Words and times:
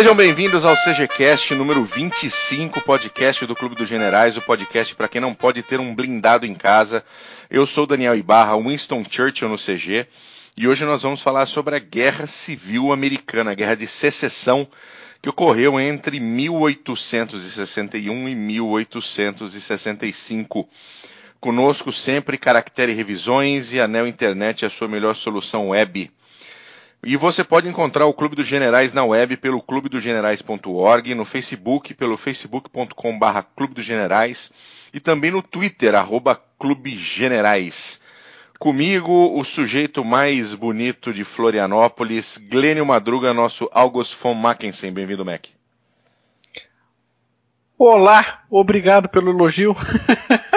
Sejam 0.00 0.14
bem-vindos 0.14 0.64
ao 0.64 0.74
CGCast 0.74 1.54
número 1.54 1.84
25, 1.84 2.80
podcast 2.80 3.44
do 3.44 3.54
Clube 3.54 3.74
dos 3.74 3.86
Generais, 3.86 4.34
o 4.34 4.40
podcast 4.40 4.94
para 4.94 5.08
quem 5.08 5.20
não 5.20 5.34
pode 5.34 5.62
ter 5.62 5.78
um 5.78 5.94
blindado 5.94 6.46
em 6.46 6.54
casa. 6.54 7.04
Eu 7.50 7.66
sou 7.66 7.86
Daniel 7.86 8.16
Ibarra, 8.16 8.56
Winston 8.56 9.04
Churchill 9.04 9.50
no 9.50 9.58
CG, 9.58 10.06
e 10.56 10.66
hoje 10.66 10.86
nós 10.86 11.02
vamos 11.02 11.20
falar 11.20 11.44
sobre 11.44 11.76
a 11.76 11.78
Guerra 11.78 12.26
Civil 12.26 12.92
Americana, 12.92 13.50
a 13.50 13.54
Guerra 13.54 13.74
de 13.74 13.86
Secessão, 13.86 14.66
que 15.20 15.28
ocorreu 15.28 15.78
entre 15.78 16.18
1861 16.18 18.26
e 18.26 18.34
1865. 18.34 20.66
Conosco 21.38 21.92
sempre 21.92 22.38
Caractere 22.38 22.94
Revisões 22.94 23.74
e 23.74 23.80
Anel 23.80 24.06
Internet, 24.06 24.64
a 24.64 24.70
sua 24.70 24.88
melhor 24.88 25.14
solução 25.14 25.68
web. 25.68 26.10
E 27.02 27.16
você 27.16 27.42
pode 27.42 27.66
encontrar 27.66 28.04
o 28.04 28.12
Clube 28.12 28.36
dos 28.36 28.46
Generais 28.46 28.92
na 28.92 29.02
web 29.02 29.34
pelo 29.38 29.62
clubedogenerais.org, 29.62 31.14
no 31.14 31.24
Facebook 31.24 31.94
pelo 31.94 32.18
facebook.com.br 32.18 33.42
Clube 33.56 33.74
dos 33.74 33.84
Generais 33.84 34.52
e 34.92 35.00
também 35.00 35.30
no 35.30 35.40
Twitter, 35.40 35.94
arroba 35.94 36.38
Clube 36.58 36.94
Generais. 36.94 38.02
Comigo, 38.58 39.34
o 39.34 39.42
sujeito 39.42 40.04
mais 40.04 40.54
bonito 40.54 41.14
de 41.14 41.24
Florianópolis, 41.24 42.36
Glênio 42.36 42.84
Madruga, 42.84 43.32
nosso 43.32 43.66
August 43.72 44.14
von 44.20 44.34
Mackensen. 44.34 44.92
Bem-vindo, 44.92 45.24
Mac. 45.24 45.46
Olá, 47.78 48.42
obrigado 48.50 49.08
pelo 49.08 49.30
elogio. 49.30 49.74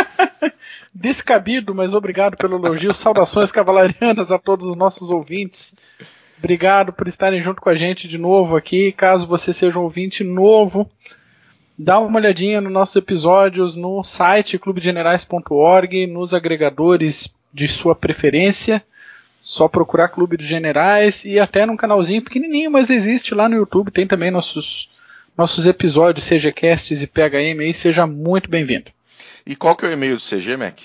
Descabido, 0.94 1.73
mas 1.73 1.94
obrigado 1.94 2.35
pelo 2.35 2.57
elogio. 2.57 2.94
Saudações 2.94 3.49
cavalarianas 3.49 4.30
a 4.30 4.38
todos 4.38 4.67
os 4.67 4.75
nossos 4.75 5.09
ouvintes. 5.09 5.73
Obrigado 6.44 6.91
por 6.91 7.08
estarem 7.08 7.41
junto 7.41 7.61
com 7.61 7.69
a 7.69 7.75
gente 7.75 8.05
de 8.05 8.17
novo 8.17 8.58
aqui. 8.58 8.91
Caso 8.91 9.25
você 9.25 9.53
seja 9.53 9.80
um 9.80 9.83
ouvinte 9.83 10.25
novo, 10.25 10.91
dá 11.80 11.97
uma 12.00 12.19
olhadinha 12.19 12.59
nos 12.59 12.73
nossos 12.73 12.97
episódios 12.97 13.77
no 13.77 14.03
site 14.03 14.59
clubegenerais.org, 14.59 16.05
nos 16.05 16.33
agregadores 16.33 17.33
de 17.53 17.66
sua 17.66 17.95
preferência. 17.95 18.83
Só 19.41 19.69
procurar 19.69 20.09
Clube 20.09 20.35
dos 20.35 20.45
Generais 20.45 21.23
e 21.23 21.39
até 21.39 21.66
num 21.66 21.77
canalzinho 21.77 22.22
pequenininho, 22.22 22.69
mas 22.69 22.89
existe 22.89 23.33
lá 23.33 23.47
no 23.47 23.55
YouTube. 23.55 23.89
Tem 23.89 24.05
também 24.05 24.30
nossos, 24.30 24.91
nossos 25.38 25.66
episódios, 25.66 26.28
CGCasts 26.28 27.02
e 27.02 27.07
PHM 27.07 27.61
aí. 27.61 27.73
Seja 27.73 28.05
muito 28.05 28.50
bem-vindo. 28.50 28.91
E 29.47 29.55
qual 29.55 29.78
que 29.78 29.85
é 29.85 29.88
o 29.88 29.94
e-mail 29.94 30.17
do 30.17 30.22
CG, 30.22 30.57
Mac? 30.57 30.78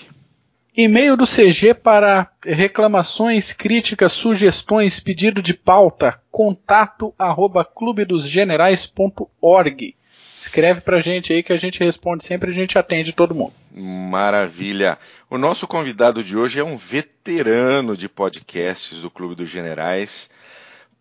E-mail 0.75 1.15
do 1.17 1.25
CG 1.25 1.73
para 1.73 2.29
reclamações, 2.43 3.51
críticas, 3.51 4.11
sugestões, 4.11 4.99
pedido 4.99 5.41
de 5.41 5.51
pauta, 5.53 6.21
contato 6.31 7.11
arroba 7.17 7.65
clubedosgenerais.org. 7.65 9.95
Escreve 10.37 10.81
pra 10.81 11.01
gente 11.01 11.33
aí 11.33 11.41
que 11.43 11.51
a 11.51 11.57
gente 11.57 11.83
responde 11.83 12.23
sempre, 12.23 12.51
a 12.51 12.53
gente 12.53 12.77
atende 12.77 13.11
todo 13.11 13.33
mundo. 13.35 13.51
Maravilha. 13.73 14.97
O 15.29 15.37
nosso 15.37 15.67
convidado 15.67 16.23
de 16.23 16.37
hoje 16.37 16.59
é 16.59 16.63
um 16.63 16.77
veterano 16.77 17.97
de 17.97 18.07
podcasts 18.07 19.01
do 19.01 19.11
Clube 19.11 19.35
dos 19.35 19.49
Generais, 19.49 20.29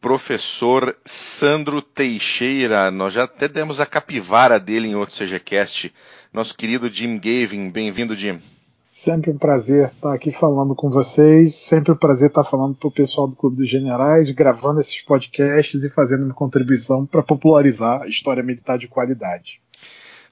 professor 0.01 0.97
Sandro 1.05 1.81
Teixeira. 1.81 2.91
Nós 2.91 3.15
já 3.15 3.23
até 3.25 3.47
demos 3.47 3.79
a 3.79 3.87
capivara 3.87 4.59
dele 4.59 4.89
em 4.89 4.97
outro 4.97 5.15
CGCast. 5.15 5.95
Nosso 6.33 6.57
querido 6.57 6.93
Jim 6.93 7.17
Gavin. 7.17 7.71
Bem-vindo, 7.71 8.17
Jim. 8.17 8.41
Sempre 9.01 9.31
um 9.31 9.39
prazer 9.39 9.87
estar 9.87 10.13
aqui 10.13 10.33
falando 10.33 10.75
com 10.75 10.91
vocês. 10.91 11.55
Sempre 11.55 11.93
um 11.93 11.97
prazer 11.97 12.31
estar 12.31 12.43
falando 12.43 12.75
para 12.75 12.89
o 12.89 12.93
pessoal 12.93 13.29
do 13.29 13.37
Clube 13.37 13.59
dos 13.59 13.71
Generais, 13.71 14.29
gravando 14.33 14.81
esses 14.81 15.01
podcasts 15.03 15.85
e 15.85 15.89
fazendo 15.89 16.25
uma 16.25 16.35
contribuição 16.35 17.07
para 17.07 17.23
popularizar 17.23 18.03
a 18.03 18.09
história 18.09 18.43
militar 18.43 18.77
de 18.77 18.89
qualidade. 18.89 19.61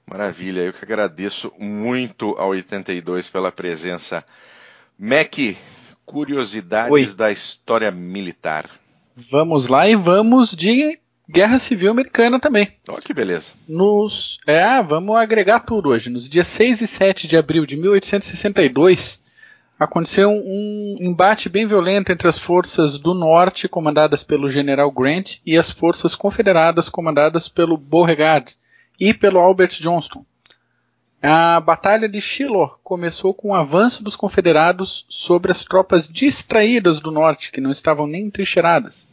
Maravilha, 0.05 0.59
eu 0.59 0.73
que 0.73 0.83
agradeço 0.83 1.49
muito 1.57 2.35
ao 2.37 2.49
82 2.49 3.29
pela 3.29 3.53
presença. 3.53 4.21
Mac, 4.99 5.33
curiosidades 6.05 6.91
Oi. 6.91 7.15
da 7.15 7.31
história 7.31 7.89
militar. 7.89 8.69
Vamos 9.31 9.67
lá 9.67 9.87
e 9.87 9.95
vamos 9.95 10.51
de 10.51 10.99
Guerra 11.29 11.59
Civil 11.59 11.91
Americana 11.91 12.39
também. 12.39 12.71
Olha 12.87 13.01
que 13.01 13.13
beleza. 13.13 13.53
Nos, 13.67 14.39
é, 14.47 14.81
vamos 14.81 15.17
agregar 15.17 15.59
tudo 15.59 15.89
hoje. 15.89 16.09
Nos 16.09 16.29
dias 16.29 16.47
6 16.47 16.81
e 16.81 16.87
7 16.87 17.27
de 17.27 17.35
abril 17.35 17.65
de 17.65 17.75
1862, 17.75 19.21
aconteceu 19.77 20.29
um 20.29 20.95
embate 21.01 21.49
bem 21.49 21.67
violento 21.67 22.13
entre 22.13 22.29
as 22.29 22.39
forças 22.39 22.97
do 22.97 23.13
norte, 23.13 23.67
comandadas 23.67 24.23
pelo 24.23 24.49
general 24.49 24.89
Grant, 24.89 25.39
e 25.45 25.57
as 25.57 25.69
forças 25.69 26.15
confederadas, 26.15 26.87
comandadas 26.87 27.49
pelo 27.49 27.75
Beauregard 27.75 28.55
e 28.97 29.13
pelo 29.13 29.39
Albert 29.39 29.81
Johnston. 29.81 30.25
A 31.21 31.59
Batalha 31.59 32.07
de 32.07 32.21
Shiloh 32.21 32.79
começou 32.81 33.33
com 33.33 33.49
o 33.49 33.55
avanço 33.55 34.01
dos 34.01 34.15
confederados 34.15 35.05
sobre 35.09 35.51
as 35.51 35.65
tropas 35.65 36.07
distraídas 36.07 37.01
do 37.01 37.11
norte, 37.11 37.51
que 37.51 37.59
não 37.59 37.71
estavam 37.71 38.07
nem 38.07 38.27
entrincheiradas 38.27 39.09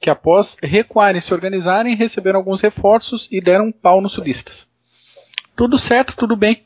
que 0.00 0.10
após 0.10 0.56
recuarem 0.62 1.18
e 1.18 1.22
se 1.22 1.34
organizarem, 1.34 1.94
receberam 1.94 2.38
alguns 2.38 2.60
reforços 2.60 3.28
e 3.30 3.40
deram 3.40 3.66
um 3.66 3.72
pau 3.72 4.00
nos 4.00 4.12
sudistas. 4.12 4.70
Tudo 5.56 5.78
certo, 5.78 6.16
tudo 6.16 6.36
bem. 6.36 6.62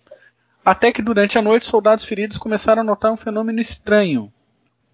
Até 0.65 0.93
que 0.93 1.03
durante 1.03 1.38
a 1.38 1.42
noite, 1.42 1.66
soldados 1.66 2.04
feridos 2.04 2.38
começaram 2.38 2.82
a 2.82 2.84
notar 2.84 3.12
um 3.12 3.16
fenômeno 3.16 3.60
estranho. 3.60 4.32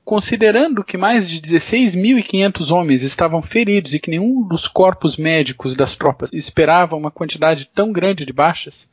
Considerando 0.04 0.82
que 0.82 0.96
mais 0.96 1.28
de 1.28 1.40
16.500 1.40 2.70
homens 2.70 3.02
estavam 3.02 3.42
feridos 3.42 3.92
e 3.92 3.98
que 3.98 4.10
nenhum 4.10 4.46
dos 4.46 4.66
corpos 4.66 5.16
médicos 5.18 5.74
das 5.74 5.96
tropas 5.96 6.32
esperava 6.32 6.96
uma 6.96 7.10
quantidade 7.10 7.68
tão 7.74 7.92
grande 7.92 8.24
de 8.24 8.32
baixas, 8.32 8.90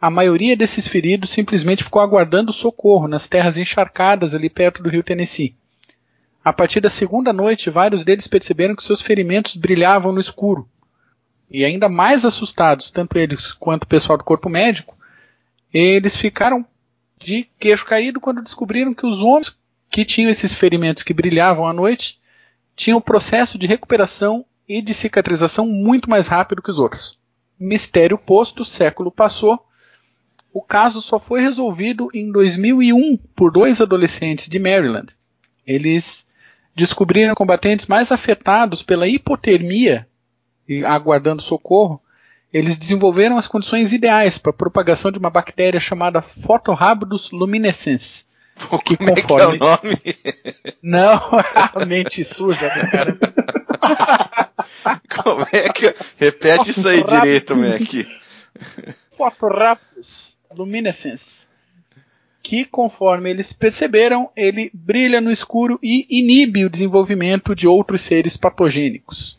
a 0.00 0.10
maioria 0.10 0.56
desses 0.56 0.86
feridos 0.86 1.30
simplesmente 1.30 1.82
ficou 1.82 2.02
aguardando 2.02 2.52
socorro 2.52 3.08
nas 3.08 3.28
terras 3.28 3.56
encharcadas 3.56 4.34
ali 4.34 4.50
perto 4.50 4.82
do 4.82 4.90
rio 4.90 5.02
Tennessee. 5.02 5.56
A 6.44 6.52
partir 6.52 6.80
da 6.80 6.90
segunda 6.90 7.32
noite, 7.32 7.70
vários 7.70 8.04
deles 8.04 8.26
perceberam 8.26 8.74
que 8.74 8.82
seus 8.82 9.00
ferimentos 9.00 9.54
brilhavam 9.54 10.12
no 10.12 10.18
escuro. 10.18 10.68
E 11.48 11.64
ainda 11.64 11.88
mais 11.88 12.24
assustados, 12.24 12.90
tanto 12.90 13.16
eles 13.16 13.52
quanto 13.52 13.84
o 13.84 13.86
pessoal 13.86 14.18
do 14.18 14.24
corpo 14.24 14.48
médico, 14.48 14.96
eles 15.72 16.16
ficaram 16.16 16.66
de 17.18 17.48
queixo 17.58 17.86
caído 17.86 18.20
quando 18.20 18.42
descobriram 18.42 18.92
que 18.92 19.06
os 19.06 19.20
homens 19.20 19.56
que 19.88 20.04
tinham 20.04 20.30
esses 20.30 20.52
ferimentos 20.52 21.02
que 21.02 21.14
brilhavam 21.14 21.66
à 21.66 21.72
noite 21.72 22.20
tinham 22.74 22.98
um 22.98 23.02
processo 23.02 23.56
de 23.56 23.66
recuperação 23.66 24.44
e 24.68 24.82
de 24.82 24.94
cicatrização 24.94 25.66
muito 25.66 26.10
mais 26.10 26.26
rápido 26.26 26.62
que 26.62 26.70
os 26.70 26.78
outros. 26.78 27.18
Mistério 27.60 28.18
posto, 28.18 28.64
século 28.64 29.12
passou. 29.12 29.64
O 30.52 30.60
caso 30.60 31.00
só 31.00 31.20
foi 31.20 31.40
resolvido 31.40 32.08
em 32.12 32.32
2001 32.32 33.16
por 33.36 33.52
dois 33.52 33.80
adolescentes 33.80 34.48
de 34.48 34.58
Maryland. 34.58 35.12
Eles 35.66 36.26
descobriram 36.74 37.34
combatentes 37.34 37.86
mais 37.86 38.10
afetados 38.10 38.82
pela 38.82 39.06
hipotermia 39.06 40.06
e 40.68 40.84
aguardando 40.84 41.42
socorro, 41.42 42.00
eles 42.52 42.76
desenvolveram 42.76 43.38
as 43.38 43.46
condições 43.46 43.92
ideais 43.92 44.38
para 44.38 44.50
a 44.50 44.54
propagação 44.54 45.10
de 45.10 45.18
uma 45.18 45.30
bactéria 45.30 45.80
chamada 45.80 46.22
Photorhabdus 46.22 47.30
luminescens. 47.30 48.26
Pô, 48.68 48.78
que 48.78 48.96
conforme... 48.96 49.22
é, 49.22 49.24
que 49.24 49.32
é 49.32 49.46
o 49.46 49.56
nome? 49.58 49.98
Não, 50.82 51.20
a 51.74 51.86
mente 51.86 52.22
suja, 52.22 52.68
né, 52.68 52.86
cara. 52.90 53.18
Como 55.22 55.46
é 55.50 55.68
que. 55.70 55.94
Repete 56.18 56.70
isso 56.70 56.86
aí 56.88 57.02
direito, 57.02 57.56
Mac. 57.56 57.80
Photorhabdus 59.16 60.36
luminescens 60.54 61.41
que, 62.42 62.64
conforme 62.64 63.30
eles 63.30 63.52
perceberam, 63.52 64.28
ele 64.36 64.70
brilha 64.74 65.20
no 65.20 65.30
escuro 65.30 65.78
e 65.82 66.06
inibe 66.10 66.64
o 66.64 66.70
desenvolvimento 66.70 67.54
de 67.54 67.68
outros 67.68 68.02
seres 68.02 68.36
patogênicos. 68.36 69.38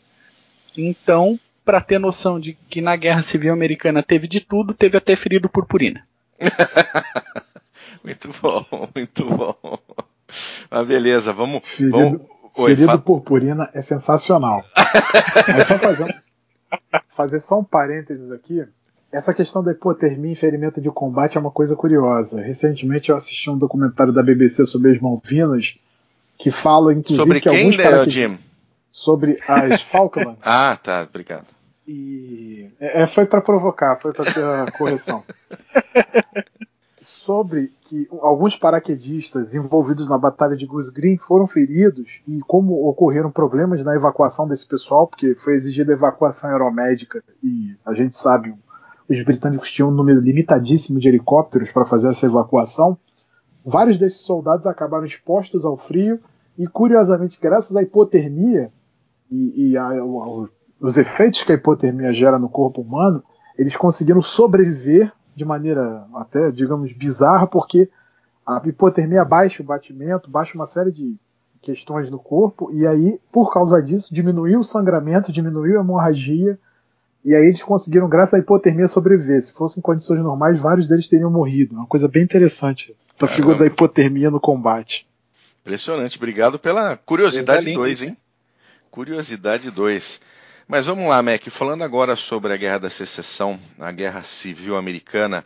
Então, 0.76 1.38
para 1.64 1.80
ter 1.80 2.00
noção 2.00 2.40
de 2.40 2.54
que 2.68 2.80
na 2.80 2.96
Guerra 2.96 3.22
Civil 3.22 3.52
Americana 3.52 4.02
teve 4.02 4.26
de 4.26 4.40
tudo, 4.40 4.74
teve 4.74 4.96
até 4.96 5.14
ferido 5.14 5.48
purpurina. 5.48 6.06
muito 8.02 8.30
bom, 8.40 8.66
muito 8.94 9.24
bom. 9.26 9.78
Mas 10.70 10.86
beleza, 10.86 11.32
vamos. 11.32 11.62
Ferido, 11.76 11.96
vamos... 11.96 12.20
Oi, 12.56 12.70
ferido 12.70 12.92
fa... 12.92 12.98
purpurina 12.98 13.70
é 13.74 13.82
sensacional. 13.82 14.64
Mas 15.48 15.66
só 15.66 15.78
fazer 15.78 16.04
um, 16.04 17.00
fazer 17.16 17.40
só 17.40 17.58
um 17.58 17.64
parênteses 17.64 18.30
aqui 18.30 18.64
essa 19.14 19.32
questão 19.32 19.62
da 19.62 19.70
hipotermia 19.70 20.32
e 20.32 20.36
ferimento 20.36 20.80
de 20.80 20.90
combate 20.90 21.36
é 21.36 21.40
uma 21.40 21.50
coisa 21.50 21.76
curiosa. 21.76 22.40
Recentemente 22.40 23.10
eu 23.10 23.16
assisti 23.16 23.48
um 23.48 23.56
documentário 23.56 24.12
da 24.12 24.22
BBC 24.22 24.66
sobre 24.66 24.90
as 24.90 25.00
Malvinas 25.00 25.76
que 26.36 26.50
fala, 26.50 26.92
inclusive, 26.92 27.22
sobre 27.22 27.40
que 27.40 27.48
quem, 27.48 27.78
alguns 27.78 28.12
Jim? 28.12 28.38
sobre 28.90 29.38
as 29.46 29.82
Falklands. 29.86 30.40
ah, 30.42 30.76
tá, 30.82 31.06
obrigado. 31.08 31.46
E 31.86 32.68
é, 32.80 33.02
é 33.02 33.06
foi 33.06 33.24
para 33.24 33.40
provocar, 33.40 33.96
foi 34.00 34.12
para 34.12 34.24
ter 34.24 34.42
a 34.42 34.66
correção. 34.76 35.22
sobre 37.00 37.72
que 37.82 38.08
alguns 38.20 38.56
paraquedistas 38.56 39.54
envolvidos 39.54 40.08
na 40.08 40.18
Batalha 40.18 40.56
de 40.56 40.66
Goose 40.66 40.92
Green 40.92 41.18
foram 41.18 41.46
feridos 41.46 42.20
e 42.26 42.40
como 42.40 42.88
ocorreram 42.88 43.30
problemas 43.30 43.84
na 43.84 43.94
evacuação 43.94 44.48
desse 44.48 44.66
pessoal, 44.66 45.06
porque 45.06 45.36
foi 45.36 45.54
exigida 45.54 45.92
evacuação 45.92 46.50
aeromédica 46.50 47.22
e 47.40 47.76
a 47.86 47.94
gente 47.94 48.16
sabe 48.16 48.52
os 49.08 49.22
britânicos 49.22 49.70
tinham 49.70 49.88
um 49.88 49.94
número 49.94 50.20
limitadíssimo 50.20 50.98
de 50.98 51.08
helicópteros 51.08 51.70
para 51.70 51.84
fazer 51.84 52.08
essa 52.08 52.26
evacuação. 52.26 52.96
Vários 53.64 53.98
desses 53.98 54.20
soldados 54.20 54.66
acabaram 54.66 55.04
expostos 55.04 55.64
ao 55.64 55.76
frio 55.76 56.20
e, 56.58 56.66
curiosamente, 56.66 57.38
graças 57.40 57.76
à 57.76 57.82
hipotermia 57.82 58.70
e, 59.30 59.70
e 59.70 59.76
a, 59.76 59.90
os 60.80 60.96
efeitos 60.96 61.42
que 61.42 61.52
a 61.52 61.54
hipotermia 61.54 62.12
gera 62.12 62.38
no 62.38 62.48
corpo 62.48 62.80
humano, 62.80 63.22
eles 63.58 63.76
conseguiram 63.76 64.20
sobreviver 64.22 65.12
de 65.34 65.44
maneira 65.44 66.06
até, 66.14 66.50
digamos, 66.50 66.92
bizarra, 66.92 67.46
porque 67.46 67.90
a 68.46 68.62
hipotermia 68.64 69.24
baixa 69.24 69.62
o 69.62 69.66
batimento, 69.66 70.30
baixa 70.30 70.54
uma 70.54 70.66
série 70.66 70.92
de 70.92 71.16
questões 71.60 72.10
no 72.10 72.18
corpo, 72.18 72.70
e 72.72 72.86
aí, 72.86 73.18
por 73.32 73.52
causa 73.52 73.82
disso, 73.82 74.14
diminuiu 74.14 74.60
o 74.60 74.64
sangramento, 74.64 75.32
diminuiu 75.32 75.78
a 75.78 75.82
hemorragia, 75.82 76.58
e 77.24 77.34
aí 77.34 77.46
eles 77.46 77.62
conseguiram, 77.62 78.08
graças 78.08 78.34
à 78.34 78.38
hipotermia, 78.38 78.86
sobreviver. 78.86 79.40
Se 79.40 79.52
fossem 79.52 79.82
condições 79.82 80.22
normais, 80.22 80.60
vários 80.60 80.86
deles 80.86 81.08
teriam 81.08 81.30
morrido. 81.30 81.74
É 81.74 81.78
uma 81.78 81.86
coisa 81.86 82.06
bem 82.06 82.22
interessante. 82.22 82.94
Essa 83.16 83.26
Caramba. 83.26 83.36
figura 83.36 83.58
da 83.58 83.66
hipotermia 83.66 84.30
no 84.30 84.38
combate. 84.38 85.06
Impressionante. 85.62 86.18
Obrigado 86.18 86.58
pela 86.58 86.98
curiosidade 86.98 87.72
2, 87.72 88.02
hein? 88.02 88.16
Curiosidade 88.90 89.70
2. 89.70 90.20
Mas 90.68 90.84
vamos 90.84 91.08
lá, 91.08 91.22
Mac. 91.22 91.42
Falando 91.48 91.82
agora 91.82 92.14
sobre 92.14 92.52
a 92.52 92.56
Guerra 92.58 92.78
da 92.78 92.90
Secessão, 92.90 93.58
a 93.78 93.90
Guerra 93.90 94.22
Civil 94.22 94.76
Americana. 94.76 95.44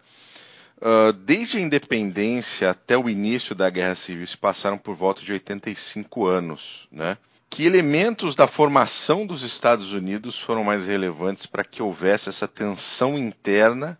Uh, 0.78 1.12
desde 1.12 1.58
a 1.58 1.60
independência 1.60 2.70
até 2.70 2.96
o 2.98 3.08
início 3.08 3.54
da 3.54 3.70
Guerra 3.70 3.94
Civil, 3.94 4.26
se 4.26 4.36
passaram 4.36 4.78
por 4.78 4.94
volta 4.94 5.22
de 5.22 5.32
85 5.32 6.26
anos, 6.26 6.88
né? 6.90 7.16
Que 7.50 7.66
elementos 7.66 8.34
da 8.34 8.46
formação 8.46 9.26
dos 9.26 9.42
Estados 9.42 9.92
Unidos 9.92 10.38
foram 10.38 10.62
mais 10.62 10.86
relevantes 10.86 11.46
para 11.46 11.64
que 11.64 11.82
houvesse 11.82 12.28
essa 12.28 12.46
tensão 12.46 13.18
interna 13.18 13.98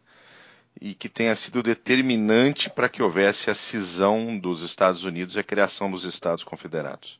e 0.81 0.95
que 0.95 1.09
tenha 1.09 1.35
sido 1.35 1.63
determinante 1.63 2.71
para 2.71 2.89
que 2.89 3.03
houvesse 3.03 3.51
a 3.51 3.55
cisão 3.55 4.39
dos 4.39 4.63
Estados 4.63 5.03
Unidos 5.05 5.35
e 5.35 5.39
a 5.39 5.43
criação 5.43 5.91
dos 5.91 6.05
Estados 6.05 6.45
Confederados? 6.45 7.19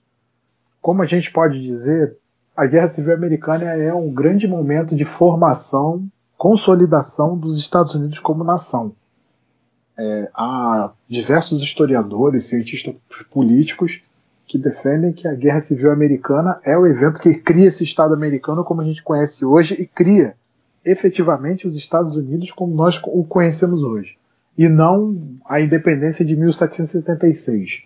Como 0.81 1.03
a 1.03 1.07
gente 1.07 1.31
pode 1.33 1.61
dizer, 1.61 2.17
a 2.57 2.67
Guerra 2.67 2.91
Civil 2.91 3.15
Americana 3.15 3.65
é 3.75 3.93
um 3.93 4.13
grande 4.13 4.47
momento 4.47 4.95
de 4.95 5.05
formação, 5.05 6.09
consolidação 6.37 7.37
dos 7.37 7.59
Estados 7.59 7.95
Unidos 7.95 8.21
como 8.21 8.45
nação. 8.45 8.95
É, 9.97 10.31
há 10.33 10.93
diversos 11.09 11.61
historiadores, 11.61 12.47
cientistas 12.47 12.95
políticos 13.31 14.01
que 14.49 14.57
defendem 14.57 15.13
que 15.13 15.29
a 15.29 15.35
Guerra 15.35 15.61
Civil 15.61 15.93
Americana 15.93 16.59
é 16.65 16.77
o 16.77 16.87
evento 16.87 17.21
que 17.21 17.35
cria 17.35 17.69
esse 17.69 17.85
Estado 17.85 18.15
americano 18.15 18.65
como 18.65 18.81
a 18.81 18.85
gente 18.85 19.03
conhece 19.03 19.45
hoje 19.45 19.75
e 19.75 19.87
cria 19.87 20.35
efetivamente 20.83 21.67
os 21.67 21.77
Estados 21.77 22.17
Unidos 22.17 22.51
como 22.51 22.75
nós 22.75 22.99
o 23.05 23.23
conhecemos 23.25 23.83
hoje, 23.83 24.17
e 24.57 24.67
não 24.67 25.21
a 25.45 25.61
independência 25.61 26.25
de 26.25 26.35
1776. 26.35 27.83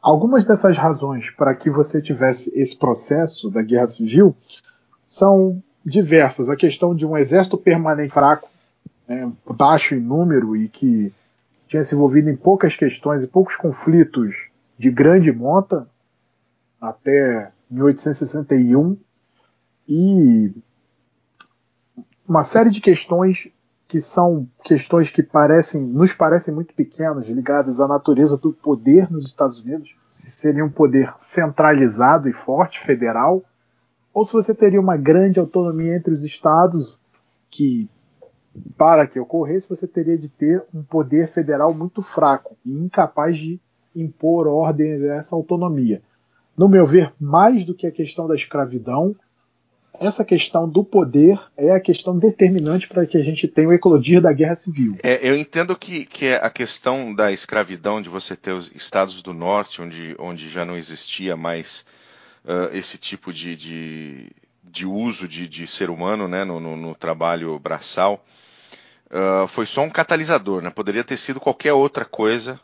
Algumas 0.00 0.44
dessas 0.44 0.78
razões 0.78 1.28
para 1.30 1.54
que 1.56 1.68
você 1.68 2.00
tivesse 2.00 2.52
esse 2.54 2.76
processo 2.76 3.50
da 3.50 3.60
guerra 3.60 3.88
civil 3.88 4.34
são 5.04 5.60
diversas. 5.84 6.48
A 6.48 6.56
questão 6.56 6.94
de 6.94 7.04
um 7.04 7.18
exército 7.18 7.58
permanente 7.58 8.12
fraco, 8.12 8.48
né, 9.08 9.30
baixo 9.44 9.96
em 9.96 10.00
número 10.00 10.56
e 10.56 10.68
que 10.68 11.12
tinha 11.66 11.82
se 11.82 11.96
envolvido 11.96 12.30
em 12.30 12.36
poucas 12.36 12.76
questões 12.76 13.24
e 13.24 13.26
poucos 13.26 13.56
conflitos 13.56 14.49
de 14.80 14.90
grande 14.90 15.30
monta 15.30 15.86
até 16.80 17.52
1861 17.70 18.96
e 19.86 20.54
uma 22.26 22.42
série 22.42 22.70
de 22.70 22.80
questões 22.80 23.48
que 23.86 24.00
são 24.00 24.48
questões 24.64 25.10
que 25.10 25.22
parecem, 25.22 25.82
nos 25.82 26.14
parecem 26.14 26.54
muito 26.54 26.72
pequenas, 26.72 27.26
ligadas 27.26 27.78
à 27.78 27.86
natureza 27.86 28.38
do 28.38 28.54
poder 28.54 29.10
nos 29.10 29.26
Estados 29.26 29.60
Unidos, 29.60 29.94
se 30.08 30.30
seria 30.30 30.64
um 30.64 30.70
poder 30.70 31.12
centralizado 31.18 32.26
e 32.26 32.32
forte, 32.32 32.82
federal, 32.86 33.44
ou 34.14 34.24
se 34.24 34.32
você 34.32 34.54
teria 34.54 34.80
uma 34.80 34.96
grande 34.96 35.38
autonomia 35.38 35.94
entre 35.94 36.14
os 36.14 36.24
estados 36.24 36.98
que, 37.50 37.86
para 38.78 39.06
que 39.06 39.20
ocorresse, 39.20 39.68
você 39.68 39.86
teria 39.86 40.16
de 40.16 40.30
ter 40.30 40.64
um 40.72 40.82
poder 40.82 41.28
federal 41.28 41.74
muito 41.74 42.00
fraco 42.00 42.56
e 42.64 42.72
incapaz 42.72 43.36
de 43.36 43.60
impor 43.94 44.46
ordem 44.46 45.10
a 45.10 45.16
essa 45.16 45.34
autonomia. 45.34 46.02
No 46.56 46.68
meu 46.68 46.86
ver, 46.86 47.12
mais 47.18 47.64
do 47.64 47.74
que 47.74 47.86
a 47.86 47.90
questão 47.90 48.28
da 48.28 48.34
escravidão, 48.34 49.16
essa 49.98 50.24
questão 50.24 50.68
do 50.68 50.82
poder 50.82 51.38
é 51.56 51.72
a 51.72 51.80
questão 51.80 52.18
determinante 52.18 52.88
para 52.88 53.04
que 53.06 53.18
a 53.18 53.22
gente 53.22 53.46
tenha 53.46 53.68
o 53.68 53.72
eclodir 53.72 54.20
da 54.20 54.32
guerra 54.32 54.54
civil. 54.54 54.96
É, 55.02 55.28
eu 55.28 55.36
entendo 55.36 55.76
que, 55.76 56.06
que 56.06 56.32
a 56.32 56.48
questão 56.48 57.14
da 57.14 57.30
escravidão, 57.30 58.00
de 58.00 58.08
você 58.08 58.34
ter 58.34 58.52
os 58.52 58.70
estados 58.74 59.22
do 59.22 59.34
norte, 59.34 59.82
onde, 59.82 60.16
onde 60.18 60.48
já 60.48 60.64
não 60.64 60.76
existia 60.76 61.36
mais 61.36 61.84
uh, 62.44 62.74
esse 62.74 62.96
tipo 62.96 63.32
de, 63.32 63.54
de, 63.56 64.30
de 64.64 64.86
uso 64.86 65.28
de, 65.28 65.46
de, 65.46 65.66
ser 65.66 65.90
humano 65.90 66.28
né, 66.28 66.44
no, 66.44 66.58
no, 66.60 66.76
no 66.76 66.94
trabalho 66.94 67.58
braçal, 67.58 68.24
uh, 69.10 69.46
foi 69.48 69.66
só 69.66 69.82
um 69.82 69.90
catalisador. 69.90 70.62
Né? 70.62 70.70
Poderia 70.70 71.04
ter 71.04 71.16
sido 71.16 71.40
qualquer 71.40 71.72
outra 71.72 72.04
coisa 72.04 72.58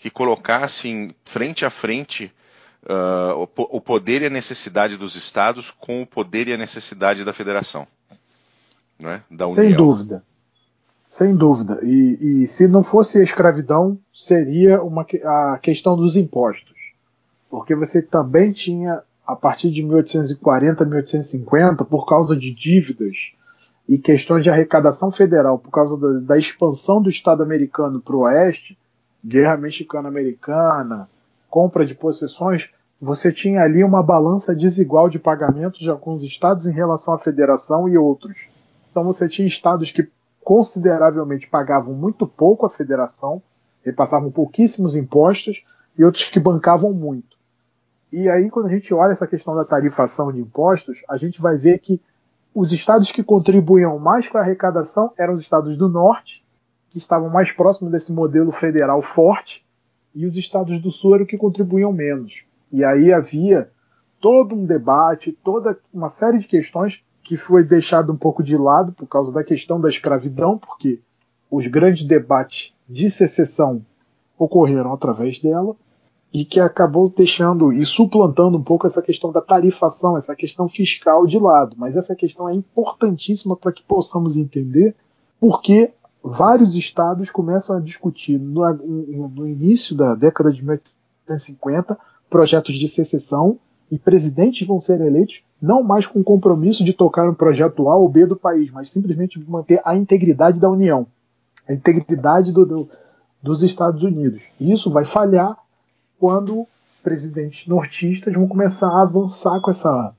que 0.00 0.10
colocasse 0.10 0.88
em 0.88 1.14
frente 1.24 1.64
a 1.64 1.70
frente 1.70 2.32
uh, 2.84 3.36
o, 3.36 3.76
o, 3.76 3.80
poder 3.80 4.22
e 4.22 4.26
a 4.26 4.30
necessidade 4.30 4.96
dos 4.96 5.14
estados 5.14 5.70
com 5.70 6.00
o 6.00 6.06
poder 6.06 6.48
e 6.48 6.54
a 6.54 6.56
necessidade 6.56 7.22
da 7.22 7.34
federação, 7.34 7.86
né? 8.98 9.22
da 9.30 9.46
União. 9.46 9.62
Sem 9.62 9.76
dúvida. 9.76 10.24
Sem 11.06 11.36
dúvida. 11.36 11.80
E, 11.82 12.42
e 12.42 12.46
se 12.46 12.66
não 12.66 12.82
fosse 12.82 13.18
a 13.18 13.22
escravidão, 13.22 13.98
seria 14.14 14.82
uma, 14.82 15.04
a 15.24 15.58
questão 15.60 15.96
dos 15.96 16.16
impostos. 16.16 16.78
Porque 17.50 17.74
você 17.74 18.00
também 18.00 18.52
tinha, 18.52 19.02
a 19.26 19.36
partir 19.36 19.70
de 19.70 19.82
1840, 19.82 20.84
1850, 20.84 21.84
por 21.84 22.06
causa 22.06 22.34
de 22.34 22.54
dívidas 22.54 23.32
e 23.86 23.98
questões 23.98 24.44
de 24.44 24.50
arrecadação 24.50 25.10
federal, 25.10 25.58
por 25.58 25.70
causa 25.70 25.98
da, 25.98 26.20
da 26.20 26.38
expansão 26.38 27.02
do 27.02 27.10
Estado 27.10 27.42
americano 27.42 28.00
para 28.00 28.16
o 28.16 28.20
oeste, 28.20 28.78
guerra 29.24 29.56
mexicana-americana, 29.56 31.08
compra 31.48 31.84
de 31.84 31.94
possessões, 31.94 32.70
você 33.00 33.32
tinha 33.32 33.62
ali 33.62 33.82
uma 33.82 34.02
balança 34.02 34.54
desigual 34.54 35.08
de 35.08 35.18
pagamento 35.18 35.78
de 35.78 35.88
alguns 35.88 36.22
estados 36.22 36.66
em 36.66 36.72
relação 36.72 37.14
à 37.14 37.18
federação 37.18 37.88
e 37.88 37.96
outros. 37.96 38.48
Então 38.90 39.04
você 39.04 39.28
tinha 39.28 39.48
estados 39.48 39.90
que 39.90 40.08
consideravelmente 40.42 41.48
pagavam 41.48 41.94
muito 41.94 42.26
pouco 42.26 42.66
à 42.66 42.70
federação, 42.70 43.42
repassavam 43.84 44.30
pouquíssimos 44.30 44.94
impostos, 44.96 45.62
e 45.96 46.04
outros 46.04 46.24
que 46.24 46.40
bancavam 46.40 46.92
muito. 46.92 47.36
E 48.12 48.28
aí, 48.28 48.50
quando 48.50 48.66
a 48.66 48.70
gente 48.70 48.92
olha 48.92 49.12
essa 49.12 49.26
questão 49.26 49.54
da 49.54 49.64
tarifação 49.64 50.32
de 50.32 50.40
impostos, 50.40 51.02
a 51.08 51.16
gente 51.16 51.40
vai 51.40 51.56
ver 51.56 51.78
que 51.78 52.00
os 52.54 52.72
estados 52.72 53.12
que 53.12 53.22
contribuíam 53.22 53.98
mais 53.98 54.26
com 54.26 54.38
a 54.38 54.40
arrecadação 54.40 55.12
eram 55.16 55.34
os 55.34 55.40
estados 55.40 55.76
do 55.76 55.88
norte, 55.88 56.42
que 56.90 56.98
estavam 56.98 57.30
mais 57.30 57.52
próximos 57.52 57.92
desse 57.92 58.12
modelo 58.12 58.50
federal 58.50 59.00
forte, 59.02 59.64
e 60.14 60.26
os 60.26 60.36
estados 60.36 60.80
do 60.82 60.90
sul 60.90 61.14
eram 61.14 61.26
que 61.26 61.38
contribuíam 61.38 61.92
menos. 61.92 62.42
E 62.72 62.84
aí 62.84 63.12
havia 63.12 63.70
todo 64.20 64.54
um 64.54 64.66
debate, 64.66 65.32
toda 65.44 65.78
uma 65.92 66.08
série 66.08 66.38
de 66.38 66.46
questões 66.46 67.02
que 67.22 67.36
foi 67.36 67.62
deixado 67.62 68.12
um 68.12 68.16
pouco 68.16 68.42
de 68.42 68.56
lado 68.56 68.92
por 68.92 69.06
causa 69.06 69.32
da 69.32 69.44
questão 69.44 69.80
da 69.80 69.88
escravidão, 69.88 70.58
porque 70.58 71.00
os 71.50 71.66
grandes 71.66 72.04
debates 72.04 72.74
de 72.88 73.08
secessão 73.10 73.84
ocorreram 74.38 74.92
através 74.92 75.38
dela 75.38 75.76
e 76.32 76.44
que 76.44 76.60
acabou 76.60 77.08
deixando 77.08 77.72
e 77.72 77.84
suplantando 77.84 78.56
um 78.56 78.62
pouco 78.62 78.86
essa 78.86 79.02
questão 79.02 79.32
da 79.32 79.40
tarifação, 79.40 80.16
essa 80.16 80.34
questão 80.34 80.68
fiscal 80.68 81.26
de 81.26 81.38
lado. 81.38 81.74
Mas 81.76 81.96
essa 81.96 82.14
questão 82.14 82.48
é 82.48 82.54
importantíssima 82.54 83.56
para 83.56 83.72
que 83.72 83.82
possamos 83.82 84.36
entender 84.36 84.94
por 85.40 85.60
que 85.60 85.92
vários 86.22 86.74
estados 86.74 87.30
começam 87.30 87.76
a 87.76 87.80
discutir 87.80 88.38
no, 88.38 88.62
no 89.28 89.48
início 89.48 89.96
da 89.96 90.14
década 90.14 90.52
de 90.52 90.62
1850 90.62 91.98
projetos 92.28 92.76
de 92.76 92.88
secessão 92.88 93.58
e 93.90 93.98
presidentes 93.98 94.66
vão 94.66 94.80
ser 94.80 95.00
eleitos 95.00 95.42
não 95.60 95.82
mais 95.82 96.06
com 96.06 96.20
o 96.20 96.24
compromisso 96.24 96.84
de 96.84 96.92
tocar 96.92 97.28
um 97.28 97.34
projeto 97.34 97.88
A 97.88 97.96
ou 97.96 98.08
B 98.08 98.24
do 98.24 98.36
país, 98.36 98.70
mas 98.70 98.90
simplesmente 98.90 99.38
manter 99.48 99.80
a 99.84 99.96
integridade 99.96 100.58
da 100.58 100.70
União, 100.70 101.06
a 101.68 101.72
integridade 101.72 102.52
do, 102.52 102.64
do, 102.64 102.88
dos 103.42 103.62
Estados 103.62 104.02
Unidos. 104.02 104.42
E 104.58 104.72
isso 104.72 104.90
vai 104.90 105.04
falhar 105.04 105.56
quando 106.18 106.66
presidentes 107.02 107.66
nortistas 107.66 108.32
vão 108.32 108.46
começar 108.46 108.88
a 108.88 109.02
avançar 109.02 109.60
com 109.60 109.70
essa 109.70 110.14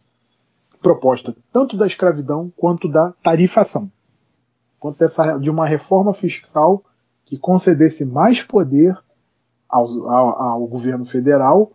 proposta, 0.82 1.36
tanto 1.54 1.78
da 1.78 1.88
escravidão 1.88 2.52
quanto 2.58 2.88
da 2.88 3.14
tarifação 3.24 3.90
quanto 4.82 4.98
dessa, 4.98 5.38
de 5.38 5.50
uma 5.50 5.68
reforma 5.68 6.12
fiscal 6.12 6.84
que 7.24 7.38
concedesse 7.38 8.04
mais 8.04 8.42
poder 8.42 8.98
ao, 9.70 10.10
ao, 10.10 10.42
ao 10.42 10.68
governo 10.68 11.06
federal, 11.06 11.72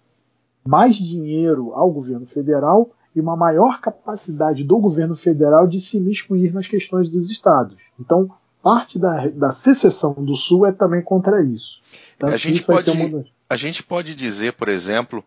mais 0.67 0.97
dinheiro 0.97 1.73
ao 1.73 1.89
governo 1.89 2.27
federal 2.27 2.91
e 3.15 3.21
uma 3.21 3.37
maior 3.37 3.81
capacidade 3.81 4.65
do 4.65 4.77
governo 4.79 5.17
federal 5.17 5.69
de 5.69 5.81
se 5.81 6.01
miscuir 6.01 6.53
nas 6.53 6.67
questões 6.67 7.09
dos 7.09 7.31
estados. 7.31 7.77
Então, 7.99 8.29
parte 8.61 8.99
da, 8.99 9.29
da 9.29 9.53
secessão 9.53 10.13
do 10.13 10.37
Sul 10.37 10.67
é 10.67 10.73
também 10.73 11.01
contra 11.01 11.43
isso. 11.45 11.81
Tanto 12.19 12.35
a, 12.35 12.37
gente 12.37 12.67
pode, 12.67 12.91
uma... 12.91 13.25
a 13.49 13.57
gente 13.57 13.85
pode 13.85 14.17
dizer, 14.17 14.55
por 14.55 14.69
exemplo, 14.69 15.25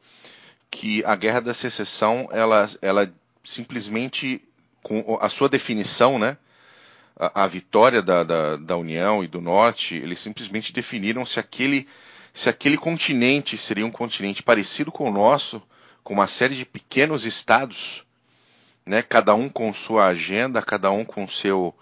que 0.69 1.01
a 1.05 1.15
Guerra 1.15 1.39
da 1.39 1.53
Secessão, 1.53 2.27
ela, 2.33 2.67
ela 2.81 3.09
simplesmente, 3.41 4.41
com 4.83 5.17
a 5.21 5.29
sua 5.29 5.47
definição, 5.47 6.19
né, 6.19 6.37
a, 7.19 7.43
a 7.43 7.47
vitória 7.47 8.01
da, 8.01 8.23
da, 8.23 8.55
da, 8.55 8.77
União 8.77 9.21
e 9.21 9.27
do 9.27 9.41
Norte, 9.41 9.95
eles 9.95 10.21
simplesmente 10.21 10.71
definiram 10.71 11.25
se 11.25 11.39
aquele, 11.39 11.85
se 12.33 12.47
aquele 12.47 12.77
continente 12.77 13.57
seria 13.57 13.85
um 13.85 13.91
continente 13.91 14.41
parecido 14.41 14.89
com 14.89 15.09
o 15.09 15.13
nosso, 15.13 15.61
com 16.01 16.13
uma 16.13 16.27
série 16.27 16.55
de 16.55 16.65
pequenos 16.65 17.25
estados, 17.25 18.05
né, 18.85 19.01
cada 19.01 19.35
um 19.35 19.49
com 19.49 19.71
sua 19.73 20.07
agenda, 20.07 20.61
cada 20.61 20.89
um 20.89 21.03
com 21.03 21.27
seu 21.27 21.75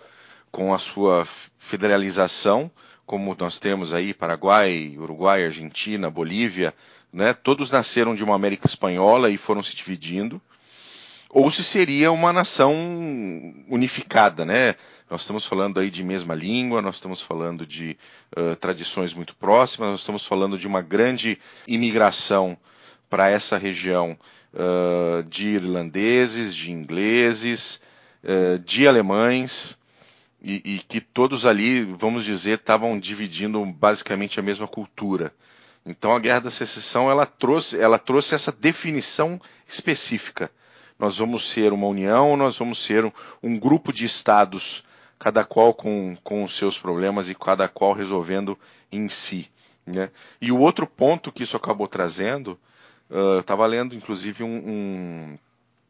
com 0.51 0.73
a 0.73 0.79
sua 0.79 1.27
federalização, 1.59 2.71
como 3.05 3.35
nós 3.37 3.59
temos 3.59 3.93
aí 3.93 4.13
Paraguai, 4.13 4.95
Uruguai, 4.97 5.45
Argentina, 5.45 6.09
Bolívia, 6.09 6.73
né, 7.13 7.33
todos 7.33 7.69
nasceram 7.69 8.15
de 8.15 8.23
uma 8.23 8.33
América 8.33 8.65
espanhola 8.65 9.29
e 9.29 9.37
foram 9.37 9.61
se 9.61 9.75
dividindo, 9.75 10.41
ou 11.29 11.51
se 11.51 11.63
seria 11.63 12.11
uma 12.11 12.31
nação 12.31 12.73
unificada, 13.69 14.45
né? 14.45 14.75
Nós 15.09 15.21
estamos 15.21 15.45
falando 15.45 15.79
aí 15.79 15.89
de 15.89 16.03
mesma 16.03 16.35
língua, 16.35 16.81
nós 16.81 16.95
estamos 16.95 17.21
falando 17.21 17.65
de 17.65 17.97
uh, 18.37 18.55
tradições 18.57 19.13
muito 19.13 19.35
próximas, 19.35 19.89
nós 19.89 19.99
estamos 20.01 20.25
falando 20.25 20.57
de 20.57 20.67
uma 20.67 20.81
grande 20.81 21.39
imigração 21.67 22.57
para 23.09 23.29
essa 23.29 23.57
região 23.57 24.17
uh, 24.53 25.23
de 25.23 25.47
irlandeses, 25.47 26.53
de 26.53 26.71
ingleses, 26.71 27.81
uh, 28.23 28.59
de 28.59 28.87
alemães, 28.87 29.77
e, 30.41 30.61
e, 30.63 30.79
que 30.79 31.01
todos 31.01 31.45
ali, 31.45 31.83
vamos 31.83 32.23
dizer, 32.23 32.59
estavam 32.59 32.97
dividindo 32.99 33.65
basicamente 33.65 34.39
a 34.39 34.43
mesma 34.43 34.67
cultura. 34.67 35.33
Então 35.85 36.13
a 36.13 36.19
Guerra 36.19 36.41
da 36.41 36.49
Secessão 36.49 37.09
ela 37.09 37.25
trouxe, 37.25 37.79
ela 37.79 37.97
trouxe 37.97 38.35
essa 38.35 38.51
definição 38.51 39.41
específica. 39.67 40.51
Nós 40.99 41.17
vamos 41.17 41.49
ser 41.49 41.73
uma 41.73 41.87
união, 41.87 42.35
nós 42.35 42.57
vamos 42.57 42.83
ser 42.83 43.05
um, 43.05 43.11
um 43.43 43.59
grupo 43.59 43.93
de 43.93 44.05
estados, 44.05 44.83
cada 45.19 45.43
qual 45.43 45.73
com, 45.73 46.17
com 46.23 46.43
os 46.43 46.55
seus 46.55 46.77
problemas 46.77 47.29
e 47.29 47.35
cada 47.35 47.67
qual 47.67 47.93
resolvendo 47.93 48.57
em 48.91 49.07
si. 49.09 49.49
Né? 49.85 50.09
E 50.41 50.51
o 50.51 50.59
outro 50.59 50.87
ponto 50.87 51.31
que 51.31 51.43
isso 51.43 51.55
acabou 51.55 51.87
trazendo 51.87 52.59
Uh, 53.09 53.39
estava 53.39 53.65
lendo, 53.65 53.95
inclusive, 53.95 54.43
um, 54.43 54.47
um, 54.47 55.39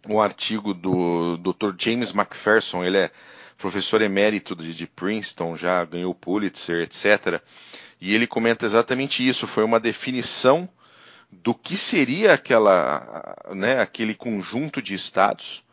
um, 0.08 0.22
artigo 0.22 0.74
do 0.74 1.38
Dr. 1.38 1.74
James 1.78 2.14
McPherson, 2.14 2.84
ele 2.84 2.98
é 2.98 3.12
professor 3.58 4.04
emérito 4.04 4.56
de, 4.56 4.74
de 4.74 4.86
Princeton, 4.86 5.58
já 5.58 5.84
ganhou 5.84 6.14
Pulitzer, 6.14 6.84
etc. 6.84 7.42
E 8.00 8.14
ele 8.14 8.28
comenta 8.28 8.68
exatamente 8.68 9.28
isso. 9.28 9.48
Foi 9.48 9.64
uma 9.64 9.80
definição 9.80 10.70
do 11.32 11.54
que 11.54 11.78
seria 11.78 12.34
aquela, 12.34 13.36
né, 13.54 13.80
aquele 13.80 14.14
conjunto 14.14 14.82
de 14.82 14.94
estados 14.94 15.64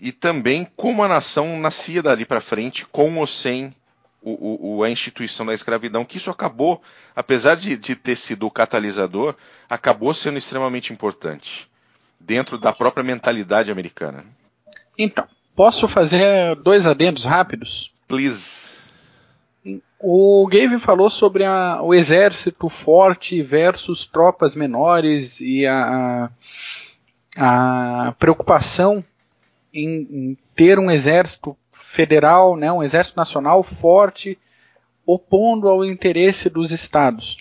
e 0.00 0.12
também 0.12 0.66
como 0.76 1.02
a 1.02 1.08
nação 1.08 1.58
nascia 1.58 2.02
dali 2.02 2.24
para 2.24 2.40
frente, 2.40 2.86
com 2.86 3.18
ou 3.18 3.26
sem 3.26 3.74
o, 4.22 4.76
o, 4.78 4.82
a 4.82 4.90
instituição 4.90 5.46
da 5.46 5.54
escravidão, 5.54 6.04
que 6.04 6.16
isso 6.16 6.30
acabou, 6.30 6.82
apesar 7.14 7.54
de, 7.56 7.76
de 7.76 7.96
ter 7.96 8.16
sido 8.16 8.46
o 8.46 8.50
catalisador, 8.50 9.34
acabou 9.68 10.12
sendo 10.14 10.38
extremamente 10.38 10.92
importante 10.92 11.68
dentro 12.18 12.58
da 12.58 12.72
própria 12.72 13.04
mentalidade 13.04 13.70
americana. 13.70 14.24
Então, 14.98 15.26
posso 15.54 15.88
fazer 15.88 16.56
dois 16.56 16.86
adendos 16.86 17.24
rápidos? 17.24 17.92
Please. 18.06 18.68
O 20.00 20.46
Gavin 20.46 20.78
falou 20.78 21.10
sobre 21.10 21.44
a, 21.44 21.82
o 21.82 21.92
exército 21.92 22.68
forte 22.68 23.42
versus 23.42 24.06
tropas 24.06 24.54
menores 24.54 25.40
e 25.40 25.66
a, 25.66 26.30
a, 27.36 28.08
a 28.08 28.12
preocupação 28.12 29.04
em, 29.74 29.88
em, 30.10 30.38
ter 30.54 30.78
um 30.78 30.90
exército 30.90 31.56
federal, 31.72 32.56
né, 32.56 32.70
um 32.70 32.82
exército 32.82 33.16
nacional 33.16 33.62
forte, 33.62 34.38
opondo 35.04 35.68
ao 35.68 35.84
interesse 35.84 36.48
dos 36.48 36.70
estados. 36.70 37.38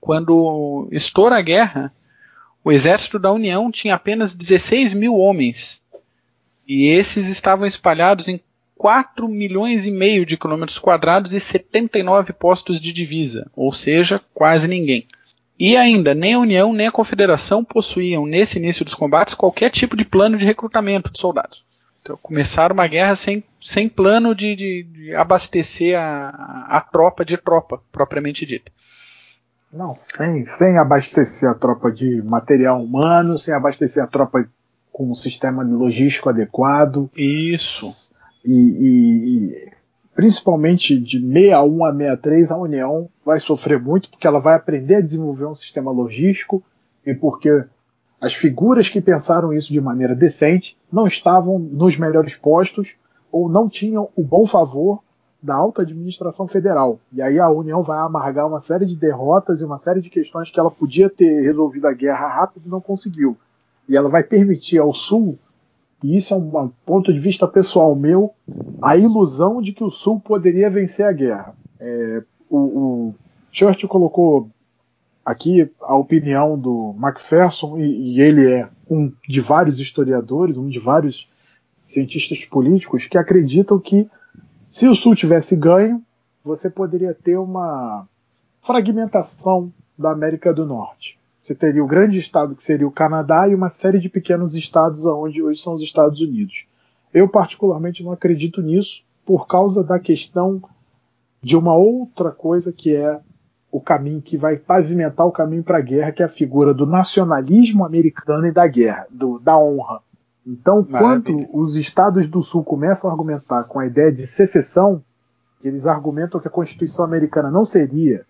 Quando 0.00 0.88
estoura 0.90 1.38
a 1.38 1.42
guerra, 1.42 1.92
o 2.64 2.72
exército 2.72 3.18
da 3.18 3.32
União 3.32 3.70
tinha 3.70 3.94
apenas 3.94 4.34
16 4.34 4.92
mil 4.92 5.14
homens 5.14 5.84
e 6.66 6.88
esses 6.88 7.26
estavam 7.28 7.64
espalhados 7.64 8.26
em 8.26 8.40
4 8.76 9.28
milhões 9.28 9.86
e 9.86 9.90
meio 9.90 10.26
de 10.26 10.36
quilômetros 10.36 10.78
quadrados 10.78 11.32
e 11.32 11.40
79 11.40 12.32
postos 12.32 12.78
de 12.78 12.92
divisa, 12.92 13.50
ou 13.54 13.72
seja, 13.72 14.20
quase 14.34 14.68
ninguém. 14.68 15.06
E 15.58 15.76
ainda, 15.76 16.14
nem 16.14 16.34
a 16.34 16.38
União 16.38 16.72
nem 16.72 16.86
a 16.86 16.92
Confederação 16.92 17.64
possuíam, 17.64 18.26
nesse 18.26 18.58
início 18.58 18.84
dos 18.84 18.94
combates, 18.94 19.34
qualquer 19.34 19.70
tipo 19.70 19.96
de 19.96 20.04
plano 20.04 20.36
de 20.36 20.44
recrutamento 20.44 21.10
de 21.10 21.18
soldados. 21.18 21.64
Então, 22.02 22.18
começaram 22.22 22.74
uma 22.74 22.86
guerra 22.86 23.16
sem, 23.16 23.42
sem 23.60 23.88
plano 23.88 24.34
de, 24.34 24.54
de, 24.54 24.82
de 24.84 25.14
abastecer 25.14 25.98
a, 25.98 26.66
a 26.68 26.80
tropa 26.80 27.24
de 27.24 27.36
tropa, 27.36 27.80
propriamente 27.90 28.44
dita. 28.44 28.70
Não, 29.72 29.94
sem, 29.96 30.44
sem 30.44 30.78
abastecer 30.78 31.48
a 31.48 31.54
tropa 31.54 31.90
de 31.90 32.22
material 32.22 32.80
humano, 32.80 33.38
sem 33.38 33.52
abastecer 33.52 34.04
a 34.04 34.06
tropa 34.06 34.48
com 34.92 35.10
um 35.10 35.14
sistema 35.14 35.62
logístico 35.62 36.28
adequado. 36.28 37.10
Isso. 37.16 38.14
E, 38.46 38.52
e, 38.52 39.72
principalmente 40.14 40.96
de 40.98 41.20
61 41.20 41.84
a 41.84 41.92
63, 41.92 42.50
a 42.52 42.56
União 42.56 43.08
vai 43.24 43.40
sofrer 43.40 43.80
muito 43.80 44.08
porque 44.08 44.26
ela 44.26 44.38
vai 44.38 44.54
aprender 44.54 44.94
a 44.94 45.00
desenvolver 45.00 45.46
um 45.46 45.54
sistema 45.56 45.90
logístico 45.90 46.62
e 47.04 47.12
porque 47.12 47.64
as 48.20 48.32
figuras 48.32 48.88
que 48.88 49.00
pensaram 49.00 49.52
isso 49.52 49.72
de 49.72 49.80
maneira 49.80 50.14
decente 50.14 50.76
não 50.90 51.06
estavam 51.06 51.58
nos 51.58 51.96
melhores 51.96 52.34
postos 52.34 52.94
ou 53.30 53.48
não 53.48 53.68
tinham 53.68 54.08
o 54.16 54.22
bom 54.22 54.46
favor 54.46 55.02
da 55.42 55.54
alta 55.54 55.82
administração 55.82 56.46
federal. 56.46 56.98
E 57.12 57.20
aí 57.20 57.38
a 57.38 57.50
União 57.50 57.82
vai 57.82 57.98
amargar 57.98 58.46
uma 58.46 58.60
série 58.60 58.86
de 58.86 58.96
derrotas 58.96 59.60
e 59.60 59.64
uma 59.64 59.76
série 59.76 60.00
de 60.00 60.08
questões 60.08 60.50
que 60.50 60.58
ela 60.58 60.70
podia 60.70 61.10
ter 61.10 61.42
resolvido 61.42 61.86
a 61.86 61.92
guerra 61.92 62.26
rápido 62.26 62.62
e 62.66 62.70
não 62.70 62.80
conseguiu. 62.80 63.36
E 63.88 63.96
ela 63.96 64.08
vai 64.08 64.22
permitir 64.22 64.78
ao 64.78 64.94
Sul, 64.94 65.38
e 66.06 66.16
isso 66.16 66.32
é 66.32 66.36
um 66.36 66.70
ponto 66.84 67.12
de 67.12 67.18
vista 67.18 67.48
pessoal 67.48 67.96
meu, 67.96 68.32
a 68.80 68.96
ilusão 68.96 69.60
de 69.60 69.72
que 69.72 69.82
o 69.82 69.90
Sul 69.90 70.20
poderia 70.20 70.70
vencer 70.70 71.04
a 71.04 71.12
guerra. 71.12 71.56
É, 71.80 72.22
o, 72.48 73.10
o 73.10 73.88
colocou 73.88 74.48
aqui 75.24 75.68
a 75.80 75.96
opinião 75.96 76.56
do 76.56 76.94
Macpherson, 76.96 77.76
e, 77.78 78.14
e 78.14 78.20
ele 78.20 78.48
é 78.48 78.68
um 78.88 79.12
de 79.28 79.40
vários 79.40 79.80
historiadores, 79.80 80.56
um 80.56 80.68
de 80.68 80.78
vários 80.78 81.28
cientistas 81.84 82.44
políticos 82.44 83.06
que 83.06 83.18
acreditam 83.18 83.80
que 83.80 84.08
se 84.68 84.86
o 84.86 84.94
Sul 84.94 85.16
tivesse 85.16 85.56
ganho, 85.56 86.00
você 86.44 86.70
poderia 86.70 87.14
ter 87.14 87.36
uma 87.36 88.06
fragmentação 88.62 89.72
da 89.98 90.12
América 90.12 90.54
do 90.54 90.64
Norte. 90.64 91.18
Você 91.46 91.54
teria 91.54 91.84
o 91.84 91.86
grande 91.86 92.18
estado 92.18 92.56
que 92.56 92.62
seria 92.64 92.88
o 92.88 92.90
Canadá 92.90 93.48
e 93.48 93.54
uma 93.54 93.68
série 93.68 94.00
de 94.00 94.08
pequenos 94.08 94.56
estados 94.56 95.06
onde 95.06 95.40
hoje 95.40 95.62
são 95.62 95.74
os 95.74 95.80
Estados 95.80 96.20
Unidos. 96.20 96.66
Eu 97.14 97.28
particularmente 97.28 98.02
não 98.02 98.10
acredito 98.10 98.60
nisso 98.60 99.04
por 99.24 99.46
causa 99.46 99.84
da 99.84 99.96
questão 99.96 100.60
de 101.40 101.56
uma 101.56 101.76
outra 101.76 102.32
coisa 102.32 102.72
que 102.72 102.96
é 102.96 103.20
o 103.70 103.80
caminho 103.80 104.20
que 104.20 104.36
vai 104.36 104.56
pavimentar 104.56 105.24
o 105.24 105.30
caminho 105.30 105.62
para 105.62 105.78
a 105.78 105.80
guerra, 105.80 106.10
que 106.10 106.20
é 106.20 106.26
a 106.26 106.28
figura 106.28 106.74
do 106.74 106.84
nacionalismo 106.84 107.84
americano 107.84 108.48
e 108.48 108.52
da 108.52 108.66
guerra, 108.66 109.06
do, 109.08 109.38
da 109.38 109.56
honra. 109.56 110.00
Então, 110.44 110.82
quando 110.82 111.46
os 111.52 111.76
estados 111.76 112.26
do 112.26 112.42
Sul 112.42 112.64
começam 112.64 113.08
a 113.08 113.12
argumentar 113.12 113.62
com 113.64 113.78
a 113.78 113.86
ideia 113.86 114.10
de 114.10 114.26
secessão, 114.26 115.00
eles 115.62 115.86
argumentam 115.86 116.40
que 116.40 116.48
a 116.48 116.50
Constituição 116.50 117.04
americana 117.04 117.52
não 117.52 117.64
seria, 117.64 118.26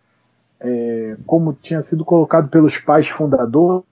é, 0.60 1.16
como 1.26 1.52
tinha 1.52 1.82
sido 1.82 2.04
colocado 2.04 2.48
pelos 2.48 2.78
pais 2.78 3.08
fundadores, 3.08 3.84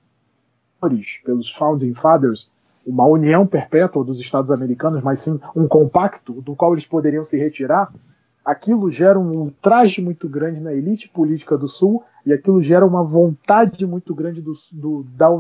pelos 1.25 1.51
Founding 1.53 1.95
Fathers, 1.95 2.51
uma 2.87 3.07
união 3.07 3.47
perpétua 3.47 4.05
dos 4.05 4.21
Estados 4.21 4.51
americanos, 4.51 5.03
mas 5.03 5.21
sim 5.21 5.41
um 5.57 5.67
compacto 5.67 6.41
do 6.43 6.55
qual 6.55 6.73
eles 6.73 6.87
poderiam 6.87 7.25
se 7.25 7.39
retirar, 7.39 7.93
aquilo 8.45 8.91
gera 8.91 9.19
um 9.19 9.31
ultraje 9.39 10.03
muito 10.03 10.29
grande 10.29 10.61
na 10.61 10.73
elite 10.73 11.09
política 11.09 11.57
do 11.57 11.67
Sul 11.67 12.05
e 12.27 12.33
aquilo 12.33 12.61
gera 12.61 12.85
uma 12.85 13.03
vontade 13.03 13.87
muito 13.87 14.15
grande 14.15 14.43
do, 14.43 14.53
do 14.73 15.07
da, 15.17 15.31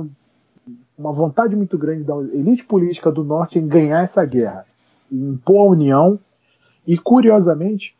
uma 0.97 1.13
vontade 1.13 1.55
muito 1.55 1.77
grande 1.77 2.05
da 2.05 2.15
elite 2.15 2.65
política 2.65 3.13
do 3.13 3.23
Norte 3.23 3.59
em 3.59 3.67
ganhar 3.67 4.03
essa 4.03 4.25
guerra, 4.25 4.65
em 5.13 5.33
impor 5.33 5.69
a 5.69 5.71
união 5.71 6.19
e 6.87 6.97
curiosamente 6.97 7.95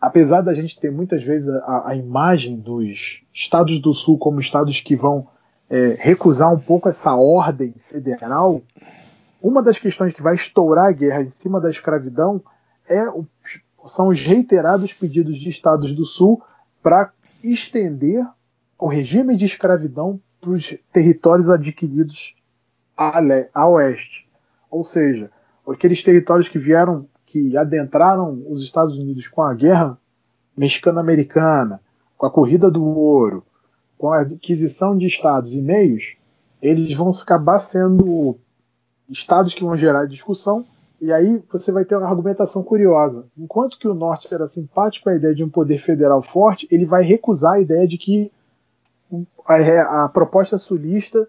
apesar 0.00 0.42
da 0.42 0.54
gente 0.54 0.78
ter 0.78 0.90
muitas 0.90 1.22
vezes 1.22 1.48
a, 1.48 1.88
a 1.88 1.96
imagem 1.96 2.56
dos 2.56 3.22
estados 3.32 3.80
do 3.80 3.94
Sul 3.94 4.18
como 4.18 4.40
estados 4.40 4.80
que 4.80 4.96
vão 4.96 5.26
é, 5.68 5.96
recusar 5.98 6.52
um 6.52 6.58
pouco 6.58 6.88
essa 6.88 7.14
ordem 7.14 7.74
federal, 7.88 8.62
uma 9.42 9.62
das 9.62 9.78
questões 9.78 10.12
que 10.12 10.22
vai 10.22 10.34
estourar 10.34 10.86
a 10.86 10.92
guerra 10.92 11.22
em 11.22 11.30
cima 11.30 11.60
da 11.60 11.70
escravidão 11.70 12.42
é 12.88 13.08
o, 13.08 13.26
são 13.86 14.08
os 14.08 14.20
reiterados 14.20 14.92
pedidos 14.92 15.38
de 15.38 15.48
estados 15.48 15.94
do 15.94 16.04
Sul 16.04 16.42
para 16.82 17.12
estender 17.42 18.26
o 18.78 18.86
regime 18.86 19.36
de 19.36 19.44
escravidão 19.44 20.20
para 20.40 20.50
os 20.50 20.76
territórios 20.92 21.48
adquiridos 21.48 22.34
a, 22.96 23.20
a 23.54 23.68
oeste. 23.68 24.28
Ou 24.70 24.84
seja, 24.84 25.30
aqueles 25.68 26.02
territórios 26.02 26.48
que 26.48 26.58
vieram, 26.58 27.06
que 27.28 27.56
adentraram 27.56 28.42
os 28.48 28.62
Estados 28.62 28.98
Unidos 28.98 29.28
com 29.28 29.42
a 29.42 29.52
guerra 29.52 29.98
mexicano-americana, 30.56 31.80
com 32.16 32.26
a 32.26 32.30
corrida 32.30 32.70
do 32.70 32.82
ouro, 32.82 33.44
com 33.98 34.10
a 34.10 34.22
aquisição 34.22 34.96
de 34.96 35.06
estados 35.06 35.54
e 35.54 35.60
meios, 35.60 36.16
eles 36.60 36.96
vão 36.96 37.10
acabar 37.10 37.58
sendo 37.58 38.36
estados 39.08 39.54
que 39.54 39.62
vão 39.62 39.76
gerar 39.76 40.06
discussão, 40.06 40.64
e 41.00 41.12
aí 41.12 41.40
você 41.52 41.70
vai 41.70 41.84
ter 41.84 41.96
uma 41.96 42.08
argumentação 42.08 42.62
curiosa. 42.62 43.26
Enquanto 43.36 43.78
que 43.78 43.86
o 43.86 43.94
Norte 43.94 44.32
era 44.32 44.48
simpático 44.48 45.08
à 45.08 45.14
ideia 45.14 45.34
de 45.34 45.44
um 45.44 45.48
poder 45.48 45.78
federal 45.78 46.22
forte, 46.22 46.66
ele 46.70 46.86
vai 46.86 47.04
recusar 47.04 47.54
a 47.54 47.60
ideia 47.60 47.86
de 47.86 47.98
que 47.98 48.32
a, 49.46 50.04
a 50.04 50.08
proposta 50.08 50.58
sulista 50.58 51.28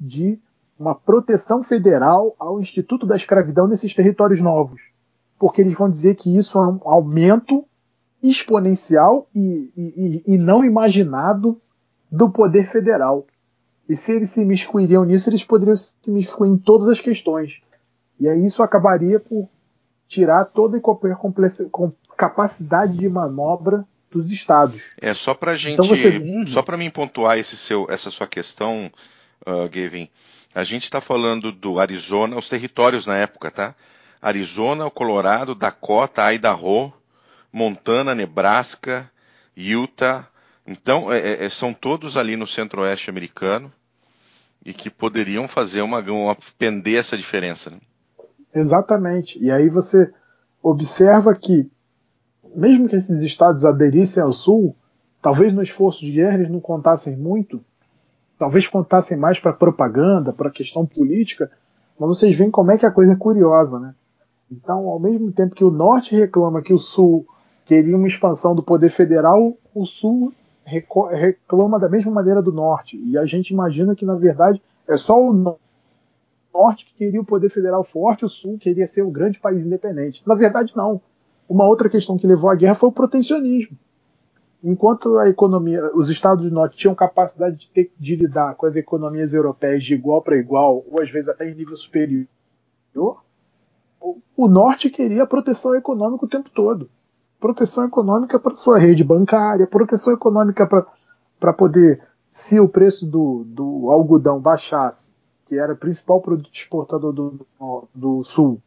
de 0.00 0.38
uma 0.78 0.94
proteção 0.94 1.62
federal 1.62 2.34
ao 2.38 2.60
Instituto 2.60 3.06
da 3.06 3.16
Escravidão 3.16 3.66
nesses 3.66 3.94
territórios 3.94 4.40
novos. 4.40 4.87
Porque 5.38 5.60
eles 5.60 5.74
vão 5.74 5.88
dizer 5.88 6.16
que 6.16 6.36
isso 6.36 6.58
é 6.58 6.66
um 6.66 6.80
aumento 6.84 7.64
exponencial 8.22 9.28
e, 9.34 9.70
e, 9.76 10.22
e 10.26 10.38
não 10.38 10.64
imaginado 10.64 11.60
do 12.10 12.30
poder 12.30 12.70
federal. 12.70 13.26
E 13.88 13.96
se 13.96 14.12
eles 14.12 14.30
se 14.30 14.44
miscuiriam 14.44 15.04
nisso, 15.04 15.30
eles 15.30 15.44
poderiam 15.44 15.76
se 15.76 15.92
miscuir 16.10 16.50
em 16.50 16.58
todas 16.58 16.88
as 16.88 17.00
questões. 17.00 17.60
E 18.20 18.28
aí 18.28 18.44
isso 18.44 18.62
acabaria 18.62 19.20
por 19.20 19.48
tirar 20.08 20.44
toda 20.46 20.76
e 20.76 20.80
qualquer 20.80 21.16
capacidade 22.16 22.96
de 22.96 23.08
manobra 23.08 23.86
dos 24.10 24.32
estados. 24.32 24.82
É 25.00 25.14
só 25.14 25.34
para 25.34 25.54
gente, 25.54 25.74
então 25.74 25.84
você... 25.84 26.20
só 26.46 26.62
para 26.62 26.76
mim 26.76 26.90
pontuar 26.90 27.42
seu, 27.44 27.86
essa 27.88 28.10
sua 28.10 28.26
questão, 28.26 28.90
uh, 29.46 29.68
Gavin. 29.70 30.08
A 30.54 30.64
gente 30.64 30.84
está 30.84 31.00
falando 31.00 31.52
do 31.52 31.78
Arizona, 31.78 32.36
os 32.36 32.48
territórios 32.48 33.06
na 33.06 33.16
época, 33.16 33.50
tá? 33.50 33.74
Arizona, 34.20 34.90
Colorado, 34.90 35.54
Dakota, 35.54 36.32
Idaho, 36.32 36.92
Montana, 37.52 38.14
Nebraska, 38.14 39.10
Utah. 39.56 40.26
Então, 40.66 41.12
é, 41.12 41.18
é, 41.18 41.44
é, 41.44 41.48
são 41.48 41.72
todos 41.72 42.16
ali 42.16 42.36
no 42.36 42.46
centro-oeste 42.46 43.10
americano 43.10 43.72
e 44.64 44.72
que 44.72 44.90
poderiam 44.90 45.48
fazer 45.48 45.82
uma, 45.82 46.00
uma 46.00 46.36
pender 46.58 46.98
essa 46.98 47.16
diferença. 47.16 47.70
Né? 47.70 47.78
Exatamente. 48.54 49.38
E 49.42 49.50
aí 49.50 49.68
você 49.68 50.12
observa 50.62 51.34
que, 51.34 51.70
mesmo 52.54 52.88
que 52.88 52.96
esses 52.96 53.22
estados 53.22 53.64
aderissem 53.64 54.22
ao 54.22 54.32
Sul, 54.32 54.76
talvez 55.22 55.52
no 55.52 55.62
esforço 55.62 56.00
de 56.04 56.12
guerra 56.12 56.34
eles 56.34 56.50
não 56.50 56.60
contassem 56.60 57.16
muito, 57.16 57.64
talvez 58.38 58.66
contassem 58.66 59.16
mais 59.16 59.38
para 59.38 59.52
propaganda, 59.52 60.32
para 60.32 60.50
questão 60.50 60.84
política, 60.86 61.50
mas 61.98 62.08
vocês 62.08 62.36
veem 62.36 62.50
como 62.50 62.70
é 62.70 62.78
que 62.78 62.86
a 62.86 62.90
coisa 62.90 63.12
é 63.12 63.16
curiosa, 63.16 63.80
né? 63.80 63.94
Então, 64.50 64.88
ao 64.88 64.98
mesmo 64.98 65.30
tempo 65.30 65.54
que 65.54 65.64
o 65.64 65.70
Norte 65.70 66.16
reclama 66.16 66.62
que 66.62 66.72
o 66.72 66.78
Sul 66.78 67.26
queria 67.66 67.96
uma 67.96 68.06
expansão 68.06 68.54
do 68.54 68.62
poder 68.62 68.90
federal, 68.90 69.56
o 69.74 69.84
Sul 69.84 70.32
reclama 70.64 71.78
da 71.78 71.88
mesma 71.88 72.10
maneira 72.10 72.42
do 72.42 72.52
Norte. 72.52 72.96
E 72.96 73.16
a 73.18 73.26
gente 73.26 73.50
imagina 73.50 73.94
que, 73.94 74.06
na 74.06 74.14
verdade, 74.14 74.62
é 74.86 74.96
só 74.96 75.20
o 75.20 75.58
Norte 76.52 76.86
que 76.86 76.94
queria 76.94 77.20
o 77.20 77.24
poder 77.24 77.50
federal 77.50 77.84
forte, 77.84 78.24
o 78.24 78.28
Sul 78.28 78.58
queria 78.58 78.88
ser 78.88 79.02
um 79.02 79.10
grande 79.10 79.38
país 79.38 79.64
independente. 79.64 80.22
Na 80.26 80.34
verdade, 80.34 80.72
não. 80.74 81.00
Uma 81.48 81.66
outra 81.66 81.88
questão 81.88 82.18
que 82.18 82.26
levou 82.26 82.50
à 82.50 82.54
guerra 82.54 82.74
foi 82.74 82.88
o 82.88 82.92
protecionismo. 82.92 83.76
Enquanto 84.62 85.16
a 85.18 85.28
economia, 85.28 85.80
os 85.94 86.10
Estados 86.10 86.44
do 86.44 86.54
Norte 86.54 86.76
tinham 86.76 86.94
capacidade 86.94 87.56
de, 87.56 87.68
ter, 87.68 87.92
de 87.98 88.16
lidar 88.16 88.54
com 88.56 88.66
as 88.66 88.76
economias 88.76 89.32
europeias 89.32 89.84
de 89.84 89.94
igual 89.94 90.20
para 90.20 90.36
igual, 90.36 90.84
ou 90.90 91.00
às 91.00 91.10
vezes 91.10 91.28
até 91.28 91.48
em 91.48 91.54
nível 91.54 91.76
superior, 91.76 92.26
o 94.36 94.48
Norte 94.48 94.88
queria 94.88 95.26
proteção 95.26 95.74
econômica 95.74 96.24
o 96.24 96.28
tempo 96.28 96.48
todo. 96.50 96.88
Proteção 97.40 97.84
econômica 97.84 98.38
para 98.38 98.54
sua 98.54 98.78
rede 98.78 99.02
bancária, 99.02 99.66
proteção 99.66 100.12
econômica 100.12 100.66
para 101.40 101.52
poder, 101.52 102.00
se 102.30 102.60
o 102.60 102.68
preço 102.68 103.06
do, 103.06 103.44
do 103.46 103.90
algodão 103.90 104.40
baixasse, 104.40 105.12
que 105.46 105.58
era 105.58 105.72
o 105.72 105.76
principal 105.76 106.20
produto 106.20 106.50
exportador 106.52 107.12
do, 107.12 107.46
do, 107.94 108.22
Sul, 108.22 108.60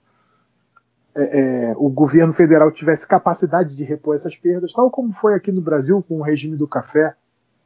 é, 1.15 1.69
é, 1.69 1.73
o 1.77 1.89
governo 1.89 2.33
federal 2.33 2.71
tivesse 2.71 3.07
capacidade 3.07 3.75
de 3.75 3.83
repor 3.83 4.15
essas 4.15 4.35
perdas, 4.35 4.73
tal 4.73 4.89
como 4.89 5.13
foi 5.13 5.35
aqui 5.35 5.51
no 5.51 5.61
Brasil 5.61 6.03
com 6.07 6.19
o 6.19 6.23
regime 6.23 6.57
do 6.57 6.67
café, 6.67 7.15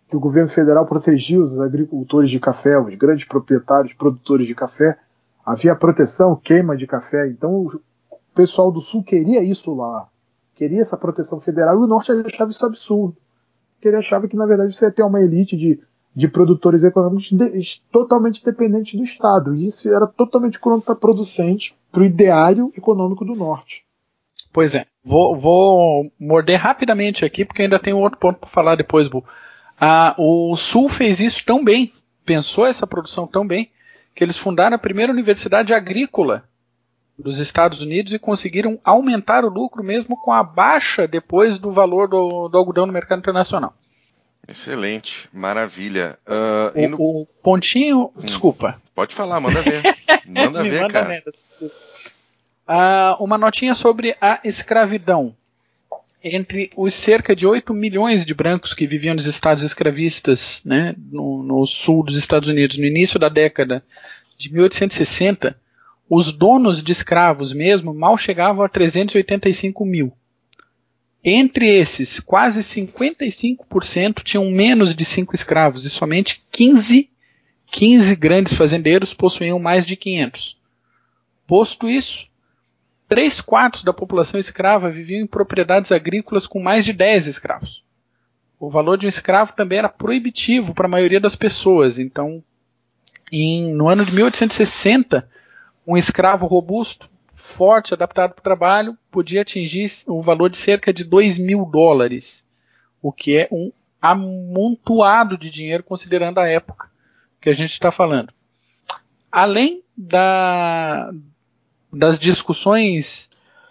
que 0.08 0.15
o 0.15 0.19
governo 0.19 0.49
federal 0.49 0.86
protegia 0.86 1.39
os 1.39 1.60
agricultores 1.60 2.30
de 2.30 2.39
café, 2.39 2.78
os 2.80 2.93
grandes 2.95 3.25
proprietários, 3.25 3.93
produtores 3.93 4.47
de 4.47 4.54
café, 4.54 4.97
havia 5.45 5.75
proteção, 5.75 6.36
queima 6.36 6.75
de 6.75 6.88
café, 6.88 7.27
então 7.27 7.67
o 7.67 7.81
pessoal 8.34 8.71
do 8.71 8.81
Sul 8.81 9.03
queria 9.03 9.43
isso 9.43 9.73
lá, 9.75 10.08
queria 10.55 10.81
essa 10.81 10.97
proteção 10.97 11.39
federal 11.39 11.75
e 11.75 11.84
o 11.84 11.88
Norte 11.88 12.12
achava 12.12 12.51
isso 12.51 12.65
absurdo, 12.65 13.15
porque 13.75 13.88
ele 13.88 13.97
achava 13.97 14.27
que 14.27 14.36
na 14.36 14.45
verdade 14.45 14.75
você 14.75 14.86
ia 14.86 14.91
ter 14.91 15.03
uma 15.03 15.21
elite 15.21 15.55
de, 15.55 15.79
de 16.15 16.27
produtores 16.27 16.84
econômicos 16.84 17.29
de, 17.31 17.81
totalmente 17.91 18.43
dependentes 18.43 18.97
do 18.97 19.03
Estado, 19.03 19.53
e 19.53 19.65
isso 19.65 19.93
era 19.93 20.08
totalmente 20.08 20.60
contraproducente 20.60 21.75
para 21.91 22.01
o 22.01 22.05
ideário 22.05 22.73
econômico 22.75 23.23
do 23.23 23.36
norte. 23.36 23.86
Pois 24.51 24.73
é, 24.73 24.86
vou, 25.03 25.38
vou, 25.38 26.12
morder 26.17 26.60
rapidamente 26.60 27.25
aqui, 27.25 27.43
porque 27.43 27.62
ainda 27.62 27.77
tem 27.77 27.93
um 27.93 27.99
outro 27.99 28.17
ponto 28.17 28.39
para 28.39 28.49
falar 28.49 28.75
depois, 28.75 29.08
Bu. 29.08 29.23
Ah, 29.77 30.15
o 30.17 30.55
Sul 30.55 30.88
fez 30.88 31.19
isso 31.19 31.43
tão 31.45 31.62
bem, 31.62 31.91
pensou 32.25 32.65
essa 32.65 32.88
produção 32.88 33.27
tão 33.27 33.45
bem, 33.45 33.69
que 34.15 34.23
eles 34.23 34.38
fundaram 34.38 34.75
a 34.75 34.80
primeira 34.80 35.12
universidade 35.12 35.73
agrícola 35.73 36.47
dos 37.19 37.38
Estados 37.38 37.82
Unidos 37.82 38.13
e 38.13 38.19
conseguiram 38.19 38.80
aumentar 38.84 39.45
o 39.45 39.49
lucro 39.49 39.84
mesmo 39.84 40.17
com 40.17 40.32
a 40.32 40.41
baixa 40.41 41.08
depois 41.08 41.58
do 41.60 41.71
valor 41.71 42.08
do, 42.08 42.47
do 42.47 42.58
algodão 42.58 42.86
no 42.86 42.93
mercado 42.93 43.19
internacional. 43.19 43.73
Excelente, 44.47 45.28
maravilha. 45.34 46.17
Uh, 46.25 46.86
o, 46.86 46.89
no... 46.89 46.97
o, 46.99 47.28
pontinho, 47.41 48.12
hum, 48.15 48.21
desculpa. 48.21 48.80
Pode 48.93 49.15
falar, 49.15 49.39
manda 49.39 49.62
ver. 49.62 49.82
Manda 50.28 50.63
ver, 50.63 50.82
manda 50.82 50.93
cara. 50.93 51.23
Uh, 52.67 53.23
uma 53.23 53.38
notinha 53.38 53.75
sobre 53.75 54.17
a 54.19 54.39
escravidão. 54.43 55.36
Entre 56.28 56.72
os 56.76 56.96
cerca 56.96 57.36
de 57.36 57.46
8 57.46 57.72
milhões 57.72 58.26
de 58.26 58.34
brancos 58.34 58.74
que 58.74 58.88
viviam 58.88 59.14
nos 59.14 59.28
estados 59.28 59.62
escravistas 59.62 60.64
né, 60.66 60.96
no, 60.98 61.44
no 61.44 61.68
sul 61.68 62.04
dos 62.04 62.18
Estados 62.18 62.50
Unidos 62.50 62.80
no 62.80 62.86
início 62.86 63.20
da 63.20 63.30
década 63.30 63.86
de 64.36 64.52
1860, 64.52 65.56
os 66.10 66.32
donos 66.32 66.82
de 66.82 66.92
escravos 66.92 67.54
mesmo 67.54 67.94
mal 67.94 68.18
chegavam 68.18 68.66
a 68.66 68.68
385 68.68 69.86
mil. 69.86 70.14
Entre 71.24 71.70
esses, 71.70 72.20
quase 72.20 72.62
55% 72.62 74.24
tinham 74.24 74.50
menos 74.50 74.96
de 74.96 75.06
5 75.06 75.36
escravos 75.36 75.86
e 75.86 75.92
somente 75.92 76.44
15, 76.52 77.08
15 77.68 78.16
grandes 78.16 78.54
fazendeiros 78.54 79.14
possuíam 79.14 79.60
mais 79.60 79.86
de 79.86 79.96
500. 79.96 80.58
Posto 81.46 81.88
isso, 81.88 82.28
Três 83.08 83.39
quartos 83.39 83.84
da 83.84 83.94
população 83.94 84.39
escrava 84.39 84.89
viviam 84.89 85.22
em 85.22 85.28
propriedades 85.28 85.91
agrícolas 85.91 86.48
com 86.48 86.60
mais 86.60 86.84
de 86.84 86.91
10 86.91 87.28
escravos. 87.28 87.84
O 88.60 88.70
valor 88.70 88.98
de 88.98 89.06
um 89.06 89.10
escravo 89.10 89.54
também 89.54 89.78
era 89.78 89.89
proibitivo 89.89 90.74
para 90.74 90.88
a 90.88 90.89
maioria 90.89 91.20
das 91.20 91.36
pessoas. 91.36 92.00
Então, 92.00 92.44
em, 93.32 93.74
no 93.74 93.88
ano 93.88 94.06
de 94.06 94.12
1860, 94.12 95.30
um 95.86 95.96
escravo 95.96 96.48
robusto, 96.48 97.08
forte, 97.34 97.94
adaptado 97.94 98.34
para 98.34 98.39
o 98.39 98.44
trabalho, 98.44 98.98
podia 99.12 99.41
atingir 99.41 99.88
o 100.08 100.22
valor 100.22 100.50
de 100.50 100.58
cerca 100.58 100.91
de 100.91 101.04
2 101.04 101.38
mil 101.38 101.63
dólares, 101.65 102.48
o 103.02 103.12
que 103.12 103.38
é 103.38 103.48
um 103.52 103.72
amontoado 104.02 105.38
de 105.38 105.50
dinheiro 105.50 105.84
considerando 105.84 106.39
a 106.39 106.48
época 106.48 106.89
que 107.39 107.50
a 107.50 107.54
gente 107.54 107.72
está 107.72 107.91
falando. 107.91 108.34
Além 109.32 109.84
da, 109.96 111.12
das 111.95 112.19
discussões 112.19 113.29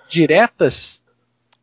diretas 0.08 1.02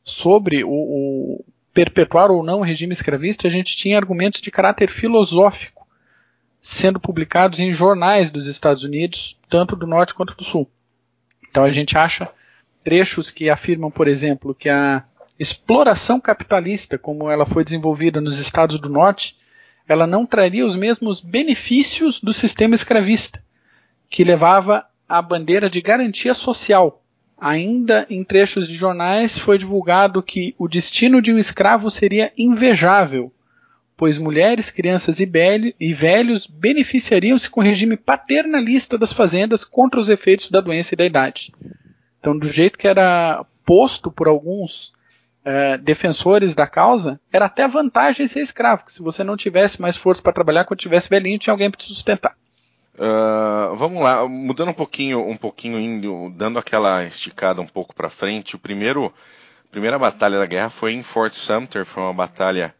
sobre 0.04 0.64
o, 0.64 0.70
o 0.70 1.46
perpetuar 1.74 2.32
ou 2.32 2.44
não 2.44 2.60
o 2.60 2.64
regime 2.64 2.94
escravista, 2.94 3.48
a 3.48 3.52
gente 3.52 3.76
tinha 3.76 3.98
argumentos 3.98 4.42
de 4.42 4.52
caráter 4.52 4.90
filosófico 4.90 5.88
sendo 6.62 7.00
publicados 7.00 7.60
em 7.60 7.74
jornais 7.74 8.30
dos 8.30 8.46
Estados 8.46 8.84
Unidos, 8.84 9.40
tanto 9.50 9.76
do 9.76 9.88
norte 9.88 10.14
quanto 10.14 10.36
do 10.36 10.44
sul. 10.44 10.70
Então 11.50 11.64
a 11.64 11.72
gente 11.72 11.98
acha 11.98 12.30
trechos 12.84 13.32
que 13.32 13.50
afirmam, 13.50 13.90
por 13.90 14.08
exemplo, 14.08 14.54
que 14.54 14.70
a 14.70 15.04
exploração 15.40 16.20
capitalista, 16.20 17.00
como 17.00 17.32
ela 17.32 17.48
foi 17.48 17.64
desenvolvida 17.64 18.22
nos 18.22 18.38
Estados 18.38 18.80
do 18.80 18.90
Norte, 18.90 19.36
ela 19.88 20.06
não 20.06 20.26
traria 20.26 20.66
os 20.66 20.76
mesmos 20.76 21.20
benefícios 21.20 22.22
do 22.22 22.32
sistema 22.32 22.76
escravista, 22.76 23.44
que 24.08 24.24
levava 24.24 24.86
a 25.12 25.22
bandeira 25.22 25.70
de 25.70 25.82
garantia 25.82 26.34
social. 26.34 27.04
Ainda 27.38 28.06
em 28.10 28.24
trechos 28.24 28.66
de 28.66 28.76
jornais 28.76 29.38
foi 29.38 29.58
divulgado 29.58 30.24
que 30.24 30.56
o 30.58 30.70
destino 30.70 31.22
de 31.22 31.34
um 31.34 31.38
escravo 31.38 31.92
seria 31.92 32.32
invejável, 32.38 33.30
pois 33.98 34.18
mulheres, 34.18 34.72
crianças 34.72 35.20
e, 35.20 35.26
velhos 35.94 36.48
beneficiariam-se 36.48 37.50
com 37.50 37.60
o 37.60 37.64
regime 37.64 37.98
paternalista 37.98 38.98
das 38.98 39.12
fazendas 39.12 39.66
contra 39.66 40.00
os 40.00 40.08
efeitos 40.08 40.50
da 40.50 40.62
doença 40.62 40.94
e 40.94 40.98
da 40.98 41.06
idade. 41.06 41.52
Então, 42.18 42.38
do 42.38 42.48
jeito 42.48 42.78
que 42.78 42.88
era 42.88 43.46
posto 43.66 44.10
por 44.10 44.30
alguns 44.30 44.94
é, 45.44 45.78
defensores 45.78 46.56
da 46.56 46.68
causa, 46.68 47.20
era 47.34 47.48
até 47.48 47.68
vantagem 47.68 48.28
ser 48.28 48.40
escravo, 48.40 48.86
que 48.86 48.94
se 48.94 49.02
você 49.02 49.26
não 49.26 49.36
tivesse 49.36 49.82
mais 49.82 49.98
força 49.98 50.22
para 50.22 50.32
trabalhar, 50.32 50.64
quando 50.64 50.80
tivesse 50.80 51.10
velhinho, 51.10 51.38
tinha 51.38 51.54
alguém 51.54 51.70
para 51.70 51.80
te 51.80 51.88
sustentar. 51.88 52.38
Uh, 53.02 53.76
vamos 53.78 54.00
lá, 54.04 54.28
mudando 54.28 54.70
um 54.70 54.74
pouquinho, 54.74 55.28
um 55.28 55.36
pouquinho 55.36 55.80
indo, 55.80 56.32
dando 56.36 56.60
aquela 56.60 57.04
esticada 57.04 57.60
um 57.60 57.66
pouco 57.66 57.96
para 57.96 58.12
frente. 58.12 58.56
O 58.56 58.60
primeiro, 58.60 59.08
a 59.08 59.72
primeira 59.72 59.98
batalha 59.98 60.38
da 60.38 60.46
guerra 60.46 60.70
foi 60.70 60.94
em 60.94 61.02
Fort 61.02 61.34
Sumter, 61.34 61.84
foi 61.84 62.04
uma 62.04 62.14
batalha 62.14 62.76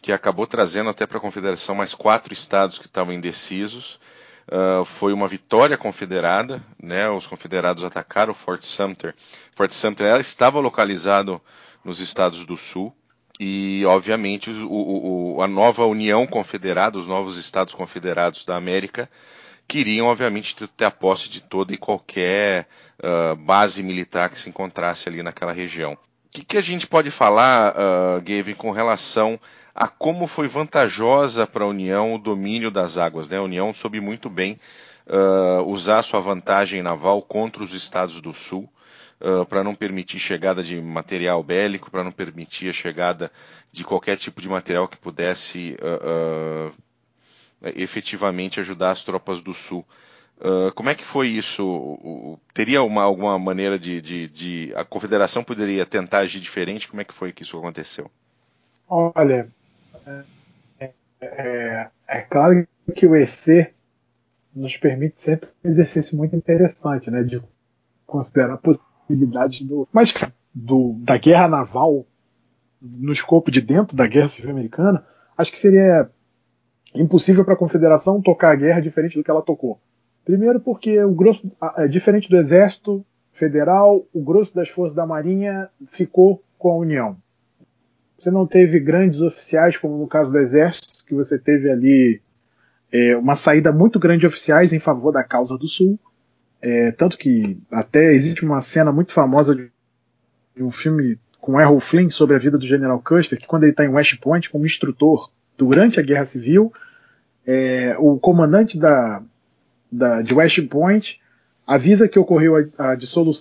que 0.00 0.10
acabou 0.10 0.48
trazendo 0.48 0.90
até 0.90 1.06
para 1.06 1.18
a 1.18 1.20
Confederação 1.20 1.76
mais 1.76 1.94
quatro 1.94 2.32
estados 2.32 2.76
que 2.76 2.86
estavam 2.86 3.14
indecisos. 3.14 4.00
Uh, 4.48 4.84
foi 4.84 5.12
uma 5.12 5.28
vitória 5.28 5.78
confederada, 5.78 6.60
né? 6.82 7.08
Os 7.08 7.24
confederados 7.24 7.84
atacaram 7.84 8.34
Fort 8.34 8.62
Sumter. 8.62 9.14
Fort 9.54 9.70
Sumter 9.70 10.08
ela 10.08 10.20
estava 10.20 10.58
localizado 10.58 11.40
nos 11.84 12.00
estados 12.00 12.44
do 12.44 12.56
Sul 12.56 12.92
e, 13.38 13.84
obviamente, 13.86 14.50
o, 14.50 15.36
o, 15.36 15.40
a 15.40 15.46
nova 15.46 15.86
União 15.86 16.26
Confederada, 16.26 16.98
os 16.98 17.06
novos 17.06 17.38
Estados 17.38 17.74
Confederados 17.74 18.44
da 18.44 18.56
América, 18.56 19.08
queriam, 19.66 20.06
obviamente, 20.06 20.54
ter 20.68 20.84
a 20.84 20.90
posse 20.90 21.28
de 21.28 21.40
toda 21.40 21.72
e 21.72 21.78
qualquer 21.78 22.68
uh, 22.98 23.36
base 23.36 23.82
militar 23.82 24.28
que 24.28 24.38
se 24.38 24.48
encontrasse 24.48 25.08
ali 25.08 25.22
naquela 25.22 25.52
região. 25.52 25.92
O 25.94 25.98
que, 26.30 26.44
que 26.44 26.56
a 26.56 26.62
gente 26.62 26.86
pode 26.86 27.10
falar, 27.10 27.74
uh, 27.74 28.20
Gavin, 28.22 28.54
com 28.54 28.70
relação 28.70 29.38
a 29.74 29.88
como 29.88 30.26
foi 30.26 30.48
vantajosa 30.48 31.46
para 31.46 31.64
a 31.64 31.68
União 31.68 32.14
o 32.14 32.18
domínio 32.18 32.70
das 32.70 32.98
águas? 32.98 33.28
Né? 33.28 33.38
A 33.38 33.42
União 33.42 33.72
soube 33.72 34.00
muito 34.00 34.28
bem 34.28 34.58
uh, 35.06 35.62
usar 35.64 36.02
sua 36.02 36.20
vantagem 36.20 36.82
naval 36.82 37.22
contra 37.22 37.62
os 37.62 37.72
estados 37.74 38.20
do 38.20 38.32
Sul. 38.34 38.68
Uh, 39.20 39.46
para 39.46 39.62
não 39.62 39.72
permitir 39.72 40.18
chegada 40.18 40.64
de 40.64 40.80
material 40.80 41.40
bélico, 41.44 41.92
para 41.92 42.02
não 42.02 42.10
permitir 42.10 42.68
a 42.68 42.72
chegada 42.72 43.30
de 43.70 43.84
qualquer 43.84 44.16
tipo 44.16 44.42
de 44.42 44.48
material 44.48 44.88
que 44.88 44.96
pudesse 44.96 45.76
uh, 45.80 46.70
uh, 46.70 46.74
efetivamente 47.76 48.60
ajudar 48.60 48.90
as 48.92 49.02
tropas 49.02 49.40
do 49.40 49.54
Sul. 49.54 49.84
como 50.74 50.90
é 50.90 50.94
que 50.94 51.04
foi 51.04 51.28
isso? 51.28 52.38
teria 52.52 52.82
uma, 52.82 53.02
alguma 53.02 53.38
maneira 53.38 53.78
de, 53.78 54.00
de, 54.00 54.28
de, 54.28 54.72
A 54.74 54.84
confederação 54.84 55.44
poderia 55.44 55.86
tentar 55.86 56.18
agir 56.18 56.40
diferente? 56.40 56.88
Como 56.88 57.00
é 57.00 57.04
que 57.04 57.14
foi 57.14 57.32
que 57.32 57.42
isso 57.42 57.58
aconteceu? 57.58 58.10
Olha, 58.88 59.48
é, 60.80 60.90
é, 61.20 61.88
é 62.08 62.20
claro 62.22 62.66
que 62.94 63.06
o 63.06 63.16
EC 63.16 63.72
nos 64.54 64.76
permite 64.76 65.20
sempre 65.20 65.48
um 65.64 65.70
exercício 65.70 66.16
muito 66.16 66.36
interessante, 66.36 67.10
né? 67.10 67.22
De 67.22 67.42
considerar 68.06 68.58
possibilidades 68.58 69.62
do. 69.62 69.88
Mas 69.92 70.12
do, 70.54 70.94
da 70.98 71.16
guerra 71.16 71.48
naval 71.48 72.06
no 72.80 73.12
escopo 73.12 73.50
de 73.50 73.60
dentro 73.60 73.96
da 73.96 74.06
guerra 74.06 74.28
civil 74.28 74.50
americana, 74.50 75.06
acho 75.38 75.50
que 75.50 75.58
seria 75.58 76.10
impossível 76.94 77.44
para 77.44 77.54
a 77.54 77.56
confederação 77.56 78.20
tocar 78.20 78.52
a 78.52 78.56
guerra 78.56 78.80
diferente 78.80 79.16
do 79.16 79.24
que 79.24 79.30
ela 79.30 79.42
tocou. 79.42 79.80
Primeiro 80.24 80.60
porque 80.60 81.02
o 81.02 81.12
grosso, 81.12 81.50
é, 81.76 81.88
diferente 81.88 82.28
do 82.28 82.36
exército 82.36 83.04
federal, 83.32 84.06
o 84.12 84.22
grosso 84.22 84.54
das 84.54 84.68
forças 84.68 84.94
da 84.94 85.06
marinha 85.06 85.68
ficou 85.90 86.42
com 86.58 86.70
a 86.70 86.76
União. 86.76 87.16
Você 88.18 88.30
não 88.30 88.46
teve 88.46 88.78
grandes 88.78 89.20
oficiais, 89.20 89.76
como 89.76 89.98
no 89.98 90.06
caso 90.06 90.30
do 90.30 90.38
Exército, 90.38 91.04
que 91.04 91.12
você 91.12 91.36
teve 91.36 91.68
ali 91.68 92.22
é, 92.92 93.16
uma 93.16 93.34
saída 93.34 93.72
muito 93.72 93.98
grande 93.98 94.20
de 94.20 94.26
oficiais 94.28 94.72
em 94.72 94.78
favor 94.78 95.10
da 95.10 95.24
causa 95.24 95.58
do 95.58 95.66
Sul. 95.66 95.98
É, 96.60 96.92
tanto 96.92 97.18
que 97.18 97.58
até 97.68 98.12
existe 98.12 98.44
uma 98.44 98.60
cena 98.60 98.92
muito 98.92 99.12
famosa 99.12 99.56
de, 99.56 99.72
de 100.54 100.62
um 100.62 100.70
filme 100.70 101.18
com 101.40 101.60
Errol 101.60 101.80
Flynn 101.80 102.10
sobre 102.10 102.36
a 102.36 102.38
vida 102.38 102.56
do 102.56 102.64
General 102.64 103.02
Custer, 103.02 103.36
que 103.36 103.46
quando 103.48 103.64
ele 103.64 103.72
está 103.72 103.84
em 103.84 103.88
West 103.88 104.20
Point 104.20 104.48
como 104.48 104.64
instrutor 104.64 105.28
durante 105.56 106.00
a 106.00 106.02
Guerra 106.02 106.24
Civil, 106.24 106.72
é, 107.46 107.96
o 107.98 108.18
comandante 108.18 108.78
da, 108.78 109.22
da, 109.90 110.22
de 110.22 110.34
West 110.34 110.60
Point 110.68 111.20
avisa 111.66 112.08
que 112.08 112.18
ocorreu 112.18 112.56
a, 112.56 112.92
a, 112.92 112.96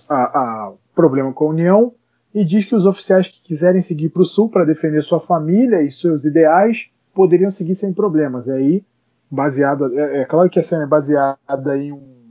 a, 0.09 0.15
a 0.15 0.73
problema 0.95 1.33
com 1.33 1.45
a 1.45 1.49
União 1.49 1.93
e 2.33 2.45
diz 2.45 2.65
que 2.65 2.75
os 2.75 2.85
oficiais 2.85 3.27
que 3.27 3.41
quiserem 3.41 3.81
seguir 3.81 4.09
para 4.09 4.21
o 4.21 4.25
sul 4.25 4.49
para 4.49 4.65
defender 4.65 5.03
sua 5.03 5.19
família 5.19 5.81
e 5.81 5.91
seus 5.91 6.23
ideais 6.23 6.89
poderiam 7.13 7.51
seguir 7.51 7.75
sem 7.75 7.93
problemas. 7.93 8.47
E 8.47 8.51
aí, 8.51 8.83
baseado, 9.29 9.97
é, 9.99 10.21
é 10.21 10.25
claro 10.25 10.49
que 10.49 10.59
a 10.59 10.63
cena 10.63 10.83
é 10.83 10.87
baseada 10.87 11.77
em 11.77 11.91
um 11.91 12.21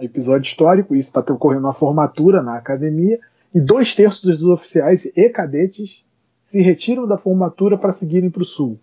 episódio 0.00 0.46
histórico, 0.46 0.96
isso 0.96 1.10
está 1.16 1.32
ocorrendo 1.32 1.62
na 1.62 1.74
formatura 1.74 2.42
na 2.42 2.56
academia, 2.56 3.20
e 3.54 3.60
dois 3.60 3.94
terços 3.94 4.22
dos 4.22 4.48
oficiais 4.48 5.04
e 5.04 5.28
cadetes 5.28 6.04
se 6.46 6.60
retiram 6.60 7.06
da 7.06 7.18
formatura 7.18 7.76
para 7.78 7.92
seguirem 7.92 8.30
para 8.30 8.42
o 8.42 8.46
sul. 8.46 8.80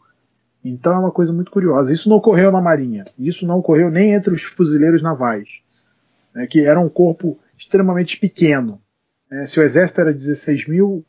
Então 0.63 0.93
é 0.93 1.00
uma 1.00 1.12
coisa 1.12 1.32
muito 1.32 1.52
curiosa. 1.52 1.93
Isso 1.93 2.10
não 2.10 2.17
ocorreu 2.17 2.52
na 2.52 2.62
Marinha, 2.62 3.06
isso 3.17 3.45
não 3.45 3.60
ocorreu 3.60 3.89
nem 3.89 4.13
entre 4.13 4.34
os 4.34 4.43
fuzileiros 4.43 5.02
navais, 5.02 5.48
né, 6.34 6.48
que 6.48 6.62
era 6.62 6.80
um 6.80 6.89
corpo 6.89 7.38
extremamente 7.58 8.17
pequeno. 8.17 8.82
É, 9.32 9.43
se 9.45 9.60
o 9.60 9.63
exército 9.63 10.02
era 10.02 10.13
16 10.13 10.67
mil, 10.67 10.88
o 10.88 11.06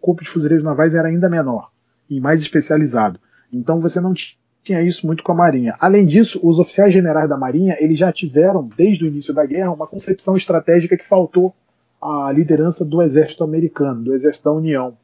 corpo 0.00 0.22
de 0.22 0.30
fuzileiros 0.30 0.64
navais 0.64 0.94
era 0.94 1.08
ainda 1.08 1.28
menor 1.28 1.70
e 2.08 2.20
mais 2.20 2.40
especializado. 2.40 3.18
Então 3.52 3.80
você 3.80 4.00
não 4.00 4.14
tinha 4.62 4.82
isso 4.82 5.06
muito 5.06 5.22
com 5.22 5.32
a 5.32 5.34
Marinha. 5.34 5.76
Além 5.78 6.06
disso, 6.06 6.40
os 6.42 6.58
oficiais 6.58 6.92
generais 6.92 7.28
da 7.28 7.36
Marinha 7.36 7.76
eles 7.78 7.98
já 7.98 8.12
tiveram, 8.12 8.68
desde 8.76 9.04
o 9.04 9.08
início 9.08 9.34
da 9.34 9.44
guerra, 9.44 9.72
uma 9.72 9.86
concepção 9.86 10.36
estratégica 10.36 10.96
que 10.96 11.06
faltou 11.06 11.54
à 12.00 12.32
liderança 12.32 12.84
do 12.84 13.02
exército 13.02 13.44
americano, 13.44 14.02
do 14.02 14.14
exército 14.14 14.44
da 14.44 14.52
União. 14.52 14.96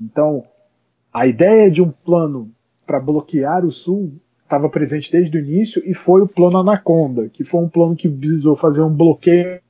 Então, 0.00 0.44
a 1.12 1.26
ideia 1.26 1.70
de 1.70 1.82
um 1.82 1.90
plano 1.90 2.50
para 2.86 3.00
bloquear 3.00 3.64
o 3.64 3.72
Sul 3.72 4.12
estava 4.42 4.68
presente 4.68 5.10
desde 5.10 5.36
o 5.36 5.40
início 5.40 5.82
e 5.84 5.94
foi 5.94 6.20
o 6.20 6.28
plano 6.28 6.58
Anaconda, 6.58 7.28
que 7.28 7.42
foi 7.42 7.60
um 7.60 7.68
plano 7.68 7.96
que 7.96 8.08
visou 8.08 8.54
fazer 8.54 8.82
um 8.82 8.94
bloqueio 8.94 9.60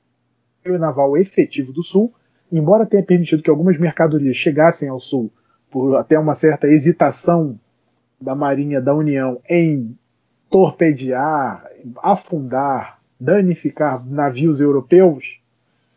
naval 0.65 1.17
efetivo 1.17 1.71
do 1.71 1.83
Sul, 1.83 2.13
embora 2.51 2.85
tenha 2.85 3.03
permitido 3.03 3.41
que 3.41 3.49
algumas 3.49 3.77
mercadorias 3.77 4.35
chegassem 4.35 4.89
ao 4.89 4.99
Sul 4.99 5.31
por 5.71 5.95
até 5.95 6.19
uma 6.19 6.35
certa 6.35 6.67
hesitação 6.67 7.57
da 8.19 8.35
Marinha 8.35 8.81
da 8.81 8.93
União 8.93 9.39
em 9.49 9.97
torpedear, 10.49 11.65
afundar, 11.97 12.99
danificar 13.19 14.05
navios 14.05 14.59
europeus, 14.61 15.39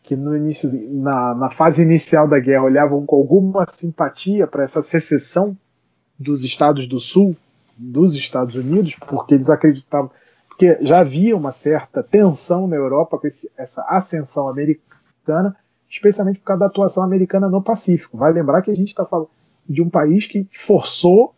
que 0.02 0.16
no 0.16 0.36
início, 0.36 0.70
na, 0.92 1.34
na 1.34 1.50
fase 1.50 1.82
inicial 1.82 2.28
da 2.28 2.38
guerra 2.38 2.64
olhavam 2.64 3.04
com 3.04 3.16
alguma 3.16 3.64
simpatia 3.66 4.46
para 4.46 4.62
essa 4.62 4.80
secessão 4.80 5.56
dos 6.18 6.44
Estados 6.44 6.86
do 6.86 7.00
Sul 7.00 7.36
dos 7.76 8.14
Estados 8.14 8.54
Unidos, 8.54 8.94
porque 8.94 9.34
eles 9.34 9.50
acreditavam 9.50 10.10
porque 10.56 10.78
já 10.80 11.00
havia 11.00 11.36
uma 11.36 11.52
certa 11.52 12.02
tensão 12.02 12.66
na 12.66 12.76
Europa 12.76 13.18
com 13.18 13.26
esse, 13.26 13.50
essa 13.58 13.82
ascensão 13.90 14.48
americana, 14.48 15.54
especialmente 15.88 16.38
por 16.38 16.46
causa 16.46 16.60
da 16.60 16.66
atuação 16.66 17.02
americana 17.02 17.46
no 17.46 17.62
Pacífico. 17.62 18.16
Vai 18.16 18.32
lembrar 18.32 18.62
que 18.62 18.70
a 18.70 18.74
gente 18.74 18.88
está 18.88 19.04
falando 19.04 19.28
de 19.68 19.82
um 19.82 19.90
país 19.90 20.26
que 20.26 20.48
forçou 20.56 21.34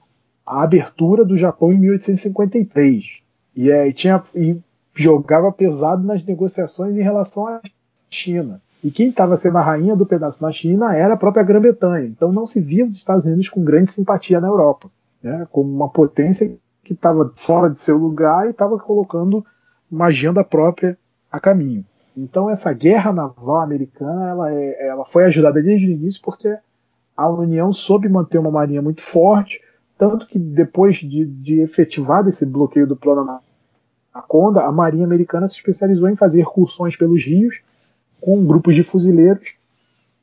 a 0.47 0.63
abertura 0.63 1.25
do 1.25 1.37
Japão 1.37 1.73
em 1.73 1.79
1853 1.79 3.05
e, 3.57 3.71
é, 3.73 3.89
e 3.89 3.93
tinha, 3.93 4.23
e 4.37 4.57
jogava 4.95 5.51
pesado 5.51 6.07
nas 6.07 6.25
negociações 6.25 6.97
em 6.97 7.03
relação 7.03 7.49
à 7.49 7.61
China. 8.09 8.63
E 8.83 8.91
quem 8.91 9.09
estava 9.09 9.37
sendo 9.37 9.59
a 9.59 9.63
rainha 9.63 9.97
do 9.97 10.07
pedaço 10.07 10.43
na 10.43 10.53
China 10.53 10.95
era 10.95 11.15
a 11.15 11.17
própria 11.17 11.43
Grã-Bretanha. 11.43 12.07
Então 12.07 12.33
não 12.33 12.47
se 12.47 12.61
via 12.61 12.85
os 12.85 12.93
Estados 12.93 13.25
Unidos 13.25 13.49
com 13.49 13.65
grande 13.65 13.91
simpatia 13.91 14.41
na 14.41 14.47
Europa, 14.47 14.89
né, 15.23 15.47
como 15.51 15.69
uma 15.75 15.89
potência 15.89 16.57
que 16.85 16.93
estava 16.93 17.33
fora 17.37 17.69
de 17.69 17.81
seu 17.81 17.97
lugar 17.99 18.47
e 18.47 18.51
estava 18.51 18.79
colocando 18.79 19.45
uma 19.91 20.07
agenda 20.07 20.45
própria 20.45 20.97
a 21.31 21.41
caminho. 21.41 21.85
Então 22.17 22.49
essa 22.49 22.73
guerra 22.73 23.13
naval 23.13 23.61
americana 23.61 24.29
ela, 24.29 24.53
é, 24.53 24.89
ela 24.89 25.05
foi 25.05 25.25
ajudada 25.25 25.61
desde 25.61 25.87
o 25.87 25.91
início 25.91 26.21
porque 26.23 26.57
a 27.17 27.29
União 27.29 27.73
soube 27.73 28.09
manter 28.09 28.39
uma 28.39 28.51
marinha 28.51 28.81
muito 28.81 29.03
forte, 29.03 29.61
tanto 29.99 30.27
que 30.27 30.39
depois 30.39 30.99
de, 30.99 31.25
de 31.27 31.61
efetivar 31.61 32.27
esse 32.29 32.47
bloqueio 32.47 32.87
do 32.87 32.97
plano 32.97 33.41
Anaconda, 34.15 34.63
a 34.63 34.71
marinha 34.71 35.05
americana 35.05 35.49
se 35.49 35.57
especializou 35.57 36.09
em 36.09 36.15
fazer 36.15 36.41
excursões 36.41 36.97
pelos 36.97 37.25
rios 37.25 37.61
com 38.21 38.47
grupos 38.47 38.75
de 38.75 38.83
fuzileiros 38.83 39.55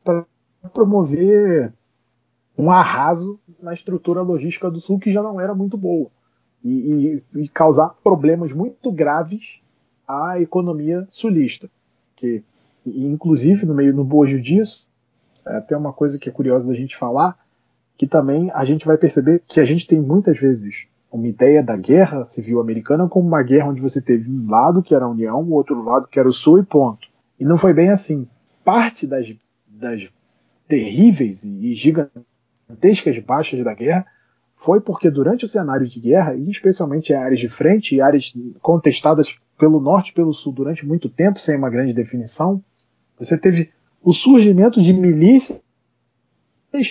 para 0.03 0.25
promover 0.73 1.73
um 2.57 2.71
arraso 2.71 3.39
na 3.61 3.73
estrutura 3.73 4.21
logística 4.21 4.69
do 4.69 4.79
Sul 4.79 4.99
que 4.99 5.11
já 5.11 5.21
não 5.21 5.39
era 5.39 5.53
muito 5.53 5.77
boa 5.77 6.09
e, 6.63 7.21
e, 7.35 7.41
e 7.43 7.47
causar 7.49 7.89
problemas 8.03 8.51
muito 8.51 8.91
graves 8.91 9.59
à 10.07 10.39
economia 10.39 11.05
sulista. 11.09 11.69
Que, 12.15 12.43
inclusive, 12.85 13.65
no 13.65 13.75
meio 13.75 13.93
no 13.93 14.03
bojo 14.03 14.41
disso, 14.41 14.87
é 15.45 15.57
até 15.57 15.77
uma 15.77 15.93
coisa 15.93 16.17
que 16.17 16.27
é 16.27 16.31
curiosa 16.31 16.67
da 16.67 16.73
gente 16.73 16.97
falar, 16.97 17.37
que 17.97 18.07
também 18.07 18.49
a 18.51 18.65
gente 18.65 18.85
vai 18.85 18.97
perceber 18.97 19.43
que 19.47 19.59
a 19.59 19.65
gente 19.65 19.87
tem 19.87 20.01
muitas 20.01 20.39
vezes 20.39 20.87
uma 21.11 21.27
ideia 21.27 21.63
da 21.63 21.77
guerra 21.77 22.25
civil 22.25 22.59
americana 22.59 23.07
como 23.07 23.27
uma 23.27 23.43
guerra 23.43 23.69
onde 23.69 23.79
você 23.79 24.01
teve 24.01 24.29
um 24.29 24.49
lado 24.49 24.81
que 24.83 24.93
era 24.93 25.05
a 25.05 25.09
União, 25.09 25.41
o 25.41 25.53
outro 25.53 25.81
lado 25.83 26.07
que 26.07 26.19
era 26.19 26.27
o 26.27 26.33
Sul 26.33 26.59
e 26.59 26.63
ponto. 26.63 27.07
E 27.39 27.45
não 27.45 27.57
foi 27.57 27.73
bem 27.73 27.89
assim. 27.89 28.27
Parte 28.63 29.05
das, 29.05 29.27
das 29.67 30.07
terríveis 30.67 31.43
e 31.43 31.73
gigantescas 31.73 33.19
baixas 33.19 33.63
da 33.63 33.73
guerra 33.73 34.05
foi 34.55 34.81
porque 34.81 35.11
durante 35.11 35.45
o 35.45 35.47
cenário 35.47 35.87
de 35.87 35.99
guerra, 35.99 36.35
e 36.35 36.49
especialmente 36.49 37.13
áreas 37.13 37.39
de 37.39 37.47
frente 37.47 37.95
e 37.95 38.01
áreas 38.01 38.33
contestadas 38.61 39.37
pelo 39.59 39.79
norte 39.79 40.09
e 40.09 40.13
pelo 40.13 40.33
sul 40.33 40.51
durante 40.51 40.85
muito 40.85 41.07
tempo, 41.07 41.39
sem 41.39 41.55
uma 41.55 41.69
grande 41.69 41.93
definição, 41.93 42.63
você 43.17 43.37
teve 43.37 43.71
o 44.01 44.13
surgimento 44.13 44.81
de 44.81 44.91
milícias 44.91 45.59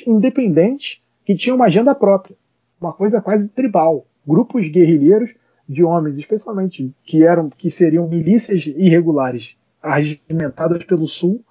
independentes 0.06 1.00
que 1.24 1.34
tinham 1.34 1.56
uma 1.56 1.66
agenda 1.66 1.94
própria, 1.94 2.36
uma 2.80 2.92
coisa 2.92 3.20
quase 3.20 3.48
tribal, 3.48 4.06
grupos 4.26 4.68
guerrilheiros 4.68 5.30
de 5.68 5.82
homens, 5.82 6.18
especialmente 6.18 6.94
que 7.04 7.22
eram 7.22 7.50
que 7.50 7.70
seriam 7.70 8.08
milícias 8.08 8.66
irregulares, 8.66 9.56
arregimentadas 9.84 10.82
pelo 10.84 11.06
sul, 11.06 11.44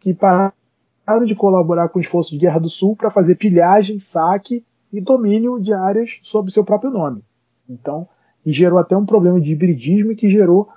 que 0.00 0.12
pararam 0.12 1.24
de 1.24 1.34
colaborar 1.34 1.88
com 1.88 1.98
o 1.98 2.02
esforço 2.02 2.32
de 2.32 2.38
guerra 2.38 2.58
do 2.58 2.68
sul 2.68 2.96
para 2.96 3.10
fazer 3.10 3.36
pilhagem, 3.36 3.98
saque 3.98 4.64
e 4.92 5.00
domínio 5.00 5.60
de 5.60 5.72
áreas 5.72 6.18
sob 6.22 6.50
seu 6.50 6.64
próprio 6.64 6.90
nome. 6.90 7.22
Então, 7.68 8.08
gerou 8.44 8.78
até 8.78 8.96
um 8.96 9.06
problema 9.06 9.40
de 9.40 9.52
hibridismo 9.52 10.16
que 10.16 10.28
gerou 10.28 10.68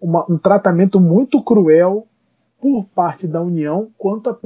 uma, 0.00 0.30
um 0.30 0.36
tratamento 0.36 1.00
muito 1.00 1.42
cruel 1.42 2.06
por 2.60 2.84
parte 2.94 3.26
da 3.26 3.40
União 3.40 3.90
quanto 3.96 4.30
a 4.30 4.38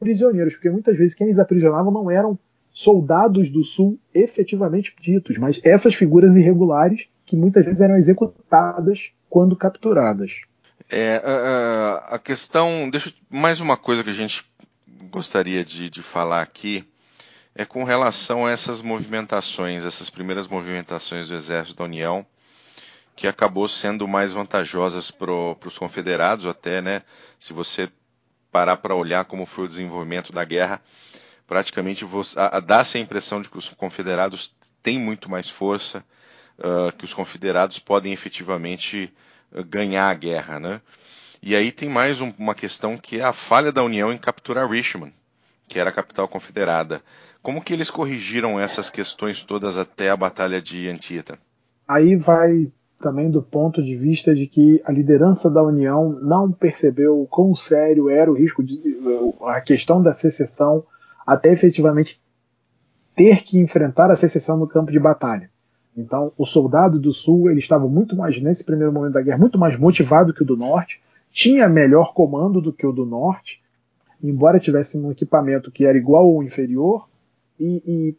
prisioneiros, 0.00 0.54
porque 0.54 0.70
muitas 0.70 0.96
vezes 0.96 1.14
quem 1.14 1.28
eles 1.28 1.38
aprisionavam 1.38 1.92
não 1.92 2.10
eram 2.10 2.38
soldados 2.70 3.48
do 3.48 3.64
Sul 3.64 3.98
efetivamente 4.12 4.94
ditos, 5.00 5.38
mas 5.38 5.60
essas 5.64 5.94
figuras 5.94 6.36
irregulares 6.36 7.08
que 7.24 7.36
muitas 7.36 7.64
vezes 7.64 7.80
eram 7.80 7.96
executadas 7.96 9.12
quando 9.30 9.56
capturadas. 9.56 10.42
É, 10.88 11.20
a, 11.24 12.14
a 12.14 12.18
questão, 12.18 12.88
deixa 12.90 13.12
mais 13.28 13.60
uma 13.60 13.76
coisa 13.76 14.04
que 14.04 14.10
a 14.10 14.14
gente 14.14 14.44
gostaria 15.10 15.64
de, 15.64 15.90
de 15.90 16.02
falar 16.02 16.42
aqui 16.42 16.86
é 17.54 17.64
com 17.64 17.84
relação 17.84 18.44
a 18.44 18.50
essas 18.50 18.82
movimentações, 18.82 19.84
essas 19.84 20.10
primeiras 20.10 20.46
movimentações 20.46 21.28
do 21.28 21.34
Exército 21.34 21.78
da 21.78 21.84
União, 21.84 22.24
que 23.16 23.26
acabou 23.26 23.66
sendo 23.66 24.06
mais 24.06 24.32
vantajosas 24.32 25.10
para 25.10 25.32
os 25.32 25.78
confederados 25.78 26.44
até, 26.44 26.82
né? 26.82 27.02
Se 27.40 27.54
você 27.54 27.90
parar 28.52 28.76
para 28.76 28.94
olhar 28.94 29.24
como 29.24 29.46
foi 29.46 29.64
o 29.64 29.68
desenvolvimento 29.68 30.32
da 30.32 30.44
guerra, 30.44 30.82
praticamente 31.46 32.06
dá-se 32.66 32.98
a 32.98 33.00
impressão 33.00 33.40
de 33.40 33.48
que 33.48 33.56
os 33.56 33.70
confederados 33.70 34.54
têm 34.82 34.98
muito 34.98 35.30
mais 35.30 35.48
força, 35.48 36.04
uh, 36.58 36.92
que 36.96 37.06
os 37.06 37.14
confederados 37.14 37.78
podem 37.78 38.12
efetivamente 38.12 39.12
ganhar 39.64 40.08
a 40.08 40.14
guerra, 40.14 40.58
né? 40.60 40.80
E 41.42 41.54
aí 41.54 41.70
tem 41.70 41.88
mais 41.88 42.20
um, 42.20 42.32
uma 42.38 42.54
questão 42.54 42.96
que 42.96 43.20
é 43.20 43.24
a 43.24 43.32
falha 43.32 43.70
da 43.70 43.82
União 43.82 44.12
em 44.12 44.18
capturar 44.18 44.68
Richmond, 44.68 45.12
que 45.68 45.78
era 45.78 45.90
a 45.90 45.92
capital 45.92 46.26
confederada. 46.26 47.00
Como 47.42 47.62
que 47.62 47.72
eles 47.72 47.90
corrigiram 47.90 48.58
essas 48.58 48.90
questões 48.90 49.42
todas 49.42 49.76
até 49.76 50.10
a 50.10 50.16
Batalha 50.16 50.60
de 50.60 50.88
Antietam? 50.88 51.36
Aí 51.86 52.16
vai 52.16 52.72
também 53.00 53.30
do 53.30 53.42
ponto 53.42 53.82
de 53.82 53.94
vista 53.94 54.34
de 54.34 54.46
que 54.46 54.80
a 54.84 54.90
liderança 54.90 55.50
da 55.50 55.62
União 55.62 56.18
não 56.22 56.50
percebeu 56.50 57.20
o 57.20 57.26
quão 57.26 57.54
sério 57.54 58.08
era 58.08 58.30
o 58.30 58.34
risco 58.34 58.64
de 58.64 58.80
a 59.42 59.60
questão 59.60 60.02
da 60.02 60.14
secessão 60.14 60.84
até 61.26 61.52
efetivamente 61.52 62.20
ter 63.14 63.44
que 63.44 63.58
enfrentar 63.58 64.10
a 64.10 64.16
secessão 64.16 64.56
no 64.56 64.66
campo 64.66 64.90
de 64.90 64.98
batalha. 64.98 65.50
Então, 65.96 66.30
o 66.36 66.44
soldado 66.44 66.98
do 66.98 67.12
Sul 67.12 67.50
ele 67.50 67.58
estava 67.58 67.88
muito 67.88 68.14
mais 68.14 68.40
nesse 68.40 68.62
primeiro 68.62 68.92
momento 68.92 69.14
da 69.14 69.22
guerra 69.22 69.38
muito 69.38 69.58
mais 69.58 69.78
motivado 69.78 70.34
que 70.34 70.42
o 70.42 70.46
do 70.46 70.56
Norte, 70.56 71.00
tinha 71.32 71.68
melhor 71.68 72.12
comando 72.12 72.60
do 72.60 72.72
que 72.72 72.86
o 72.86 72.92
do 72.92 73.06
Norte, 73.06 73.62
embora 74.22 74.60
tivesse 74.60 74.98
um 74.98 75.10
equipamento 75.10 75.70
que 75.70 75.84
era 75.84 75.96
igual 75.96 76.28
ou 76.28 76.42
inferior, 76.42 77.08
e, 77.58 78.14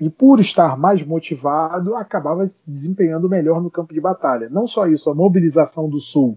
e, 0.00 0.06
e, 0.06 0.10
por 0.10 0.40
estar 0.40 0.76
mais 0.76 1.04
motivado, 1.06 1.94
acabava 1.94 2.46
se 2.48 2.56
desempenhando 2.66 3.28
melhor 3.28 3.62
no 3.62 3.70
campo 3.70 3.94
de 3.94 4.00
batalha. 4.00 4.48
Não 4.50 4.66
só 4.66 4.86
isso, 4.86 5.08
a 5.08 5.14
mobilização 5.14 5.88
do 5.88 6.00
Sul, 6.00 6.36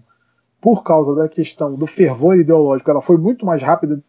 por 0.60 0.84
causa 0.84 1.14
da 1.14 1.28
questão 1.28 1.74
do 1.74 1.86
fervor 1.86 2.38
ideológico, 2.38 2.90
ela 2.90 3.02
foi 3.02 3.16
muito 3.16 3.44
mais 3.44 3.62
rápida 3.62 4.00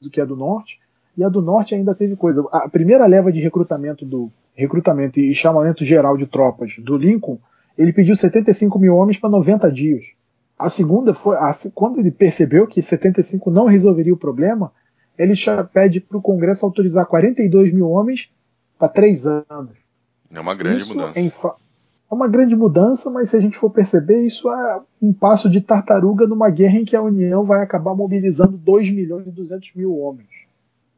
do 0.00 0.10
que 0.10 0.20
a 0.20 0.24
do 0.24 0.36
Norte, 0.36 0.78
e 1.16 1.24
a 1.24 1.28
do 1.28 1.42
Norte 1.42 1.74
ainda 1.74 1.94
teve 1.94 2.16
coisa. 2.16 2.42
A 2.52 2.68
primeira 2.70 3.06
leva 3.06 3.32
de 3.32 3.40
recrutamento 3.40 4.04
do 4.04 4.30
recrutamento 4.54 5.18
e 5.18 5.34
chamamento 5.34 5.84
geral 5.84 6.16
de 6.16 6.26
tropas 6.26 6.74
do 6.78 6.96
Lincoln, 6.96 7.38
ele 7.76 7.92
pediu 7.92 8.14
75 8.14 8.78
mil 8.78 8.96
homens 8.96 9.18
para 9.18 9.30
90 9.30 9.70
dias. 9.72 10.04
A 10.58 10.68
segunda 10.68 11.14
foi 11.14 11.36
a, 11.36 11.56
quando 11.74 11.98
ele 11.98 12.10
percebeu 12.10 12.66
que 12.66 12.82
75 12.82 13.50
não 13.50 13.66
resolveria 13.66 14.12
o 14.12 14.18
problema, 14.18 14.72
ele 15.16 15.34
já 15.34 15.64
pede 15.64 16.00
para 16.00 16.18
o 16.18 16.22
Congresso 16.22 16.66
autorizar 16.66 17.06
42 17.06 17.72
mil 17.72 17.88
homens 17.88 18.30
para 18.78 18.88
três 18.88 19.26
anos. 19.26 19.76
É 20.30 20.40
uma 20.40 20.54
grande 20.54 20.82
isso 20.82 20.94
mudança. 20.94 21.18
É 21.18 22.14
uma 22.14 22.26
grande 22.26 22.56
mudança, 22.56 23.08
mas 23.08 23.30
se 23.30 23.36
a 23.36 23.40
gente 23.40 23.56
for 23.56 23.70
perceber, 23.70 24.26
isso 24.26 24.50
é 24.50 24.80
um 25.00 25.12
passo 25.12 25.48
de 25.48 25.60
tartaruga 25.60 26.26
numa 26.26 26.50
guerra 26.50 26.78
em 26.78 26.84
que 26.84 26.96
a 26.96 27.02
União 27.02 27.44
vai 27.44 27.62
acabar 27.62 27.94
mobilizando 27.94 28.56
2 28.56 28.90
milhões 28.90 29.28
e 29.28 29.30
200 29.30 29.74
mil 29.74 29.96
homens. 29.96 30.28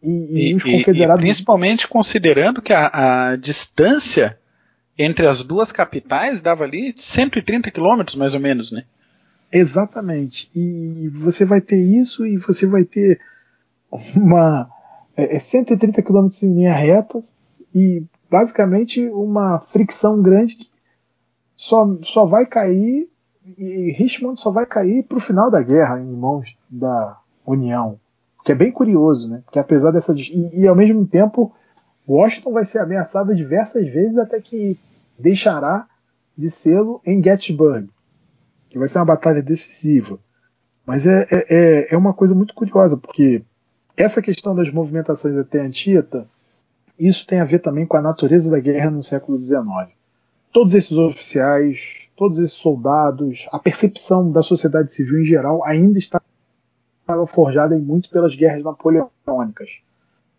E, 0.03 0.11
e, 0.11 0.51
e 0.51 0.55
os 0.55 0.63
confederados. 0.63 1.23
E, 1.23 1.27
principalmente 1.27 1.89
considerando 1.89 2.61
que 2.61 2.73
a, 2.73 3.31
a, 3.31 3.37
distância 3.37 4.39
entre 4.99 5.27
as 5.27 5.43
duas 5.43 5.73
capitais 5.73 6.41
dava 6.41 6.65
ali 6.65 6.93
130 6.97 7.71
quilômetros, 7.71 8.17
mais 8.17 8.35
ou 8.35 8.41
menos, 8.41 8.71
né? 8.73 8.85
Exatamente. 9.51 10.51
E 10.55 11.09
você 11.15 11.45
vai 11.45 11.61
ter 11.61 11.81
isso 11.81 12.27
e 12.27 12.37
você 12.37 12.67
vai 12.67 12.85
ter 12.85 13.21
uma 14.17 14.69
é, 15.17 15.39
130 15.39 16.01
é 16.01 16.03
km 16.03 16.29
em 16.43 16.55
linha 16.55 16.73
reta 16.73 17.21
e 17.75 18.03
basicamente 18.31 19.07
uma 19.09 19.61
fricção 19.61 20.23
grande 20.23 20.57
que 20.57 20.67
só, 21.55 21.87
só 22.03 22.25
vai 22.25 22.47
cair 22.47 23.09
e 23.59 23.93
Richmond 23.93 24.41
só 24.41 24.51
vai 24.51 24.67
cair 24.67 25.03
para 25.05 25.19
o 25.19 25.21
final 25.21 25.51
da 25.51 25.63
guerra 25.63 26.01
em 26.01 26.13
mãos 26.13 26.57
da 26.69 27.19
União, 27.45 27.99
que 28.45 28.53
é 28.53 28.55
bem 28.55 28.73
curioso, 28.73 29.29
né? 29.29 29.43
Porque 29.45 29.59
apesar 29.59 29.91
dessa 29.91 30.13
e, 30.17 30.51
e 30.53 30.67
ao 30.67 30.75
mesmo 30.75 31.07
tempo 31.07 31.53
Washington 32.09 32.53
vai 32.53 32.65
ser 32.65 32.79
ameaçada 32.81 33.35
diversas 33.35 33.87
vezes 33.89 34.19
até 34.19 34.41
que 34.41 34.79
deixará 35.19 35.87
de 36.37 36.51
sê-lo 36.51 37.01
em 37.07 37.23
Gettysburg, 37.23 37.89
que 38.69 38.79
vai 38.79 38.89
ser 38.89 38.99
uma 38.99 39.05
batalha 39.05 39.43
decisiva. 39.43 40.19
Mas 40.85 41.07
é, 41.07 41.27
é, 41.31 41.47
é, 41.49 41.95
é 41.95 41.97
uma 41.97 42.13
coisa 42.13 42.35
muito 42.35 42.55
curiosa, 42.55 42.97
porque 42.97 43.43
essa 43.97 44.21
questão 44.21 44.55
das 44.55 44.71
movimentações 44.71 45.37
até 45.37 45.61
Antíeta, 45.61 46.27
isso 46.99 47.27
tem 47.27 47.41
a 47.41 47.45
ver 47.45 47.61
também 47.61 47.87
com 47.87 47.97
a 47.97 48.03
natureza 48.03 48.51
da 48.51 48.59
guerra 48.59 48.91
no 48.91 49.03
século 49.03 49.41
XIX. 49.41 49.63
Todos 50.53 50.75
esses 50.75 50.93
oficiais, 50.93 52.09
todos 52.17 52.39
esses 52.39 52.53
soldados, 52.53 53.47
a 53.53 53.59
percepção 53.59 54.31
da 54.31 54.43
sociedade 54.43 54.93
civil 54.93 55.21
em 55.21 55.25
geral 55.25 55.65
ainda 55.65 55.99
estava 55.99 56.25
forjada 57.27 57.77
muito 57.79 58.11
pelas 58.11 58.35
guerras 58.35 58.63
napoleônicas. 58.63 59.69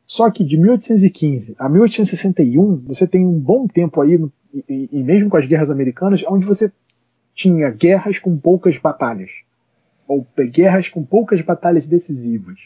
Só 0.06 0.30
que 0.30 0.44
de 0.44 0.58
1815 0.58 1.56
a 1.58 1.70
1861, 1.70 2.76
você 2.86 3.08
tem 3.08 3.26
um 3.26 3.40
bom 3.40 3.68
tempo 3.68 4.02
aí, 4.02 4.20
e, 4.70 4.90
e 4.92 5.04
mesmo 5.04 5.30
com 5.30 5.38
as 5.38 5.46
guerras 5.46 5.70
americanas, 5.70 6.24
onde 6.28 6.46
você 6.46 6.72
tinha 7.34 7.70
guerras 7.70 8.20
com 8.20 8.38
poucas 8.38 8.78
batalhas, 8.78 9.32
ou 10.08 10.28
guerras 10.52 10.88
com 10.90 11.04
poucas 11.04 11.42
batalhas 11.42 11.88
decisivas. 11.88 12.60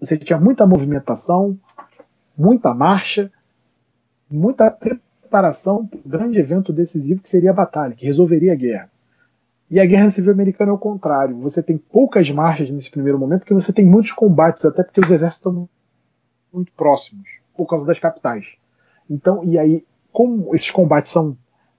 Você 0.00 0.16
tinha 0.16 0.38
muita 0.38 0.66
movimentação, 0.66 1.58
muita 2.36 2.74
marcha, 2.74 3.30
muita 4.30 4.70
preparação 4.70 5.86
para 5.86 5.98
o 5.98 6.08
grande 6.08 6.38
evento 6.38 6.72
decisivo 6.72 7.20
que 7.20 7.28
seria 7.28 7.50
a 7.50 7.54
batalha, 7.54 7.94
que 7.94 8.06
resolveria 8.06 8.52
a 8.52 8.56
guerra. 8.56 8.90
E 9.70 9.78
a 9.78 9.86
Guerra 9.86 10.10
Civil 10.10 10.32
Americana 10.32 10.72
é 10.72 10.74
o 10.74 10.78
contrário. 10.78 11.38
Você 11.38 11.62
tem 11.62 11.78
poucas 11.78 12.28
marchas 12.30 12.70
nesse 12.70 12.90
primeiro 12.90 13.18
momento, 13.18 13.40
porque 13.40 13.54
você 13.54 13.72
tem 13.72 13.86
muitos 13.86 14.12
combates, 14.12 14.64
até 14.64 14.82
porque 14.82 15.00
os 15.00 15.10
exércitos 15.10 15.46
estão 15.46 15.68
muito 16.52 16.72
próximos, 16.72 17.28
por 17.56 17.66
causa 17.66 17.86
das 17.86 17.98
capitais. 17.98 18.46
Então, 19.08 19.44
e 19.44 19.58
aí, 19.58 19.84
como 20.12 20.54
esses 20.54 20.70
combates 20.70 21.12
são 21.12 21.36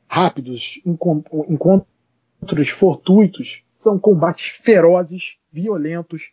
rápidos, 0.07 0.81
encontros 0.85 2.69
fortuitos, 2.69 3.63
são 3.77 3.99
combates 3.99 4.57
ferozes, 4.63 5.37
violentos, 5.51 6.31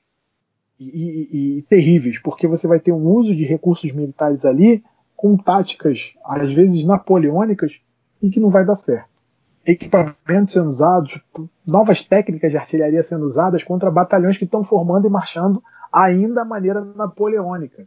e, 0.78 0.86
e, 0.86 1.58
e 1.58 1.62
terríveis, 1.62 2.18
porque 2.20 2.46
você 2.46 2.66
vai 2.66 2.78
ter 2.78 2.92
um 2.92 3.04
uso 3.08 3.34
de 3.34 3.44
recursos 3.44 3.90
militares 3.90 4.44
ali 4.44 4.84
com 5.16 5.36
táticas, 5.36 6.12
às 6.24 6.52
vezes 6.52 6.84
napoleônicas, 6.84 7.72
e 8.22 8.30
que 8.30 8.38
não 8.38 8.50
vai 8.50 8.64
dar 8.64 8.76
certo. 8.76 9.07
Equipamentos 9.70 10.54
sendo 10.54 10.68
usados, 10.68 11.20
novas 11.66 12.02
técnicas 12.02 12.50
de 12.50 12.56
artilharia 12.56 13.02
sendo 13.02 13.26
usadas 13.26 13.62
contra 13.62 13.90
batalhões 13.90 14.38
que 14.38 14.44
estão 14.44 14.64
formando 14.64 15.06
e 15.06 15.10
marchando 15.10 15.62
ainda 15.92 16.36
da 16.36 16.44
maneira 16.44 16.82
napoleônica. 16.96 17.86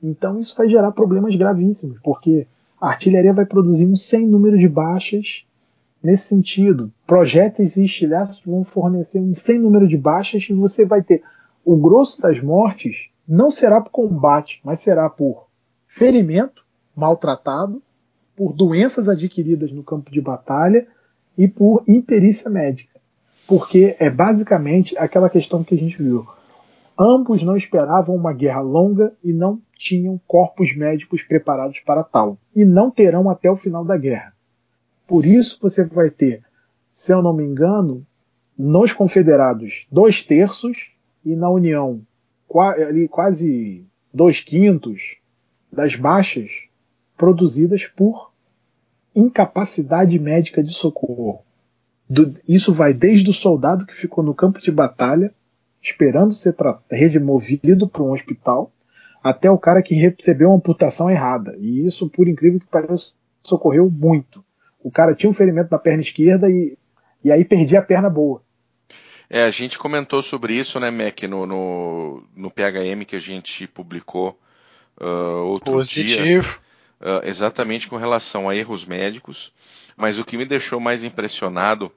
Então 0.00 0.38
isso 0.38 0.54
vai 0.56 0.68
gerar 0.68 0.92
problemas 0.92 1.34
gravíssimos, 1.34 1.98
porque 2.00 2.46
a 2.80 2.90
artilharia 2.90 3.32
vai 3.32 3.44
produzir 3.44 3.86
um 3.86 3.96
sem 3.96 4.24
número 4.24 4.56
de 4.56 4.68
baixas 4.68 5.44
nesse 6.00 6.28
sentido. 6.28 6.92
Projéteis 7.06 7.76
e 7.76 7.84
estilhaços 7.84 8.40
vão 8.46 8.62
fornecer 8.62 9.18
um 9.18 9.34
sem 9.34 9.58
número 9.58 9.88
de 9.88 9.96
baixas 9.96 10.46
e 10.48 10.54
você 10.54 10.86
vai 10.86 11.02
ter 11.02 11.24
o 11.64 11.76
grosso 11.76 12.22
das 12.22 12.40
mortes 12.40 13.10
não 13.26 13.50
será 13.50 13.80
por 13.80 13.90
combate, 13.90 14.60
mas 14.64 14.80
será 14.80 15.10
por 15.10 15.48
ferimento, 15.88 16.64
maltratado, 16.94 17.82
por 18.36 18.52
doenças 18.52 19.08
adquiridas 19.08 19.72
no 19.72 19.82
campo 19.82 20.10
de 20.10 20.20
batalha 20.20 20.86
e 21.40 21.48
por 21.48 21.82
imperícia 21.88 22.50
médica. 22.50 23.00
Porque 23.48 23.96
é 23.98 24.10
basicamente 24.10 24.94
aquela 24.98 25.30
questão 25.30 25.64
que 25.64 25.74
a 25.74 25.78
gente 25.78 25.96
viu. 25.96 26.28
Ambos 26.98 27.42
não 27.42 27.56
esperavam 27.56 28.14
uma 28.14 28.34
guerra 28.34 28.60
longa 28.60 29.14
e 29.24 29.32
não 29.32 29.58
tinham 29.74 30.20
corpos 30.26 30.76
médicos 30.76 31.22
preparados 31.22 31.80
para 31.80 32.04
tal. 32.04 32.36
E 32.54 32.62
não 32.62 32.90
terão 32.90 33.30
até 33.30 33.50
o 33.50 33.56
final 33.56 33.82
da 33.86 33.96
guerra. 33.96 34.34
Por 35.08 35.24
isso 35.24 35.58
você 35.62 35.82
vai 35.82 36.10
ter, 36.10 36.44
se 36.90 37.10
eu 37.10 37.22
não 37.22 37.32
me 37.32 37.42
engano, 37.42 38.06
nos 38.58 38.92
confederados 38.92 39.86
dois 39.90 40.22
terços 40.22 40.90
e 41.24 41.34
na 41.34 41.48
União 41.48 42.02
ali 42.54 43.08
quase 43.08 43.86
dois 44.12 44.40
quintos 44.40 45.16
das 45.72 45.96
baixas 45.96 46.50
produzidas 47.16 47.86
por 47.86 48.29
incapacidade 49.14 50.18
médica 50.18 50.62
de 50.62 50.72
socorro. 50.72 51.42
Do, 52.08 52.34
isso 52.48 52.72
vai 52.72 52.92
desde 52.92 53.30
o 53.30 53.34
soldado 53.34 53.86
que 53.86 53.94
ficou 53.94 54.22
no 54.24 54.34
campo 54.34 54.60
de 54.60 54.70
batalha, 54.70 55.32
esperando 55.82 56.32
ser 56.32 56.54
removido 56.90 57.88
para 57.88 58.02
um 58.02 58.12
hospital, 58.12 58.72
até 59.22 59.50
o 59.50 59.58
cara 59.58 59.82
que 59.82 59.94
recebeu 59.94 60.48
uma 60.48 60.56
amputação 60.56 61.10
errada. 61.10 61.56
E 61.58 61.86
isso, 61.86 62.08
por 62.08 62.26
incrível 62.28 62.60
que 62.60 62.66
pareça, 62.66 63.12
socorreu 63.44 63.90
muito. 63.90 64.44
O 64.82 64.90
cara 64.90 65.14
tinha 65.14 65.30
um 65.30 65.34
ferimento 65.34 65.70
na 65.70 65.78
perna 65.78 66.02
esquerda 66.02 66.48
e, 66.48 66.76
e 67.22 67.30
aí 67.30 67.44
perdia 67.44 67.80
a 67.80 67.82
perna 67.82 68.08
boa. 68.08 68.42
É, 69.28 69.44
a 69.44 69.50
gente 69.50 69.78
comentou 69.78 70.22
sobre 70.22 70.54
isso, 70.54 70.80
né, 70.80 70.90
Mac, 70.90 71.22
no, 71.22 71.46
no, 71.46 72.24
no 72.34 72.50
PHM 72.50 73.04
que 73.06 73.14
a 73.14 73.20
gente 73.20 73.66
publicou 73.68 74.36
uh, 75.00 75.44
outro 75.44 75.72
Positivo. 75.72 76.42
dia. 76.42 76.69
Uh, 77.00 77.24
exatamente 77.24 77.88
com 77.88 77.96
relação 77.96 78.48
a 78.48 78.54
erros 78.54 78.84
médicos. 78.84 79.52
Mas 79.96 80.18
o 80.18 80.24
que 80.24 80.36
me 80.36 80.44
deixou 80.44 80.78
mais 80.78 81.02
impressionado 81.02 81.90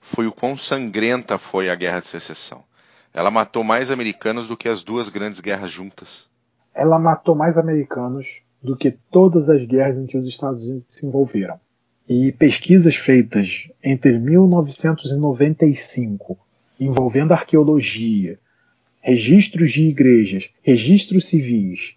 foi 0.00 0.26
o 0.26 0.32
quão 0.32 0.56
sangrenta 0.56 1.38
foi 1.38 1.68
a 1.68 1.74
Guerra 1.74 2.00
de 2.00 2.06
Secessão. 2.06 2.64
Ela 3.12 3.30
matou 3.30 3.62
mais 3.62 3.90
americanos 3.90 4.48
do 4.48 4.56
que 4.56 4.68
as 4.68 4.82
duas 4.82 5.08
grandes 5.08 5.40
guerras 5.40 5.70
juntas. 5.70 6.28
Ela 6.74 6.98
matou 6.98 7.34
mais 7.34 7.58
americanos 7.58 8.26
do 8.62 8.76
que 8.76 8.90
todas 9.10 9.48
as 9.48 9.64
guerras 9.66 9.96
em 9.98 10.06
que 10.06 10.16
os 10.16 10.26
Estados 10.26 10.62
Unidos 10.62 10.86
se 10.88 11.04
envolveram. 11.06 11.58
E 12.08 12.32
pesquisas 12.32 12.96
feitas 12.96 13.68
entre 13.84 14.18
1995 14.18 16.38
envolvendo 16.80 17.32
arqueologia, 17.32 18.38
registros 19.00 19.72
de 19.72 19.88
igrejas, 19.88 20.48
registros 20.62 21.26
civis 21.26 21.96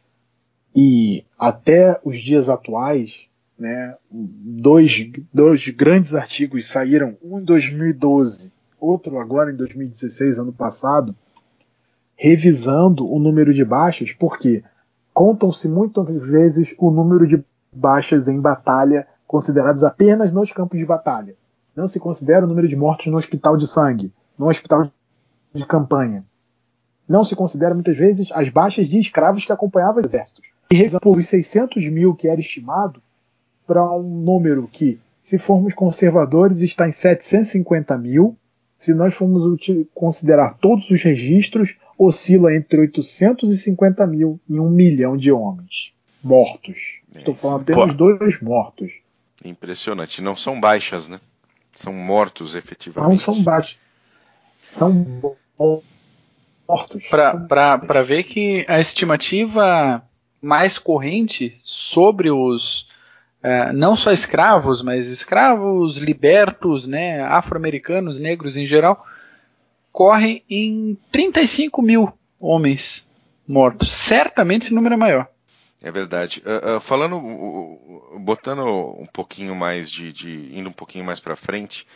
e 0.76 1.24
até 1.38 2.00
os 2.04 2.18
dias 2.18 2.50
atuais, 2.50 3.12
né, 3.58 3.96
dois, 4.10 5.12
dois 5.34 5.68
grandes 5.70 6.16
artigos 6.16 6.68
saíram, 6.68 7.18
um 7.24 7.40
em 7.40 7.44
2012, 7.44 8.52
outro 8.80 9.20
agora 9.20 9.52
em 9.52 9.56
2016, 9.56 10.40
ano 10.40 10.54
passado, 10.54 11.16
revisando 12.16 13.10
o 13.12 13.20
número 13.20 13.54
de 13.54 13.66
baixas, 13.66 14.12
porque 14.14 14.64
contam-se 15.14 15.68
muitas 15.68 16.08
vezes 16.22 16.76
o 16.78 16.90
número 16.90 17.28
de 17.28 17.44
baixas 17.72 18.28
em 18.28 18.40
batalha 18.40 19.08
considerados 19.28 19.84
apenas 19.84 20.32
nos 20.32 20.52
campos 20.52 20.78
de 20.78 20.86
batalha. 20.86 21.36
Não 21.76 21.88
se 21.88 22.00
considera 22.00 22.46
o 22.46 22.48
número 22.48 22.68
de 22.68 22.76
mortos 22.76 23.08
no 23.08 23.18
hospital 23.18 23.56
de 23.56 23.68
sangue 23.68 24.12
num 24.42 24.48
hospital 24.48 24.92
de 25.54 25.66
campanha. 25.68 26.26
Não 27.08 27.24
se 27.24 27.36
considera 27.36 27.76
muitas 27.76 27.96
vezes 27.96 28.32
as 28.32 28.50
baixas 28.50 28.88
de 28.88 29.00
escravos 29.00 29.46
que 29.46 29.52
acompanhavam 29.52 30.00
os 30.00 30.06
exércitos. 30.06 30.51
E 30.72 31.00
por 31.00 31.18
os 31.18 31.28
600 31.28 31.86
mil 31.88 32.16
que 32.16 32.28
era 32.28 32.40
estimado 32.40 33.02
para 33.68 33.84
um 33.94 34.04
número 34.04 34.68
que, 34.68 35.00
se 35.20 35.38
formos 35.38 35.74
conservadores, 35.74 36.62
está 36.62 36.88
em 36.88 36.92
750 36.92 37.98
mil. 37.98 38.38
Se 38.78 38.94
nós 38.94 39.14
formos 39.14 39.60
considerar 39.94 40.58
todos 40.60 40.90
os 40.90 41.02
registros, 41.02 41.76
oscila 41.98 42.56
entre 42.56 42.80
850 42.80 44.08
mil 44.08 44.40
e 44.50 44.60
um 44.60 44.70
milhão 44.70 45.16
de 45.16 45.32
homens 45.32 45.92
mortos. 46.24 47.00
Estou 47.14 47.36
falando 47.36 47.62
apenas 47.62 47.88
Pô. 47.90 47.94
dois 47.94 48.42
mortos. 48.42 48.92
Impressionante. 49.44 50.22
Não 50.22 50.36
são 50.36 50.60
baixas, 50.60 51.08
né? 51.08 51.20
São 51.74 51.94
mortos 51.94 52.56
efetivamente. 52.56 53.12
Não 53.12 53.18
são 53.18 53.44
baixas 53.44 53.78
são 54.78 55.36
mortos. 56.68 57.04
Para 57.10 58.04
ver 58.04 58.24
que 58.24 58.66
a 58.68 58.80
estimativa 58.80 60.04
mais 60.42 60.78
corrente 60.78 61.60
sobre 61.64 62.32
os 62.32 62.90
é, 63.44 63.74
não 63.74 63.96
só 63.96 64.12
escravos, 64.12 64.82
mas 64.82 65.08
escravos 65.08 65.98
libertos, 65.98 66.86
né, 66.86 67.22
afro-americanos, 67.22 68.20
negros 68.20 68.56
em 68.56 68.66
geral, 68.66 69.06
corre 69.92 70.44
em 70.50 70.98
35 71.12 71.82
mil 71.82 72.14
homens 72.40 73.08
mortos. 73.48 73.92
Certamente 73.92 74.64
esse 74.64 74.74
número 74.74 74.96
é 74.96 74.98
maior. 74.98 75.28
É 75.82 75.92
verdade. 75.92 76.44
Uh, 76.46 76.78
uh, 76.78 76.80
falando, 76.80 77.20
botando 78.20 78.64
um 79.00 79.08
pouquinho 79.12 79.56
mais 79.56 79.90
de, 79.90 80.14
de, 80.14 80.56
indo 80.56 80.70
um 80.70 80.74
pouquinho 80.74 81.04
mais 81.04 81.20
para 81.20 81.36
frente, 81.36 81.88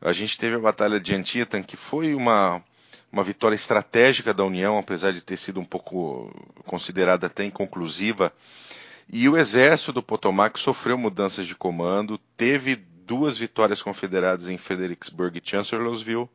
a 0.00 0.12
gente 0.12 0.38
teve 0.38 0.56
a 0.56 0.60
Batalha 0.60 1.00
de 1.00 1.14
Antietam, 1.14 1.62
que 1.62 1.76
foi 1.76 2.14
uma, 2.14 2.62
uma 3.12 3.22
vitória 3.22 3.54
estratégica 3.54 4.32
da 4.32 4.42
União, 4.42 4.78
apesar 4.78 5.12
de 5.12 5.22
ter 5.22 5.36
sido 5.36 5.60
um 5.60 5.64
pouco 5.64 6.32
considerada 6.64 7.26
até 7.26 7.44
inconclusiva. 7.44 8.32
E 9.12 9.28
o 9.28 9.36
exército 9.36 9.92
do 9.92 10.02
Potomac 10.02 10.58
sofreu 10.58 10.96
mudanças 10.96 11.46
de 11.46 11.54
comando, 11.54 12.18
teve 12.36 12.74
duas 12.74 13.36
vitórias 13.36 13.82
confederadas 13.82 14.48
em 14.48 14.56
Fredericksburg 14.56 15.38
e 15.38 15.48
Chancellorsville. 15.48 16.28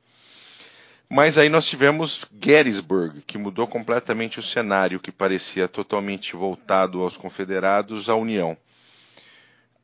Mas 1.10 1.38
aí 1.38 1.50
nós 1.50 1.66
tivemos 1.66 2.26
Gettysburg, 2.40 3.22
que 3.26 3.38
mudou 3.38 3.66
completamente 3.66 4.40
o 4.40 4.44
cenário, 4.44 5.00
que 5.00 5.12
parecia 5.12 5.68
totalmente 5.68 6.36
voltado 6.36 7.02
aos 7.02 7.18
confederados, 7.18 8.10
à 8.10 8.16
União. 8.16 8.56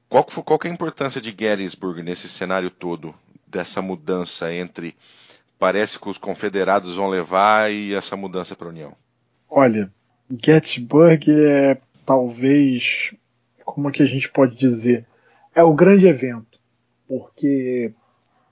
Qual, 0.08 0.24
qual 0.26 0.60
é 0.64 0.68
a 0.68 0.72
importância 0.72 1.20
de 1.20 1.30
Gettysburg 1.30 2.04
nesse 2.04 2.30
cenário 2.30 2.70
todo? 2.70 3.16
dessa 3.54 3.82
mudança 3.82 4.52
entre 4.52 4.96
parece 5.60 6.00
que 6.00 6.10
os 6.10 6.18
confederados 6.18 6.96
vão 6.96 7.08
levar 7.10 7.72
e 7.72 7.94
essa 7.94 8.16
mudança 8.16 8.56
para 8.56 8.68
a 8.68 8.70
União? 8.70 8.94
Olha, 9.50 9.92
Gettysburg 10.44 11.30
é 11.30 11.78
talvez, 12.06 13.14
como 13.64 13.92
que 13.92 14.04
a 14.04 14.06
gente 14.06 14.30
pode 14.32 14.56
dizer, 14.56 15.06
é 15.56 15.64
o 15.64 15.74
grande 15.74 16.08
evento, 16.08 16.60
porque 17.08 17.94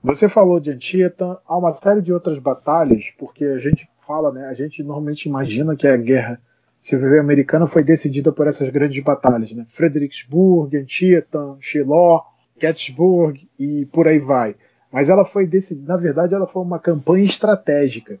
você 0.02 0.28
falou 0.28 0.58
de 0.58 0.70
Antietam, 0.70 1.38
há 1.46 1.56
uma 1.56 1.72
série 1.72 2.02
de 2.02 2.12
outras 2.12 2.38
batalhas, 2.38 3.04
porque 3.18 3.44
a 3.44 3.58
gente 3.58 3.88
fala, 4.06 4.32
né, 4.32 4.46
a 4.46 4.54
gente 4.54 4.82
normalmente 4.82 5.28
imagina 5.28 5.76
que 5.76 5.86
a 5.86 5.96
guerra 5.96 6.40
civil 6.80 7.20
americana 7.20 7.68
foi 7.68 7.84
decidida 7.84 8.32
por 8.32 8.48
essas 8.48 8.68
grandes 8.70 9.02
batalhas, 9.04 9.52
né? 9.52 9.64
Fredericksburg, 9.68 10.76
Antietam, 10.76 11.56
Shiloh, 11.60 12.22
Gettysburg 12.60 13.48
e 13.56 13.86
por 13.86 14.08
aí 14.08 14.18
vai. 14.18 14.56
Mas 14.92 15.08
ela 15.08 15.24
foi 15.24 15.46
decidida, 15.46 15.90
na 15.90 15.98
verdade, 15.98 16.34
ela 16.34 16.46
foi 16.46 16.62
uma 16.62 16.78
campanha 16.78 17.24
estratégica. 17.24 18.20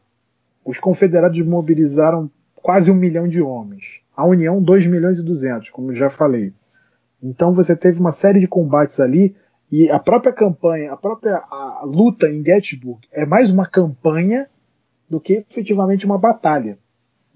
Os 0.64 0.78
confederados 0.78 1.38
mobilizaram 1.44 2.30
quase 2.54 2.90
um 2.90 2.94
milhão 2.94 3.28
de 3.28 3.42
homens. 3.42 4.00
A 4.16 4.24
União, 4.24 4.62
2 4.62 4.86
milhões 4.86 5.18
e 5.18 5.24
200, 5.24 5.68
como 5.68 5.94
já 5.94 6.08
falei. 6.08 6.52
Então 7.22 7.52
você 7.52 7.76
teve 7.76 8.00
uma 8.00 8.12
série 8.12 8.40
de 8.40 8.48
combates 8.48 8.98
ali 8.98 9.36
e 9.70 9.90
a 9.90 9.98
própria 9.98 10.32
campanha, 10.32 10.92
a 10.92 10.96
própria 10.96 11.36
a 11.36 11.82
luta 11.84 12.28
em 12.28 12.44
Gettysburg 12.44 13.06
é 13.12 13.24
mais 13.26 13.50
uma 13.50 13.66
campanha 13.66 14.48
do 15.08 15.20
que 15.20 15.44
efetivamente 15.50 16.06
uma 16.06 16.18
batalha. 16.18 16.78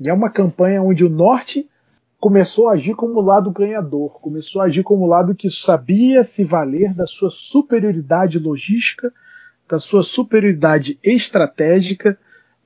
E 0.01 0.09
é 0.09 0.12
uma 0.12 0.30
campanha 0.30 0.82
onde 0.82 1.05
o 1.05 1.11
norte 1.11 1.68
começou 2.18 2.68
a 2.68 2.72
agir 2.72 2.95
como 2.95 3.20
lado 3.20 3.51
ganhador, 3.51 4.18
começou 4.20 4.62
a 4.62 4.64
agir 4.64 4.82
como 4.82 5.07
lado 5.07 5.34
que 5.34 5.51
sabia 5.51 6.24
se 6.24 6.43
valer 6.43 6.95
da 6.95 7.07
sua 7.07 7.30
superioridade 7.30 8.39
logística 8.39 9.12
da 9.68 9.78
sua 9.78 10.02
superioridade 10.02 10.98
estratégica, 11.02 12.18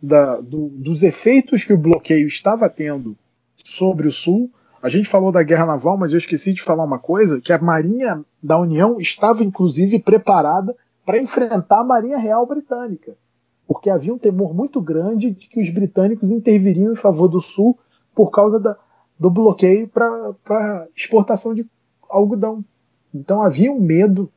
da, 0.02 0.40
do, 0.40 0.68
dos 0.68 1.02
efeitos 1.02 1.64
que 1.64 1.72
o 1.72 1.78
bloqueio 1.78 2.26
estava 2.26 2.68
tendo 2.68 3.16
sobre 3.64 4.08
o 4.08 4.12
Sul. 4.12 4.50
A 4.82 4.88
gente 4.88 5.08
falou 5.08 5.30
da 5.30 5.42
guerra 5.42 5.66
naval, 5.66 5.96
mas 5.96 6.12
eu 6.12 6.18
esqueci 6.18 6.52
de 6.52 6.62
falar 6.62 6.84
uma 6.84 6.98
coisa: 6.98 7.40
que 7.40 7.52
a 7.52 7.58
Marinha 7.58 8.24
da 8.42 8.58
União 8.58 8.98
estava 8.98 9.44
inclusive 9.44 9.98
preparada 9.98 10.74
para 11.04 11.18
enfrentar 11.18 11.80
a 11.80 11.84
Marinha 11.84 12.18
Real 12.18 12.46
Britânica, 12.46 13.14
porque 13.66 13.90
havia 13.90 14.14
um 14.14 14.18
temor 14.18 14.54
muito 14.54 14.80
grande 14.80 15.30
de 15.30 15.48
que 15.48 15.60
os 15.60 15.68
britânicos 15.70 16.30
interviriam 16.30 16.92
em 16.92 16.96
favor 16.96 17.28
do 17.28 17.40
Sul 17.40 17.78
por 18.14 18.30
causa 18.30 18.58
da, 18.58 18.76
do 19.18 19.30
bloqueio 19.30 19.88
para 19.88 20.86
exportação 20.96 21.54
de 21.54 21.66
algodão. 22.08 22.64
Então 23.14 23.42
havia 23.42 23.72
um 23.72 23.80
medo 23.80 24.30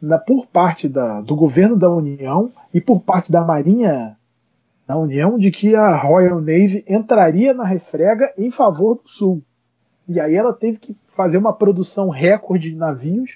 na, 0.00 0.18
por 0.18 0.46
parte 0.46 0.88
da, 0.88 1.20
do 1.20 1.34
governo 1.34 1.76
da 1.76 1.90
União 1.90 2.52
e 2.72 2.80
por 2.80 3.00
parte 3.00 3.30
da 3.30 3.44
Marinha 3.44 4.16
da 4.86 4.96
União 4.96 5.38
de 5.38 5.50
que 5.50 5.74
a 5.76 5.94
Royal 5.96 6.40
Navy 6.40 6.82
entraria 6.88 7.52
na 7.52 7.64
refrega 7.64 8.32
em 8.38 8.50
favor 8.50 8.94
do 8.94 9.06
Sul. 9.08 9.42
E 10.08 10.18
aí 10.18 10.34
ela 10.34 10.54
teve 10.54 10.78
que 10.78 10.96
fazer 11.14 11.36
uma 11.36 11.52
produção 11.52 12.08
recorde 12.08 12.70
de 12.70 12.76
navios, 12.76 13.32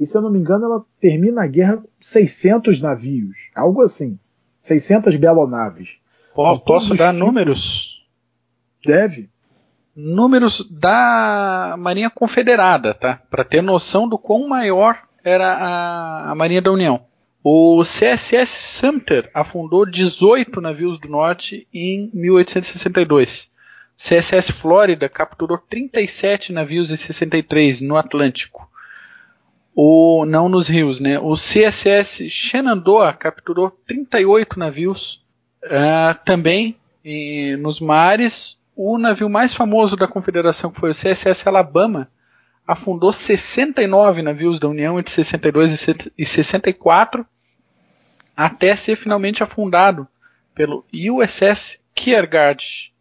e 0.00 0.06
se 0.06 0.16
eu 0.16 0.22
não 0.22 0.30
me 0.30 0.38
engano 0.38 0.64
ela 0.64 0.84
termina 0.98 1.42
a 1.42 1.46
guerra 1.46 1.76
com 1.76 1.88
600 2.00 2.80
navios, 2.80 3.36
algo 3.54 3.82
assim, 3.82 4.18
600 4.62 5.16
belonaves. 5.16 5.98
Oh, 6.34 6.58
posso 6.58 6.94
dar 6.94 7.12
números? 7.12 8.02
Deve. 8.84 9.28
Números 9.94 10.66
da 10.70 11.76
Marinha 11.78 12.08
Confederada, 12.08 12.94
tá? 12.94 13.20
Para 13.30 13.44
ter 13.44 13.62
noção 13.62 14.08
do 14.08 14.18
quão 14.18 14.48
maior 14.48 15.03
era 15.24 15.54
a, 15.54 16.30
a 16.30 16.34
Marinha 16.34 16.60
da 16.60 16.70
União. 16.70 17.06
O 17.42 17.82
CSS 17.82 18.48
Sumter 18.48 19.30
afundou 19.34 19.84
18 19.84 20.60
navios 20.60 20.98
do 20.98 21.08
norte 21.08 21.66
em 21.72 22.10
1862. 22.12 23.52
CSS 23.96 24.52
Flórida 24.52 25.08
capturou 25.08 25.58
37 25.58 26.52
navios 26.52 26.90
em 26.90 26.96
63 26.96 27.80
no 27.80 27.96
Atlântico. 27.96 28.68
O, 29.74 30.24
não 30.24 30.48
nos 30.48 30.68
rios, 30.68 31.00
né? 31.00 31.18
O 31.18 31.34
CSS 31.34 32.28
Shenandoah 32.28 33.12
capturou 33.12 33.70
38 33.86 34.58
navios 34.58 35.24
uh, 35.64 36.16
também 36.24 36.76
em, 37.04 37.56
nos 37.56 37.80
mares. 37.80 38.58
O 38.76 38.98
navio 38.98 39.28
mais 39.28 39.52
famoso 39.54 39.96
da 39.96 40.08
Confederação, 40.08 40.70
que 40.70 40.80
foi 40.80 40.90
o 40.90 40.94
CSS 40.94 41.46
Alabama, 41.46 42.08
afundou 42.66 43.12
69 43.12 44.22
navios 44.22 44.58
da 44.58 44.68
União 44.68 44.98
entre 44.98 45.12
62 45.12 45.86
e 46.16 46.24
64 46.24 47.26
até 48.36 48.74
ser 48.74 48.96
finalmente 48.96 49.42
afundado 49.42 50.08
pelo 50.54 50.84
USS 50.92 51.80
Kiergaard, 51.94 52.92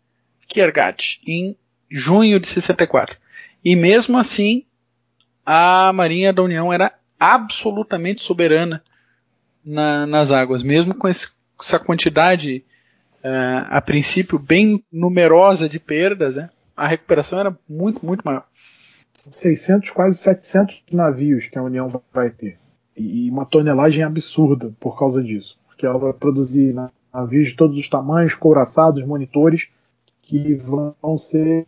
Kiergaard 0.48 1.22
em 1.26 1.56
junho 1.90 2.40
de 2.40 2.48
64. 2.48 3.18
E 3.64 3.76
mesmo 3.76 4.18
assim, 4.18 4.66
a 5.46 5.92
Marinha 5.94 6.34
da 6.34 6.42
União 6.42 6.72
era 6.72 6.94
absolutamente 7.20 8.22
soberana 8.22 8.84
na, 9.64 10.06
nas 10.06 10.32
águas, 10.32 10.62
mesmo 10.62 10.94
com 10.94 11.08
esse, 11.08 11.30
essa 11.60 11.80
quantidade, 11.80 12.64
uh, 13.24 13.66
a 13.70 13.82
princípio, 13.82 14.38
bem 14.38 14.84
numerosa 14.92 15.70
de 15.70 15.80
perdas, 15.80 16.36
né, 16.36 16.50
a 16.76 16.88
recuperação 16.88 17.40
era 17.40 17.58
muito, 17.68 18.06
muito 18.06 18.24
maior. 18.24 18.46
600, 19.32 19.90
quase 19.92 20.18
700 20.18 20.84
navios 20.92 21.48
que 21.48 21.58
a 21.58 21.64
União 21.64 22.02
vai 22.14 22.30
ter 22.30 22.58
e 22.96 23.30
uma 23.30 23.46
tonelagem 23.46 24.04
absurda 24.04 24.72
por 24.80 24.98
causa 24.98 25.22
disso, 25.22 25.58
porque 25.68 25.86
ela 25.86 25.98
vai 25.98 26.14
produzir 26.14 26.76
navios 27.14 27.50
de 27.50 27.56
todos 27.56 27.78
os 27.78 27.90
tamanhos, 27.90 28.36
couraçados, 28.36 29.06
monitores, 29.06 29.70
que 30.22 30.56
vão 30.56 31.18
ser 31.18 31.68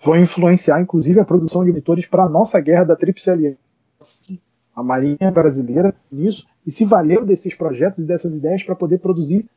vão 0.00 0.18
influenciar 0.18 0.80
inclusive 0.80 1.20
a 1.20 1.24
produção 1.24 1.64
de 1.64 1.70
monitores 1.70 2.06
para 2.06 2.24
a 2.24 2.28
nossa 2.28 2.60
guerra 2.60 2.84
da 2.84 2.96
Tríplice 2.96 3.30
Aliança. 3.30 3.58
A 4.74 4.82
Marinha 4.82 5.30
brasileira 5.30 5.94
nisso 6.10 6.46
e 6.66 6.70
se 6.70 6.84
valeu 6.84 7.24
desses 7.24 7.54
projetos 7.54 8.00
e 8.00 8.04
dessas 8.04 8.34
ideias 8.34 8.62
para 8.62 8.74
poder 8.74 8.98
produzir 8.98 9.48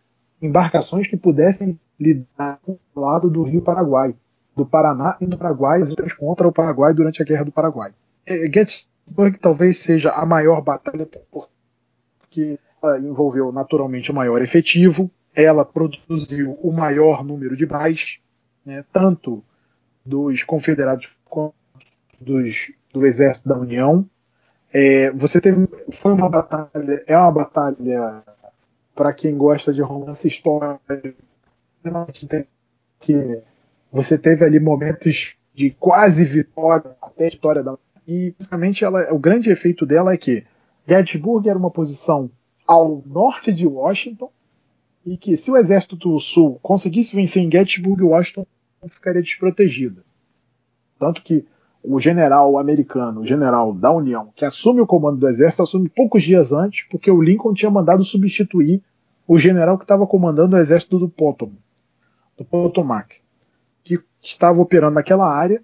embarcações 0.42 1.08
que 1.08 1.18
pudessem 1.18 1.80
lidar 2.00 2.60
com 2.64 2.78
o 2.94 3.00
lado 3.00 3.30
do 3.30 3.42
Rio 3.42 3.62
Paraguai, 3.62 4.14
do 4.56 4.66
Paraná 4.66 5.18
e 5.20 5.26
do 5.26 5.38
Paraguai, 5.38 5.82
outras 5.82 6.14
contra 6.14 6.48
o 6.48 6.52
Paraguai 6.52 6.94
durante 6.94 7.22
a 7.22 7.26
Guerra 7.26 7.46
do 7.46 7.52
Paraguai. 7.52 7.92
É, 8.26 8.46
Gettysburg 8.46 9.38
talvez 9.40 9.80
seja 9.80 10.12
a 10.12 10.26
maior 10.26 10.62
batalha 10.62 11.08
porque 11.32 12.58
envolveu 13.02 13.52
naturalmente 13.52 14.12
o 14.12 14.14
maior 14.14 14.42
efetivo, 14.42 15.10
ela 15.34 15.66
produziu 15.66 16.58
o 16.62 16.72
maior 16.72 17.24
número 17.24 17.58
de 17.58 17.66
baixas, 17.66 18.20
né, 18.66 18.86
tanto 18.94 19.44
dos 20.06 20.44
confederados 20.44 21.10
quanto 21.26 21.56
dos, 22.20 22.72
do 22.94 23.06
exército 23.06 23.50
da 23.50 23.58
União. 23.58 24.08
É, 24.72 25.12
você 25.12 25.42
teve, 25.42 25.68
foi 25.92 26.14
uma 26.14 26.30
batalha, 26.30 27.04
é 27.08 27.18
uma 27.18 27.32
batalha 27.32 28.24
para 28.94 29.14
quem 29.14 29.38
gosta 29.38 29.74
de 29.74 29.82
romance 29.82 30.28
histórico, 30.28 30.82
que 33.02 33.42
você 33.96 34.18
teve 34.18 34.44
ali 34.44 34.60
momentos 34.60 35.36
de 35.54 35.72
quase 35.72 36.26
vitória, 36.26 36.92
até 37.02 37.30
vitória 37.30 37.64
da 37.64 37.78
e 38.06 38.36
basicamente 38.38 38.84
ela, 38.84 39.12
o 39.14 39.18
grande 39.18 39.50
efeito 39.50 39.86
dela 39.86 40.14
é 40.14 40.18
que 40.18 40.44
Gettysburg 40.86 41.48
era 41.48 41.58
uma 41.58 41.72
posição 41.72 42.30
ao 42.68 43.02
norte 43.06 43.54
de 43.54 43.66
Washington 43.66 44.30
e 45.06 45.18
que 45.18 45.38
se 45.38 45.50
o 45.50 45.56
exército 45.56 45.96
do 45.96 46.20
sul 46.20 46.60
conseguisse 46.62 47.16
vencer 47.16 47.42
em 47.42 47.50
Gettysburg, 47.50 48.04
Washington 48.04 48.46
ficaria 48.90 49.22
desprotegida. 49.22 50.04
Tanto 51.00 51.24
que 51.24 51.46
o 51.82 52.00
general 52.00 52.60
americano, 52.60 53.22
o 53.22 53.26
general 53.26 53.74
da 53.74 53.92
União, 53.92 54.30
que 54.36 54.44
assume 54.44 54.82
o 54.82 54.86
comando 54.86 55.18
do 55.18 55.28
exército, 55.28 55.64
assume 55.64 55.90
poucos 55.90 56.22
dias 56.22 56.52
antes, 56.52 56.86
porque 56.92 57.10
o 57.10 57.22
Lincoln 57.22 57.54
tinha 57.54 57.72
mandado 57.72 58.04
substituir 58.04 58.84
o 59.28 59.40
general 59.40 59.78
que 59.78 59.86
estava 59.86 60.06
comandando 60.06 60.56
o 60.56 60.60
exército 60.60 61.00
do 61.00 61.10
Potomac, 61.10 61.58
do 62.38 62.46
Potomac, 62.46 63.25
que 63.86 64.00
estava 64.22 64.60
operando 64.60 64.96
naquela 64.96 65.32
área 65.32 65.64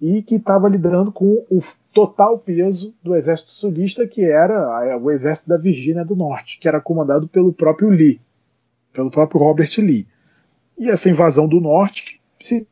e 0.00 0.22
que 0.22 0.36
estava 0.36 0.68
lidando 0.68 1.10
com 1.10 1.44
o 1.50 1.60
total 1.92 2.38
peso 2.38 2.94
do 3.02 3.16
exército 3.16 3.50
sulista, 3.50 4.06
que 4.06 4.22
era 4.22 4.96
o 4.98 5.10
exército 5.10 5.48
da 5.48 5.56
Virgínia 5.56 6.04
do 6.04 6.14
Norte, 6.14 6.58
que 6.60 6.68
era 6.68 6.80
comandado 6.80 7.26
pelo 7.26 7.52
próprio 7.52 7.88
Lee, 7.88 8.20
pelo 8.92 9.10
próprio 9.10 9.40
Robert 9.40 9.70
Lee. 9.78 10.06
E 10.78 10.88
essa 10.88 11.10
invasão 11.10 11.48
do 11.48 11.60
Norte 11.60 12.20
se 12.38 12.68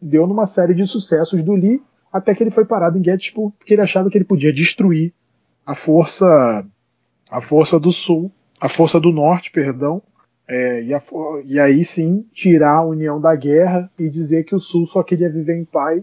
deu 0.00 0.26
numa 0.26 0.46
série 0.46 0.74
de 0.74 0.86
sucessos 0.86 1.42
do 1.42 1.54
Lee, 1.54 1.80
até 2.12 2.34
que 2.34 2.42
ele 2.42 2.50
foi 2.50 2.64
parado 2.64 2.98
em 2.98 3.04
Gettysburg, 3.04 3.54
porque 3.56 3.74
ele 3.74 3.82
achava 3.82 4.10
que 4.10 4.18
ele 4.18 4.24
podia 4.24 4.52
destruir 4.52 5.12
a 5.64 5.74
força 5.74 6.66
a 7.30 7.40
força 7.40 7.80
do 7.80 7.90
Sul, 7.90 8.30
a 8.60 8.68
força 8.68 9.00
do 9.00 9.10
Norte, 9.10 9.50
perdão, 9.50 10.02
é, 10.46 10.82
e, 10.82 10.94
a, 10.94 11.02
e 11.44 11.58
aí 11.58 11.84
sim 11.84 12.26
tirar 12.32 12.78
a 12.78 12.84
União 12.84 13.20
da 13.20 13.34
guerra 13.34 13.90
e 13.98 14.08
dizer 14.08 14.44
que 14.44 14.54
o 14.54 14.60
Sul 14.60 14.86
só 14.86 15.02
queria 15.02 15.30
viver 15.30 15.56
em 15.56 15.64
paz 15.64 16.02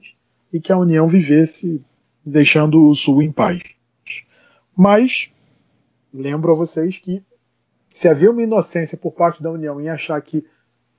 e 0.51 0.59
que 0.59 0.71
a 0.71 0.77
União 0.77 1.07
vivesse 1.07 1.81
deixando 2.25 2.85
o 2.85 2.95
Sul 2.95 3.21
em 3.21 3.31
paz. 3.31 3.61
Mas 4.75 5.29
lembro 6.13 6.51
a 6.51 6.55
vocês 6.55 6.97
que 6.97 7.21
se 7.91 8.07
havia 8.07 8.31
uma 8.31 8.41
inocência 8.41 8.97
por 8.97 9.11
parte 9.11 9.41
da 9.43 9.51
União 9.51 9.79
em 9.79 9.89
achar 9.89 10.21
que 10.21 10.45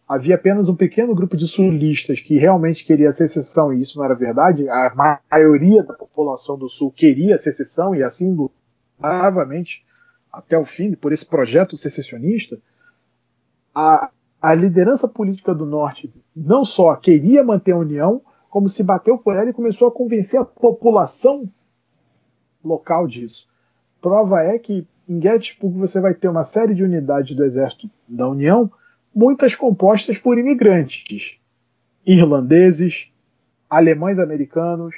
havia 0.06 0.34
apenas 0.34 0.68
um 0.68 0.74
pequeno 0.74 1.14
grupo 1.14 1.36
de 1.36 1.46
sulistas 1.46 2.20
que 2.20 2.36
realmente 2.36 2.84
queria 2.84 3.12
secessão 3.12 3.72
e 3.72 3.80
isso 3.80 3.96
não 3.96 4.04
era 4.04 4.14
verdade, 4.14 4.68
a 4.68 4.92
maioria 5.30 5.82
da 5.82 5.94
população 5.94 6.58
do 6.58 6.68
Sul 6.68 6.90
queria 6.90 7.38
secessão 7.38 7.94
e 7.94 8.02
assim 8.02 8.36
novamente 8.98 9.84
até 10.32 10.58
o 10.58 10.64
fim 10.64 10.94
por 10.94 11.12
esse 11.12 11.24
projeto 11.24 11.76
secessionista, 11.76 12.58
a, 13.74 14.10
a 14.40 14.54
liderança 14.54 15.06
política 15.06 15.54
do 15.54 15.66
Norte 15.66 16.12
não 16.34 16.64
só 16.64 16.94
queria 16.96 17.44
manter 17.44 17.72
a 17.72 17.78
União, 17.78 18.22
como 18.48 18.68
se 18.68 18.82
bateu 18.82 19.16
por 19.18 19.36
ela 19.36 19.50
e 19.50 19.54
começou 19.54 19.88
a 19.88 19.92
convencer 19.92 20.40
a 20.40 20.44
população 20.44 21.48
local 22.64 23.06
disso. 23.06 23.48
Prova 24.00 24.42
é 24.42 24.58
que 24.58 24.86
em 25.08 25.20
Gettysburg 25.20 25.78
você 25.78 26.00
vai 26.00 26.14
ter 26.14 26.28
uma 26.28 26.44
série 26.44 26.74
de 26.74 26.82
unidades 26.82 27.36
do 27.36 27.44
Exército 27.44 27.90
da 28.08 28.28
União, 28.28 28.70
muitas 29.14 29.54
compostas 29.54 30.18
por 30.18 30.38
imigrantes, 30.38 31.36
irlandeses, 32.06 33.10
alemães 33.68 34.18
americanos, 34.18 34.94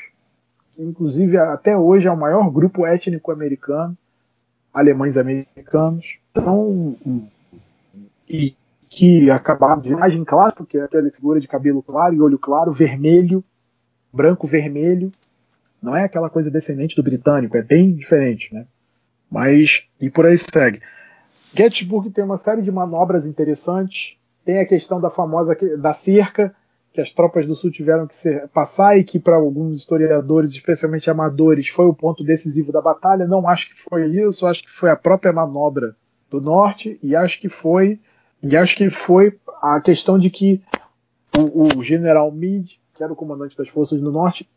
inclusive 0.79 1.37
até 1.37 1.77
hoje 1.77 2.09
é 2.09 2.11
o 2.11 2.17
maior 2.17 2.51
grupo 2.51 2.87
étnico 2.87 3.31
americano, 3.31 3.97
alemães 4.73 5.17
americanos. 5.17 6.17
Então, 6.31 6.97
e 8.29 8.55
que 8.93 9.31
acabaram 9.31 9.81
de 9.81 9.91
imagem 9.91 10.23
clássica, 10.23 10.67
que 10.67 10.77
é 10.77 10.83
aquela 10.83 11.11
figura 11.11 11.41
de 11.41 11.49
cabelo 11.49 11.83
claro 11.83 12.15
e 12.15 12.21
olho 12.21 12.39
claro, 12.39 12.73
vermelho, 12.73 13.43
branco, 14.13 14.47
vermelho. 14.47 15.11
Não 15.83 15.97
é 15.97 16.05
aquela 16.05 16.29
coisa 16.29 16.51
descendente 16.51 16.95
do 16.95 17.03
britânico, 17.03 17.57
é 17.57 17.63
bem 17.63 17.95
diferente, 17.95 18.53
né? 18.53 18.67
Mas, 19.31 19.89
e 19.99 20.11
por 20.11 20.27
aí 20.27 20.37
segue. 20.37 20.83
Gettysburg 21.57 22.11
tem 22.11 22.23
uma 22.23 22.37
série 22.37 22.61
de 22.61 22.71
manobras 22.71 23.25
interessantes. 23.25 24.19
Tem 24.45 24.59
a 24.59 24.67
questão 24.67 25.01
da 25.01 25.09
famosa 25.09 25.57
da 25.79 25.95
cerca, 25.95 26.55
que 26.93 27.01
as 27.01 27.11
tropas 27.11 27.47
do 27.47 27.57
Sul 27.57 27.71
tiveram 27.71 28.07
que 28.07 28.15
ser, 28.15 28.47
passar 28.49 28.99
e 28.99 29.05
que 29.05 29.19
para 29.19 29.37
alguns 29.37 29.79
historiadores, 29.79 30.51
especialmente 30.51 31.09
amadores, 31.09 31.67
foi 31.69 31.87
o 31.87 31.95
ponto 31.95 32.23
decisivo 32.23 32.71
da 32.71 32.83
batalha. 32.83 33.27
Não 33.27 33.49
acho 33.49 33.71
que 33.71 33.81
foi 33.81 34.07
isso, 34.09 34.47
acho 34.47 34.63
que 34.63 34.71
foi 34.71 34.91
a 34.91 34.97
própria 34.97 35.33
manobra 35.33 35.97
do 36.31 36.43
Norte 36.43 36.99
e 37.03 37.17
acho 37.17 37.41
que 37.41 37.49
foi 37.49 37.99
e 38.43 38.57
acho 38.57 38.77
que 38.77 38.91
foi 38.91 39.39
a 39.63 39.81
questão 39.81 40.19
de 40.19 40.29
que 40.29 40.61
o, 41.37 41.79
o 41.79 41.83
general 41.83 42.31
Meade, 42.33 42.81
que 42.95 43.03
era 43.03 43.13
o 43.13 43.17
comandante 43.17 43.57
das 43.57 43.69
forças 43.69 44.01
do 44.01 44.11
Norte, 44.11 44.49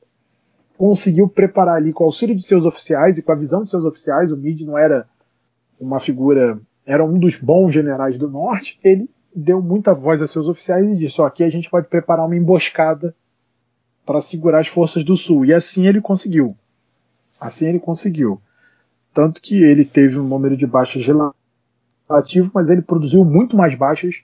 conseguiu 0.77 1.27
preparar 1.27 1.75
ali 1.75 1.93
com 1.93 2.03
o 2.03 2.07
auxílio 2.07 2.35
de 2.35 2.43
seus 2.43 2.65
oficiais 2.65 3.17
e 3.17 3.21
com 3.21 3.31
a 3.31 3.35
visão 3.35 3.63
de 3.63 3.69
seus 3.69 3.85
oficiais. 3.85 4.31
O 4.31 4.37
Meade 4.37 4.65
não 4.65 4.77
era 4.77 5.07
uma 5.79 5.99
figura, 5.99 6.59
era 6.85 7.05
um 7.05 7.17
dos 7.17 7.35
bons 7.35 7.71
generais 7.71 8.17
do 8.17 8.29
Norte. 8.29 8.79
Ele 8.83 9.09
deu 9.35 9.61
muita 9.61 9.93
voz 9.93 10.21
a 10.21 10.27
seus 10.27 10.47
oficiais 10.47 10.85
e 10.85 10.97
disse: 10.97 11.21
ó, 11.21 11.25
aqui 11.25 11.43
a 11.43 11.49
gente 11.49 11.69
pode 11.69 11.87
preparar 11.87 12.25
uma 12.25 12.35
emboscada 12.35 13.15
para 14.05 14.21
segurar 14.21 14.59
as 14.59 14.67
forças 14.67 15.03
do 15.03 15.15
Sul. 15.15 15.45
E 15.45 15.53
assim 15.53 15.87
ele 15.87 16.01
conseguiu. 16.01 16.55
Assim 17.39 17.67
ele 17.67 17.79
conseguiu. 17.79 18.41
Tanto 19.13 19.41
que 19.41 19.63
ele 19.63 19.85
teve 19.85 20.19
um 20.19 20.27
número 20.27 20.57
de 20.57 20.65
baixas 20.65 21.03
relativo, 22.09 22.51
mas 22.53 22.69
ele 22.69 22.81
produziu 22.81 23.23
muito 23.25 23.55
mais 23.55 23.75
baixas. 23.75 24.21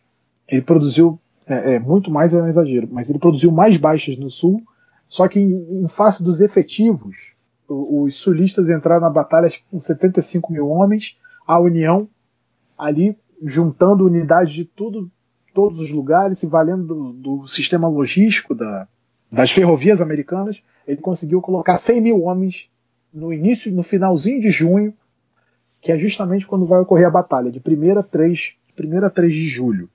Ele 0.48 0.62
produziu 0.62 1.20
é, 1.46 1.76
é, 1.76 1.80
muito 1.80 2.10
mais 2.12 2.34
é 2.34 2.42
um 2.42 2.48
exagero, 2.48 2.88
mas 2.92 3.10
ele 3.10 3.20
produziu 3.20 3.52
mais 3.52 3.78
baixas 3.78 4.18
no 4.18 4.30
Sul. 4.30 4.62
Só 5.08 5.28
que 5.28 5.40
em, 5.40 5.84
em 5.84 5.88
face 5.88 6.24
dos 6.24 6.40
efetivos, 6.40 7.34
os 7.68 8.16
sulistas 8.16 8.70
entraram 8.70 9.02
na 9.02 9.10
batalha 9.10 9.50
com 9.70 9.80
75 9.80 10.52
mil 10.52 10.70
homens. 10.70 11.18
A 11.46 11.60
União 11.60 12.08
ali 12.78 13.18
juntando 13.44 14.06
unidades 14.06 14.54
de 14.54 14.66
tudo, 14.66 15.10
todos 15.54 15.80
os 15.80 15.92
lugares, 15.92 16.40
se 16.40 16.48
valendo 16.48 16.86
do, 16.86 17.14
do 17.14 17.48
sistema 17.48 17.88
logístico 17.88 18.54
da, 18.54 18.88
das 19.32 19.52
ferrovias 19.52 20.02
americanas, 20.02 20.62
ele 20.88 21.02
conseguiu 21.02 21.42
colocar 21.42 21.78
100 21.78 22.02
mil 22.02 22.24
homens 22.24 22.70
no 23.14 23.34
início, 23.34 23.72
no 23.72 23.84
finalzinho 23.84 24.40
de 24.40 24.52
junho, 24.52 24.94
que 25.82 25.92
é 25.92 25.98
justamente 25.98 26.46
quando 26.46 26.66
vai 26.66 26.80
ocorrer 26.80 27.08
a 27.08 27.12
batalha, 27.12 27.52
de 27.52 27.60
1 27.60 28.00
a 28.00 28.04
3, 28.04 28.56
1 28.80 29.06
a 29.06 29.10
3 29.10 29.34
de 29.34 29.48
julho 29.48 29.90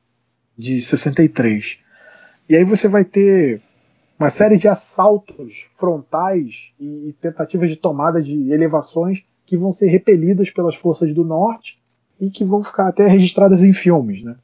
de 0.56 0.80
63. 0.80 1.78
E 2.48 2.56
aí 2.56 2.64
você 2.64 2.88
vai 2.88 3.04
ter 3.04 3.60
uma 4.18 4.30
série 4.30 4.56
de 4.56 4.66
assaltos 4.66 5.66
frontais 5.76 6.72
e, 6.80 7.08
e 7.08 7.12
tentativas 7.20 7.68
de 7.68 7.76
tomada 7.76 8.22
de 8.22 8.50
elevações 8.50 9.22
que 9.44 9.56
vão 9.56 9.72
ser 9.72 9.88
repelidas 9.88 10.50
pelas 10.50 10.74
forças 10.74 11.14
do 11.14 11.24
norte 11.24 11.78
e 12.20 12.30
que 12.30 12.44
vão 12.44 12.64
ficar 12.64 12.88
até 12.88 13.06
registradas 13.06 13.62
em 13.62 13.72
filmes, 13.72 14.22
né? 14.24 14.36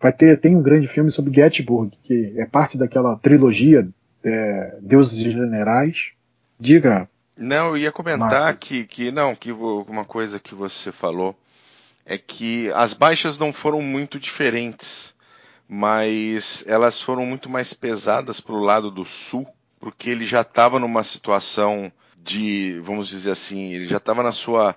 Vai 0.00 0.12
ter 0.12 0.40
tem 0.40 0.56
um 0.56 0.62
grande 0.62 0.88
filme 0.88 1.12
sobre 1.12 1.32
Gettysburg 1.32 1.96
que 2.02 2.32
é 2.36 2.46
parte 2.46 2.76
daquela 2.76 3.16
trilogia 3.16 3.88
é, 4.24 4.78
Deuses 4.80 5.18
Generais. 5.18 6.12
Diga. 6.58 7.08
Não, 7.36 7.68
eu 7.68 7.78
ia 7.78 7.92
comentar 7.92 8.56
que, 8.56 8.84
que 8.84 9.10
não 9.10 9.34
que 9.34 9.50
uma 9.52 10.04
coisa 10.04 10.38
que 10.38 10.54
você 10.54 10.92
falou 10.92 11.36
é 12.04 12.18
que 12.18 12.70
as 12.72 12.92
baixas 12.92 13.38
não 13.38 13.52
foram 13.52 13.80
muito 13.80 14.18
diferentes, 14.18 15.14
mas 15.68 16.64
elas 16.66 17.00
foram 17.00 17.24
muito 17.24 17.48
mais 17.48 17.72
pesadas 17.72 18.40
para 18.40 18.54
o 18.54 18.62
lado 18.62 18.90
do 18.90 19.04
sul, 19.04 19.46
porque 19.80 20.10
ele 20.10 20.26
já 20.26 20.42
estava 20.42 20.78
numa 20.78 21.02
situação 21.04 21.90
de, 22.18 22.78
vamos 22.80 23.08
dizer 23.08 23.30
assim, 23.30 23.72
ele 23.72 23.86
já 23.86 23.96
estava 23.96 24.22
na 24.22 24.32
sua 24.32 24.76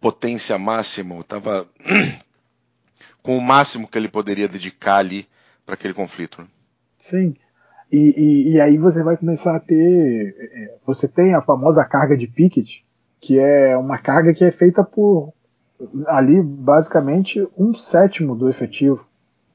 potência 0.00 0.58
máxima, 0.58 1.18
estava 1.20 1.68
com 3.22 3.36
o 3.36 3.42
máximo 3.42 3.88
que 3.88 3.98
ele 3.98 4.08
poderia 4.08 4.48
dedicar 4.48 4.96
ali 4.96 5.28
para 5.64 5.74
aquele 5.74 5.94
conflito. 5.94 6.42
Né? 6.42 6.48
Sim. 6.98 7.36
E, 7.92 7.98
e, 7.98 8.52
e, 8.52 8.60
aí 8.60 8.78
você 8.78 9.02
vai 9.02 9.16
começar 9.16 9.56
a 9.56 9.60
ter. 9.60 10.34
É, 10.38 10.74
você 10.86 11.08
tem 11.08 11.34
a 11.34 11.42
famosa 11.42 11.84
carga 11.84 12.16
de 12.16 12.26
Pickett, 12.26 12.84
que 13.20 13.38
é 13.38 13.76
uma 13.76 13.98
carga 13.98 14.32
que 14.32 14.44
é 14.44 14.50
feita 14.50 14.84
por 14.84 15.32
ali 16.06 16.40
basicamente 16.40 17.46
um 17.58 17.74
sétimo 17.74 18.36
do 18.36 18.48
efetivo. 18.48 19.04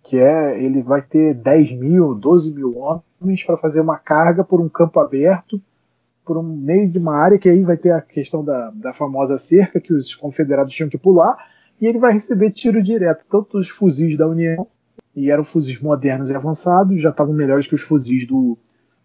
Que 0.03 0.19
é 0.19 0.61
ele 0.63 0.83
vai 0.83 1.01
ter 1.01 1.33
10 1.33 1.71
mil, 1.73 2.13
12 2.13 2.53
mil 2.53 2.77
homens 2.77 3.43
para 3.43 3.57
fazer 3.57 3.81
uma 3.81 3.97
carga 3.97 4.43
por 4.43 4.61
um 4.61 4.69
campo 4.69 4.99
aberto 4.99 5.59
por 6.25 6.37
um 6.37 6.43
meio 6.43 6.89
de 6.89 6.97
uma 6.97 7.15
área 7.15 7.37
que 7.37 7.47
aí 7.47 7.63
vai 7.63 7.77
ter 7.77 7.91
a 7.91 8.01
questão 8.01 8.43
da, 8.43 8.71
da 8.71 8.93
famosa 8.93 9.37
cerca 9.37 9.79
que 9.79 9.93
os 9.93 10.15
confederados 10.15 10.73
tinham 10.73 10.89
que 10.89 10.97
pular, 10.97 11.37
e 11.79 11.85
ele 11.85 11.99
vai 11.99 12.11
receber 12.11 12.51
tiro 12.51 12.81
direto, 12.81 13.23
tanto 13.29 13.57
dos 13.57 13.69
fuzis 13.69 14.17
da 14.17 14.27
União, 14.27 14.67
e 15.15 15.31
eram 15.31 15.43
fuzis 15.43 15.79
modernos 15.79 16.29
e 16.29 16.35
avançados, 16.35 17.01
já 17.01 17.09
estavam 17.09 17.33
melhores 17.33 17.67
que 17.67 17.75
os 17.75 17.81
fuzis 17.81 18.27
do, 18.27 18.57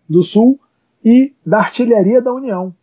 do 0.08 0.22
Sul, 0.22 0.58
e 1.04 1.32
da 1.46 1.58
artilharia 1.58 2.20
da 2.20 2.32
União, 2.32 2.74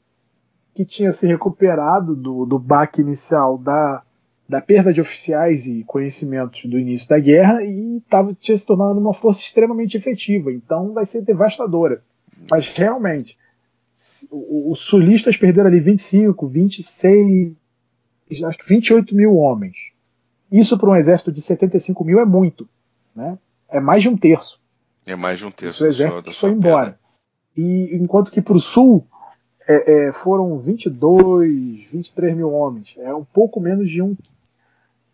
que 0.73 0.86
tinha 0.86 1.11
se 1.11 1.28
recuperado 1.28 2.15
do, 2.15 2.45
do 2.45 2.57
baque 2.57 3.01
inicial 3.01 3.57
da, 3.57 4.01
da 4.47 4.61
perda 4.61 4.93
de 4.93 5.01
oficiais 5.01 5.67
e 5.67 5.84
conhecimentos 5.84 6.65
do 6.65 6.80
início 6.80 7.07
da 7.07 7.19
guerra 7.19 7.63
e 7.63 8.01
tava, 8.09 8.34
tinha 8.34 8.57
se 8.57 8.65
tornado 8.65 8.99
uma 8.99 9.13
força 9.13 9.41
extremamente 9.41 9.97
efetiva. 9.97 10.51
Então 10.51 10.93
vai 10.93 11.05
ser 11.05 11.21
devastadora. 11.21 12.01
Mas 12.49 12.67
realmente, 12.69 13.38
os 14.32 14.80
sulistas 14.80 15.38
perderam 15.38 15.67
ali 15.67 15.80
25, 15.80 16.47
26, 16.47 17.53
acho 18.45 18.57
que 18.57 18.69
28 18.69 19.15
mil 19.15 19.36
homens. 19.36 19.75
Isso 20.51 20.78
para 20.78 20.89
um 20.89 20.95
exército 20.95 21.32
de 21.32 21.41
75 21.41 22.03
mil 22.05 22.19
é 22.19 22.25
muito. 22.25 22.67
Né? 23.18 23.38
É 23.68 23.80
mais 23.80 24.03
de 24.03 24.09
um 24.09 24.15
terço. 24.15 24.61
É 25.05 25.15
mais 25.15 25.39
de 25.39 25.45
um 25.45 25.51
terço. 25.51 25.84
O 25.84 25.88
exército 25.88 26.32
foi 26.32 26.51
embora. 26.51 26.99
E 27.55 27.89
enquanto 27.95 28.32
que 28.32 28.41
para 28.41 28.55
o 28.55 28.59
sul 28.59 29.07
é, 29.68 30.09
é, 30.09 30.13
foram 30.13 30.59
22, 30.59 31.88
23 31.91 32.38
mil 32.38 32.53
homens. 32.53 32.93
É 32.97 33.11
um 33.13 33.26
pouco 33.26 33.59
menos 33.59 33.89
de 33.89 34.03
um, 34.03 34.15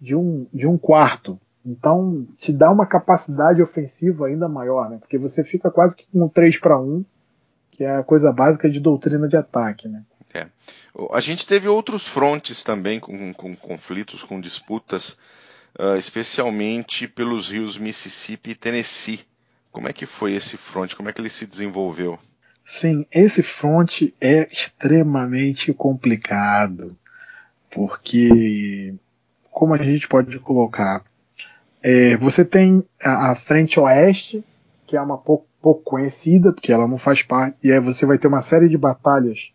de 0.02 0.14
um, 0.16 0.46
de 0.54 0.68
um 0.68 0.78
quarto. 0.78 1.40
Então 1.66 2.28
te 2.38 2.52
dá 2.52 2.70
uma 2.70 2.86
capacidade 2.86 3.62
ofensiva 3.62 4.28
ainda 4.28 4.50
maior, 4.50 4.90
né? 4.90 4.98
Porque 5.00 5.18
você 5.18 5.46
fica 5.46 5.72
quase 5.72 5.96
que 5.96 6.06
com 6.12 6.26
um 6.26 6.28
3 6.28 6.60
para 6.60 6.78
1 6.78 7.06
que 7.72 7.84
é 7.84 7.96
a 7.96 8.04
coisa 8.04 8.32
básica 8.32 8.70
de 8.70 8.80
doutrina 8.80 9.28
de 9.28 9.36
ataque, 9.36 9.88
né? 9.88 10.04
É. 10.32 10.48
A 11.12 11.20
gente 11.20 11.48
teve 11.48 11.68
outros 11.68 12.08
frontes 12.08 12.64
também 12.64 13.00
com, 13.00 13.34
com 13.34 13.56
conflitos, 13.56 14.22
com 14.24 14.40
disputas, 14.40 15.18
uh, 15.80 15.96
especialmente 15.98 17.08
pelos 17.08 17.50
rios 17.50 17.78
Mississippi 17.78 18.52
e 18.52 18.56
Tennessee. 18.56 19.22
Como 19.72 19.88
é 19.88 19.94
que 19.94 20.06
foi 20.06 20.34
esse 20.34 20.58
fronte? 20.58 20.96
Como 20.96 21.10
é 21.10 21.14
que 21.14 21.22
ele 21.22 21.30
se 21.30 21.46
desenvolveu? 21.46 22.20
Sim, 22.66 23.06
esse 23.12 23.44
fronte 23.44 24.14
é 24.22 24.48
extremamente 24.52 25.74
complicado, 25.74 26.96
porque 27.70 28.94
como 29.52 29.74
a 29.74 29.78
gente 29.78 30.08
pode 30.08 30.40
colocar, 30.40 31.04
é, 31.82 32.16
você 32.18 32.46
tem 32.46 32.84
a, 33.04 33.32
a 33.32 33.36
frente 33.36 33.80
oeste, 33.80 34.44
que 34.88 34.96
é 34.96 35.02
uma 35.02 35.18
pouco 35.18 35.46
pouco 35.64 35.82
conhecida, 35.82 36.52
porque 36.52 36.74
ela 36.74 36.86
não 36.86 36.98
faz 36.98 37.24
parte, 37.24 37.58
e 37.64 37.72
aí 37.72 37.80
você 37.80 38.06
vai 38.06 38.18
ter 38.18 38.28
uma 38.28 38.42
série 38.42 38.68
de 38.68 38.78
batalhas 38.78 39.50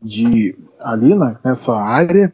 de 0.00 0.56
ali 0.80 1.14
na, 1.14 1.38
nessa 1.44 1.76
área. 1.76 2.32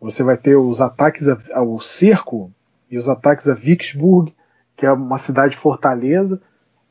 Você 0.00 0.22
vai 0.22 0.36
ter 0.36 0.56
os 0.56 0.80
ataques 0.80 1.26
ao 1.52 1.78
cerco 1.80 2.50
e 2.90 2.96
os 2.96 3.08
ataques 3.08 3.48
a 3.48 3.54
Vicksburg, 3.54 4.34
que 4.76 4.86
é 4.86 4.92
uma 4.92 5.18
cidade 5.18 5.56
fortaleza, 5.58 6.40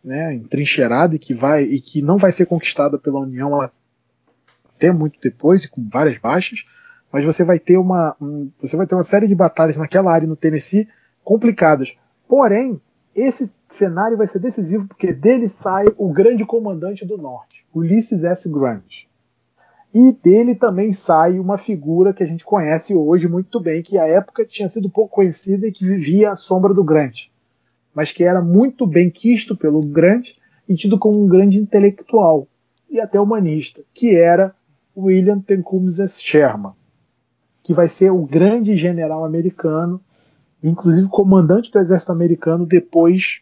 né, 0.03 0.33
entrincheirada 0.33 1.15
e 1.15 1.19
que 1.19 1.33
vai 1.33 1.63
e 1.63 1.81
que 1.81 2.01
não 2.01 2.17
vai 2.17 2.31
ser 2.31 2.45
conquistada 2.45 2.97
pela 2.97 3.19
União 3.19 3.59
até 4.75 4.91
muito 4.91 5.19
depois 5.21 5.63
e 5.63 5.69
com 5.69 5.87
várias 5.89 6.17
baixas, 6.17 6.63
mas 7.11 7.25
você 7.25 7.43
vai 7.43 7.59
ter 7.59 7.77
uma 7.77 8.15
um, 8.21 8.49
você 8.61 8.77
vai 8.77 8.87
ter 8.87 8.95
uma 8.95 9.03
série 9.03 9.27
de 9.27 9.35
batalhas 9.35 9.75
naquela 9.75 10.13
área 10.13 10.27
no 10.27 10.35
Tennessee 10.35 10.87
complicadas. 11.23 11.97
Porém, 12.27 12.79
esse 13.15 13.51
cenário 13.69 14.17
vai 14.17 14.27
ser 14.27 14.39
decisivo 14.39 14.87
porque 14.87 15.11
dele 15.11 15.49
sai 15.49 15.85
o 15.97 16.13
grande 16.13 16.45
comandante 16.45 17.05
do 17.05 17.17
norte, 17.17 17.65
Ulysses 17.73 18.23
S. 18.23 18.47
Grant. 18.47 19.08
E 19.93 20.11
dele 20.11 20.53
também 20.53 20.93
sai 20.93 21.39
uma 21.39 21.57
figura 21.57 22.13
que 22.13 22.23
a 22.23 22.25
gente 22.25 22.45
conhece 22.45 22.93
hoje 22.93 23.27
muito 23.27 23.59
bem, 23.59 23.81
que 23.81 23.97
à 23.97 24.05
época 24.05 24.45
tinha 24.45 24.69
sido 24.69 24.89
pouco 24.89 25.15
conhecida 25.15 25.67
e 25.67 25.71
que 25.71 25.85
vivia 25.85 26.31
à 26.31 26.35
sombra 26.35 26.73
do 26.73 26.83
Grant, 26.83 27.27
mas 27.93 28.11
que 28.11 28.23
era 28.23 28.41
muito 28.41 28.85
bem 28.85 29.09
quisto 29.09 29.57
pelo 29.57 29.81
Grant 29.81 30.27
e 30.67 30.75
tido 30.75 30.99
como 30.99 31.23
um 31.23 31.27
grande 31.27 31.57
intelectual 31.57 32.47
e 32.87 32.99
até 32.99 33.19
humanista, 33.19 33.81
que 33.93 34.15
era 34.15 34.53
William 34.95 35.39
Tecumseh 35.39 36.07
Sherman, 36.07 36.73
que 37.63 37.73
vai 37.73 37.87
ser 37.87 38.11
o 38.11 38.23
grande 38.25 38.77
general 38.77 39.25
americano, 39.25 39.99
inclusive 40.61 41.07
comandante 41.07 41.71
do 41.71 41.79
exército 41.79 42.11
americano 42.11 42.65
depois 42.65 43.41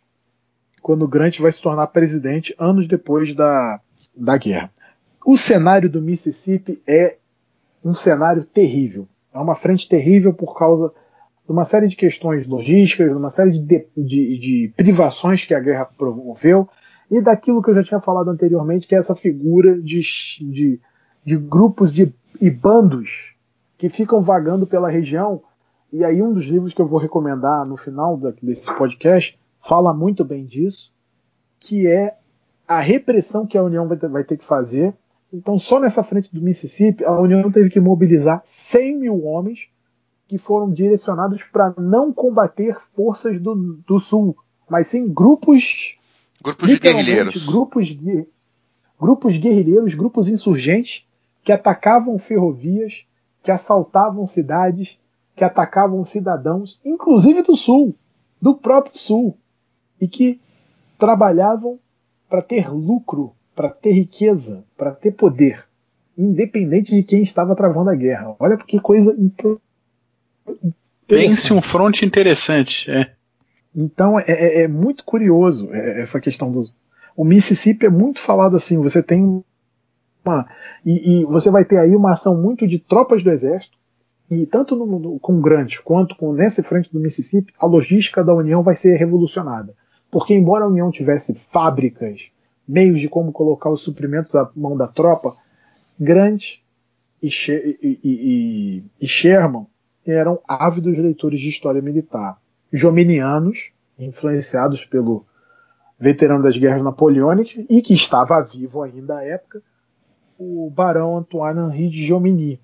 quando 0.82 1.08
Grant 1.08 1.40
vai 1.40 1.52
se 1.52 1.62
tornar 1.62 1.88
presidente 1.88 2.56
anos 2.58 2.88
depois 2.88 3.36
da, 3.36 3.82
da 4.16 4.38
guerra. 4.38 4.72
O 5.30 5.36
cenário 5.36 5.90
do 5.90 6.02
Mississippi 6.02 6.82
é 6.88 7.18
um 7.84 7.94
cenário 7.94 8.46
terrível. 8.46 9.06
É 9.34 9.38
uma 9.38 9.56
frente 9.56 9.90
terrível 9.90 10.34
por 10.34 10.58
causa 10.58 10.88
de 11.46 11.52
uma 11.52 11.66
série 11.66 11.90
de 11.90 11.98
questões 11.98 12.48
logísticas, 12.48 13.10
de 13.10 13.14
uma 13.14 13.30
série 13.30 13.52
de, 13.60 13.88
de, 13.98 14.38
de 14.40 14.74
privações 14.78 15.44
que 15.44 15.54
a 15.54 15.60
guerra 15.60 15.84
promoveu, 15.84 16.70
e 17.12 17.22
daquilo 17.22 17.62
que 17.62 17.70
eu 17.70 17.76
já 17.76 17.84
tinha 17.84 18.00
falado 18.00 18.30
anteriormente, 18.30 18.88
que 18.88 18.96
é 18.96 19.00
essa 19.00 19.18
figura 19.18 19.78
de, 19.82 20.00
de, 20.00 20.80
de 21.26 21.36
grupos 21.36 21.92
de, 21.92 22.16
e 22.40 22.50
bandos 22.50 23.36
que 23.78 23.90
ficam 23.90 24.22
vagando 24.22 24.66
pela 24.66 24.90
região. 24.90 25.42
E 25.92 26.06
aí, 26.06 26.22
um 26.22 26.32
dos 26.32 26.46
livros 26.46 26.74
que 26.74 26.82
eu 26.82 26.88
vou 26.88 27.00
recomendar 27.00 27.66
no 27.66 27.76
final 27.76 28.18
desse 28.42 28.74
podcast 28.78 29.38
fala 29.60 29.94
muito 29.94 30.24
bem 30.24 30.46
disso, 30.46 30.90
que 31.60 31.86
é 31.86 32.16
a 32.66 32.80
repressão 32.80 33.46
que 33.46 33.58
a 33.58 33.64
União 33.64 33.90
vai 33.90 33.98
ter, 33.98 34.08
vai 34.08 34.24
ter 34.24 34.38
que 34.38 34.46
fazer. 34.46 34.94
Então, 35.32 35.60
só 35.60 35.80
nessa 35.80 36.04
frente 36.04 36.34
do 36.34 36.42
Mississippi, 36.42 37.04
a 37.04 37.20
União 37.20 37.52
teve 37.52 37.70
que 37.70 37.80
mobilizar 37.80 38.42
100 38.46 38.98
mil 38.98 39.26
homens 39.26 39.68
que 40.28 40.38
foram 40.38 40.72
direcionados 40.72 41.44
para 41.44 41.74
não 41.78 42.14
combater 42.14 42.78
forças 42.96 43.40
do, 43.40 43.56
do 43.86 44.00
Sul, 44.00 44.36
mas 44.70 44.88
sim 44.88 45.08
grupos 45.08 45.98
Grupos 46.44 46.70
de 46.70 46.80
guerrilheiros. 46.80 47.46
Grupos, 47.46 47.88
de, 47.88 48.28
grupos 49.00 49.38
guerrilheiros, 49.38 49.94
grupos 49.94 50.28
insurgentes 50.28 51.04
que 51.44 51.52
atacavam 51.52 52.18
ferrovias, 52.20 53.06
que 53.44 53.52
assaltavam 53.52 54.28
cidades, 54.28 55.00
que 55.36 55.44
atacavam 55.44 56.04
cidadãos, 56.04 56.80
inclusive 56.84 57.42
do 57.42 57.56
Sul, 57.56 57.96
do 58.42 58.56
próprio 58.56 58.98
Sul, 58.98 59.38
e 60.00 60.08
que 60.08 60.40
trabalhavam 60.98 61.80
para 62.30 62.42
ter 62.42 62.70
lucro, 62.70 63.34
para 63.58 63.70
ter 63.70 63.92
riqueza, 63.92 64.64
para 64.78 64.92
ter 64.92 65.12
poder, 65.12 65.66
independente 66.16 66.96
de 66.96 67.02
quem 67.02 67.24
estava 67.24 67.56
travando 67.56 67.90
a 67.90 67.96
guerra. 67.96 68.36
Olha 68.40 68.56
que 68.56 68.80
coisa 68.80 69.18
Pense 71.08 71.52
um 71.52 71.62
fronte 71.62 72.06
interessante, 72.06 72.92
é. 72.92 73.12
Então 73.76 74.20
é, 74.20 74.26
é, 74.28 74.62
é 74.62 74.68
muito 74.68 75.04
curioso 75.04 75.70
é, 75.72 76.02
essa 76.04 76.22
questão 76.22 76.52
do. 76.52 76.66
O 77.16 77.26
Mississippi 77.26 77.88
é 77.88 77.90
muito 77.90 78.20
falado 78.20 78.56
assim, 78.56 78.80
você 78.80 79.02
tem 79.02 79.44
uma. 80.24 80.48
E, 80.86 81.22
e, 81.22 81.26
você 81.26 81.50
vai 81.50 81.66
ter 81.66 81.80
aí 81.80 81.96
uma 81.96 82.12
ação 82.12 82.40
muito 82.40 82.68
de 82.68 82.78
tropas 82.78 83.24
do 83.24 83.32
exército, 83.32 83.76
e 84.30 84.46
tanto 84.46 84.76
no, 84.76 84.86
no, 84.86 85.20
com 85.20 85.34
o 85.34 85.42
Grant 85.42 85.78
quanto 85.84 86.16
com 86.16 86.32
nessa 86.32 86.62
frente 86.62 86.94
do 86.94 87.00
Mississippi, 87.00 87.52
a 87.58 87.66
logística 87.66 88.24
da 88.24 88.36
União 88.36 88.62
vai 88.62 88.76
ser 88.76 88.98
revolucionada. 88.98 89.74
Porque 90.12 90.36
embora 90.36 90.66
a 90.66 90.68
União 90.68 90.92
tivesse 90.92 91.34
fábricas, 91.52 92.30
meios 92.68 93.00
de 93.00 93.08
como 93.08 93.32
colocar 93.32 93.70
os 93.70 93.82
suprimentos 93.82 94.36
à 94.36 94.50
mão 94.56 94.76
da 94.76 94.88
tropa, 94.88 95.36
Grant 96.00 96.60
e, 97.22 97.28
e, 97.28 98.00
e, 98.04 98.84
e 99.02 99.08
Sherman 99.08 99.66
eram 100.06 100.40
ávidos 100.48 100.98
leitores 100.98 101.42
de 101.42 101.50
história 101.50 101.82
militar. 101.82 102.40
Jominianos, 102.72 103.72
influenciados 103.98 104.86
pelo 104.86 105.26
veterano 106.00 106.44
das 106.44 106.58
guerras 106.58 106.84
napoleônicas 106.84 107.66
e 107.70 107.82
que 107.82 107.94
estava 107.94 108.42
vivo 108.44 108.84
ainda 108.84 109.18
à 109.18 109.24
época, 109.24 109.62
o 110.38 110.70
barão 110.70 111.18
Antoine 111.18 111.60
Henri 111.60 111.90
de 111.90 112.06
Jomini, 112.06 112.60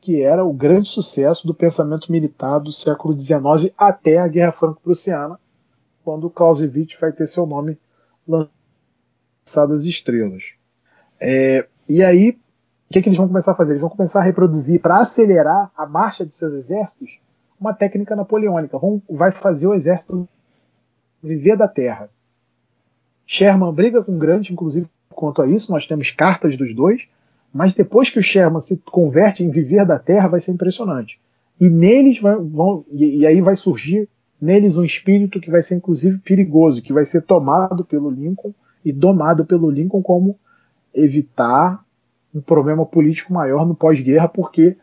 que 0.00 0.22
era 0.22 0.44
o 0.44 0.52
grande 0.52 0.88
sucesso 0.88 1.46
do 1.46 1.52
pensamento 1.52 2.10
militar 2.12 2.60
do 2.60 2.70
século 2.70 3.18
XIX 3.18 3.72
até 3.76 4.18
a 4.18 4.28
Guerra 4.28 4.52
Franco-Prussiana, 4.52 5.40
quando 6.04 6.30
Clausewitz 6.30 6.96
vai 7.00 7.12
ter 7.12 7.26
seu 7.26 7.44
nome 7.44 7.76
lançado 8.26 8.57
às 9.56 9.84
estrelas. 9.84 10.44
É, 11.20 11.66
e 11.88 12.02
aí, 12.02 12.38
o 12.88 12.92
que, 12.92 13.02
que 13.02 13.08
eles 13.08 13.18
vão 13.18 13.28
começar 13.28 13.52
a 13.52 13.54
fazer? 13.54 13.72
Eles 13.72 13.80
vão 13.80 13.90
começar 13.90 14.20
a 14.20 14.24
reproduzir, 14.24 14.80
para 14.80 14.98
acelerar 14.98 15.70
a 15.76 15.86
marcha 15.86 16.24
de 16.24 16.34
seus 16.34 16.52
exércitos, 16.52 17.18
uma 17.60 17.74
técnica 17.74 18.14
napoleônica. 18.14 18.78
Vão, 18.78 19.02
vai 19.08 19.32
fazer 19.32 19.66
o 19.66 19.74
exército 19.74 20.28
viver 21.22 21.56
da 21.56 21.68
terra. 21.68 22.08
Sherman 23.26 23.72
briga 23.72 24.02
com 24.02 24.18
Grant, 24.18 24.50
inclusive, 24.50 24.88
quanto 25.10 25.42
a 25.42 25.46
isso. 25.46 25.70
Nós 25.70 25.86
temos 25.86 26.10
cartas 26.10 26.56
dos 26.56 26.74
dois. 26.74 27.06
Mas 27.52 27.74
depois 27.74 28.10
que 28.10 28.18
o 28.18 28.22
Sherman 28.22 28.60
se 28.60 28.76
converte 28.76 29.42
em 29.42 29.50
viver 29.50 29.84
da 29.84 29.98
terra, 29.98 30.28
vai 30.28 30.40
ser 30.40 30.52
impressionante. 30.52 31.18
E 31.60 31.68
neles 31.68 32.20
vai, 32.20 32.36
vão, 32.36 32.84
e, 32.90 33.18
e 33.18 33.26
aí 33.26 33.40
vai 33.40 33.56
surgir 33.56 34.08
neles 34.40 34.76
um 34.76 34.84
espírito 34.84 35.40
que 35.40 35.50
vai 35.50 35.62
ser 35.62 35.74
inclusive 35.74 36.18
perigoso, 36.18 36.82
que 36.82 36.92
vai 36.92 37.04
ser 37.04 37.22
tomado 37.22 37.84
pelo 37.84 38.10
Lincoln 38.10 38.52
e 38.88 38.92
domado 38.92 39.44
pelo 39.44 39.70
Lincoln 39.70 40.02
como 40.02 40.38
evitar 40.94 41.84
um 42.34 42.40
problema 42.40 42.86
político 42.86 43.32
maior 43.32 43.66
no 43.66 43.74
pós-guerra, 43.74 44.28
porque 44.28 44.76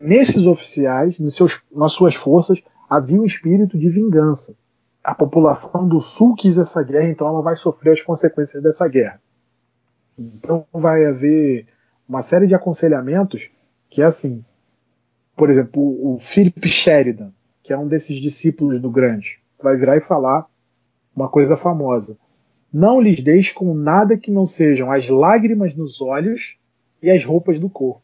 nesses 0.00 0.46
oficiais, 0.46 1.18
nos 1.18 1.34
seus, 1.34 1.62
nas 1.72 1.92
suas 1.92 2.14
forças, 2.14 2.60
havia 2.88 3.20
um 3.20 3.24
espírito 3.24 3.78
de 3.78 3.88
vingança. 3.88 4.54
A 5.02 5.14
população 5.14 5.86
do 5.86 6.00
Sul 6.00 6.34
quis 6.34 6.58
essa 6.58 6.82
guerra, 6.82 7.08
então 7.08 7.28
ela 7.28 7.42
vai 7.42 7.56
sofrer 7.56 7.92
as 7.92 8.02
consequências 8.02 8.62
dessa 8.62 8.86
guerra. 8.88 9.20
Então 10.18 10.66
vai 10.72 11.04
haver 11.06 11.66
uma 12.08 12.22
série 12.22 12.46
de 12.46 12.54
aconselhamentos 12.54 13.48
que 13.88 14.02
é 14.02 14.04
assim. 14.04 14.44
Por 15.36 15.50
exemplo, 15.50 15.80
o 15.80 16.18
Philip 16.18 16.66
Sheridan, 16.68 17.30
que 17.62 17.72
é 17.72 17.78
um 17.78 17.86
desses 17.86 18.20
discípulos 18.20 18.80
do 18.80 18.90
Grande, 18.90 19.38
vai 19.62 19.76
virar 19.76 19.96
e 19.96 20.00
falar 20.00 20.46
uma 21.14 21.28
coisa 21.28 21.56
famosa. 21.56 22.16
Não 22.72 23.00
lhes 23.00 23.22
deixe 23.22 23.54
com 23.54 23.72
nada 23.72 24.16
que 24.16 24.30
não 24.30 24.44
sejam 24.44 24.92
as 24.92 25.08
lágrimas 25.08 25.74
nos 25.74 26.00
olhos 26.00 26.56
e 27.02 27.10
as 27.10 27.24
roupas 27.24 27.58
do 27.58 27.70
corpo. 27.70 28.02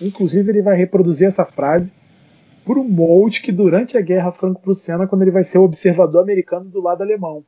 Inclusive, 0.00 0.50
ele 0.50 0.62
vai 0.62 0.76
reproduzir 0.76 1.26
essa 1.26 1.44
frase 1.44 1.92
por 2.64 2.78
um 2.78 2.84
Moltke 2.84 3.50
durante 3.50 3.96
a 3.96 4.00
Guerra 4.00 4.32
Franco-Prussiana, 4.32 5.06
quando 5.06 5.22
ele 5.22 5.30
vai 5.30 5.44
ser 5.44 5.58
o 5.58 5.64
observador 5.64 6.22
americano 6.22 6.68
do 6.68 6.80
lado 6.80 7.02
alemão. 7.02 7.44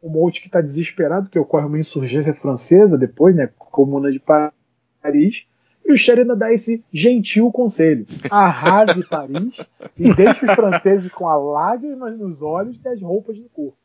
O 0.00 0.08
Moltke 0.08 0.46
está 0.46 0.60
desesperado, 0.60 1.30
que 1.30 1.38
ocorre 1.38 1.66
uma 1.66 1.78
insurgência 1.78 2.34
francesa 2.34 2.98
depois, 2.98 3.34
né, 3.34 3.48
comuna 3.56 4.10
de 4.10 4.20
Paris, 4.20 5.46
e 5.84 5.92
o 5.92 5.96
Sheridan 5.96 6.36
dá 6.36 6.52
esse 6.52 6.84
gentil 6.92 7.50
conselho: 7.50 8.06
arrase 8.30 9.02
Paris 9.08 9.56
e 9.96 10.12
deixe 10.12 10.44
os 10.44 10.52
franceses 10.52 11.10
com 11.10 11.26
a 11.26 11.36
lágrimas 11.36 12.18
nos 12.18 12.42
olhos 12.42 12.78
e 12.84 12.88
as 12.88 13.00
roupas 13.00 13.38
no 13.38 13.48
corpo. 13.48 13.78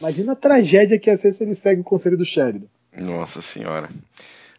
Imagina 0.00 0.32
a 0.32 0.36
tragédia 0.36 0.98
que 0.98 1.10
ia 1.10 1.16
ser 1.16 1.32
se 1.32 1.42
ele 1.42 1.54
segue 1.54 1.80
o 1.80 1.84
conselho 1.84 2.16
do 2.16 2.24
Sheridan. 2.24 2.66
Nossa 2.96 3.40
Senhora. 3.40 3.88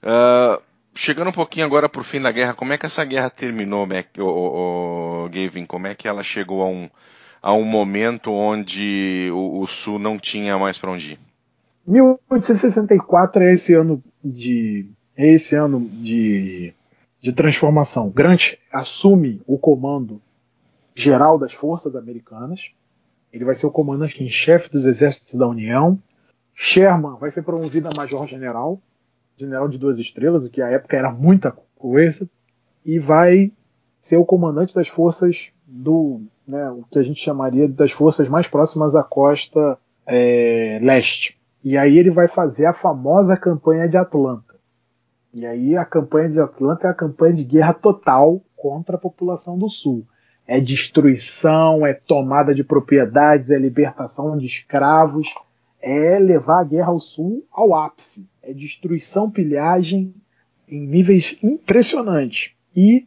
Uh, 0.03 0.61
chegando 0.93 1.29
um 1.29 1.33
pouquinho 1.33 1.65
agora 1.65 1.87
pro 1.87 2.03
fim 2.03 2.19
da 2.19 2.31
guerra, 2.31 2.53
como 2.53 2.73
é 2.73 2.77
que 2.77 2.85
essa 2.85 3.05
guerra 3.05 3.29
terminou, 3.29 3.85
Mac, 3.85 4.07
o, 4.17 4.23
o, 4.23 5.25
o 5.25 5.29
Gavin? 5.29 5.65
Como 5.65 5.87
é 5.87 5.95
que 5.95 6.07
ela 6.07 6.23
chegou 6.23 6.61
a 6.61 6.67
um, 6.67 6.89
a 7.41 7.53
um 7.53 7.63
momento 7.63 8.31
onde 8.31 9.29
o, 9.31 9.61
o 9.61 9.67
Sul 9.67 9.99
não 9.99 10.17
tinha 10.17 10.57
mais 10.57 10.77
para 10.77 10.91
onde 10.91 11.13
ir? 11.13 11.19
1864 11.87 13.43
é 13.43 13.53
esse 13.53 13.73
ano 13.73 14.03
de 14.23 14.89
é 15.15 15.33
esse 15.33 15.55
ano 15.55 15.79
de, 15.79 16.73
de 17.21 17.33
transformação. 17.33 18.09
Grant 18.09 18.53
assume 18.71 19.41
o 19.47 19.57
comando 19.57 20.21
geral 20.93 21.39
das 21.39 21.53
forças 21.53 21.95
americanas. 21.95 22.71
Ele 23.31 23.45
vai 23.45 23.55
ser 23.55 23.65
o 23.65 23.71
comandante 23.71 24.23
em 24.23 24.29
chefe 24.29 24.69
dos 24.71 24.85
exércitos 24.85 25.35
da 25.35 25.47
União. 25.47 25.99
Sherman 26.53 27.17
vai 27.19 27.29
ser 27.31 27.43
promovido 27.43 27.87
a 27.87 27.95
major-general 27.95 28.81
general 29.37 29.67
de 29.67 29.77
duas 29.77 29.99
estrelas, 29.99 30.43
o 30.43 30.49
que 30.49 30.61
à 30.61 30.69
época 30.69 30.97
era 30.97 31.11
muita 31.11 31.55
coisa, 31.75 32.27
e 32.83 32.99
vai 32.99 33.51
ser 34.01 34.17
o 34.17 34.25
comandante 34.25 34.73
das 34.73 34.87
forças 34.87 35.49
do, 35.65 36.21
né, 36.47 36.69
o 36.71 36.83
que 36.89 36.97
a 36.97 37.03
gente 37.03 37.21
chamaria 37.21 37.67
das 37.67 37.91
forças 37.91 38.27
mais 38.27 38.47
próximas 38.47 38.95
à 38.95 39.03
costa 39.03 39.77
é, 40.05 40.79
leste. 40.81 41.37
E 41.63 41.77
aí 41.77 41.97
ele 41.97 42.09
vai 42.09 42.27
fazer 42.27 42.65
a 42.65 42.73
famosa 42.73 43.37
campanha 43.37 43.87
de 43.87 43.97
Atlanta. 43.97 44.55
E 45.33 45.45
aí 45.45 45.75
a 45.75 45.85
campanha 45.85 46.29
de 46.29 46.39
Atlanta 46.39 46.87
é 46.87 46.89
a 46.89 46.95
campanha 46.95 47.35
de 47.35 47.43
guerra 47.43 47.73
total 47.73 48.41
contra 48.55 48.95
a 48.95 48.99
população 48.99 49.57
do 49.57 49.69
Sul. 49.69 50.05
É 50.47 50.59
destruição, 50.61 51.85
é 51.85 51.93
tomada 51.93 52.55
de 52.55 52.63
propriedades, 52.63 53.51
é 53.51 53.57
libertação 53.59 54.37
de 54.37 54.45
escravos, 54.45 55.27
é 55.81 56.17
levar 56.17 56.61
a 56.61 56.63
guerra 56.63 56.87
ao 56.87 56.99
Sul 56.99 57.45
ao 57.51 57.75
ápice 57.75 58.25
é 58.47 58.53
destruição, 58.53 59.29
pilhagem 59.29 60.13
em 60.69 60.87
níveis 60.87 61.37
impressionantes. 61.43 62.53
E 62.75 63.05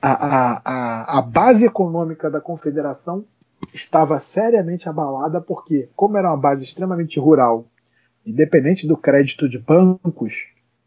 a, 0.00 0.12
a, 0.12 1.18
a, 1.18 1.22
base 1.22 1.64
econômica 1.64 2.30
da 2.30 2.40
confederação 2.40 3.24
estava 3.72 4.20
seriamente 4.20 4.88
abalada 4.88 5.40
porque, 5.40 5.88
como 5.96 6.18
era 6.18 6.28
uma 6.28 6.36
base 6.36 6.64
extremamente 6.64 7.18
rural, 7.18 7.66
independente 8.26 8.86
do 8.86 8.96
crédito 8.96 9.48
de 9.48 9.58
bancos, 9.58 10.34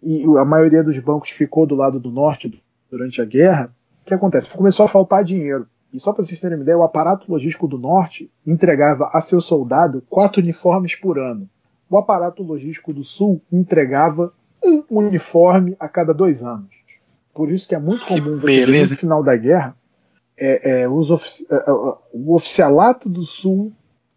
e 0.02 0.24
a 0.38 0.46
maioria 0.46 0.84
dos 0.84 1.00
bancos 1.00 1.32
ficou 1.32 1.66
do 1.66 1.76
lado 1.76 2.00
do 2.00 2.12
norte 2.12 2.62
durante 2.90 3.20
a 3.20 3.26
guerra, 3.26 3.74
que 4.10 4.16
acontece? 4.16 4.50
Começou 4.50 4.86
a 4.86 4.90
faltar 4.90 5.24
dinheiro. 5.24 5.68
E 5.94 6.00
só 6.00 6.14
para 6.14 6.24
vocês 6.24 6.40
terem 6.40 6.58
uma 6.58 6.64
ideia, 6.64 6.78
o 6.78 6.84
aparato 6.84 7.32
logístico 7.32 7.68
do 7.68 7.78
norte 7.78 8.30
entregava 8.46 9.10
a 9.14 9.22
seu 9.22 9.42
soldado 9.42 10.04
quatro 10.10 10.42
uniformes 10.42 10.96
por 10.96 11.18
ano 11.18 11.50
o 11.90 11.98
aparato 11.98 12.44
logístico 12.44 12.94
do 12.94 13.04
Sul 13.04 13.42
entregava 13.52 14.32
um 14.64 14.84
uniforme 14.90 15.76
a 15.80 15.90
cada 15.90 16.14
dois 16.14 16.44
anos. 16.44 16.70
Por 17.34 17.52
isso 17.52 17.68
que 17.68 17.74
é 17.74 17.80
muito 17.80 18.06
comum 18.06 18.38
você 18.40 18.66
ver 18.66 18.90
no 18.90 18.96
final 18.96 19.24
da 19.24 19.36
guerra 19.36 19.76
é, 20.38 20.84
é, 20.84 20.90
ofici 20.90 21.48
é, 21.50 21.56
é, 21.56 21.72
o 22.14 22.36
oficialato 22.36 23.10
do 23.10 23.24
Sul 23.24 23.74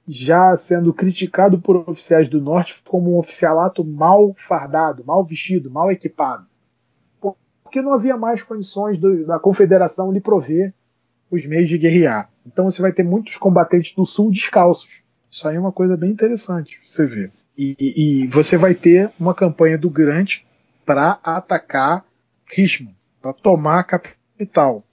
já 0.06 0.56
sendo 0.56 0.92
criticado 0.92 1.60
por 1.60 1.88
oficiais 1.88 2.28
do 2.28 2.40
Norte 2.40 2.80
como 2.86 3.14
um 3.14 3.18
oficialato 3.18 3.84
mal 3.84 4.34
fardado, 4.36 5.04
mal 5.04 5.24
vestido, 5.24 5.70
mal 5.70 5.90
equipado. 5.90 6.44
Porque 7.72 7.80
não 7.80 7.94
havia 7.94 8.18
mais 8.18 8.42
condições 8.42 8.98
do, 8.98 9.24
da 9.24 9.38
Confederação 9.38 10.12
lhe 10.12 10.20
prover 10.20 10.74
os 11.30 11.46
meios 11.46 11.70
de 11.70 11.78
guerrear. 11.78 12.28
Então 12.46 12.70
você 12.70 12.82
vai 12.82 12.92
ter 12.92 13.02
muitos 13.02 13.38
combatentes 13.38 13.94
do 13.94 14.04
Sul 14.04 14.30
descalços. 14.30 14.90
Isso 15.30 15.48
aí 15.48 15.56
é 15.56 15.58
uma 15.58 15.72
coisa 15.72 15.96
bem 15.96 16.10
interessante 16.10 16.78
você 16.86 17.06
ver. 17.06 17.32
E, 17.56 17.74
e, 17.78 18.26
você 18.26 18.58
vai 18.58 18.74
ter 18.74 19.10
uma 19.18 19.34
campanha 19.34 19.78
do 19.78 19.88
Grant 19.88 20.40
para 20.84 21.18
atacar 21.24 22.04
Richmond, 22.44 22.94
para 23.22 23.32
tomar 23.32 23.78
a 23.78 23.84
capital. 23.84 24.84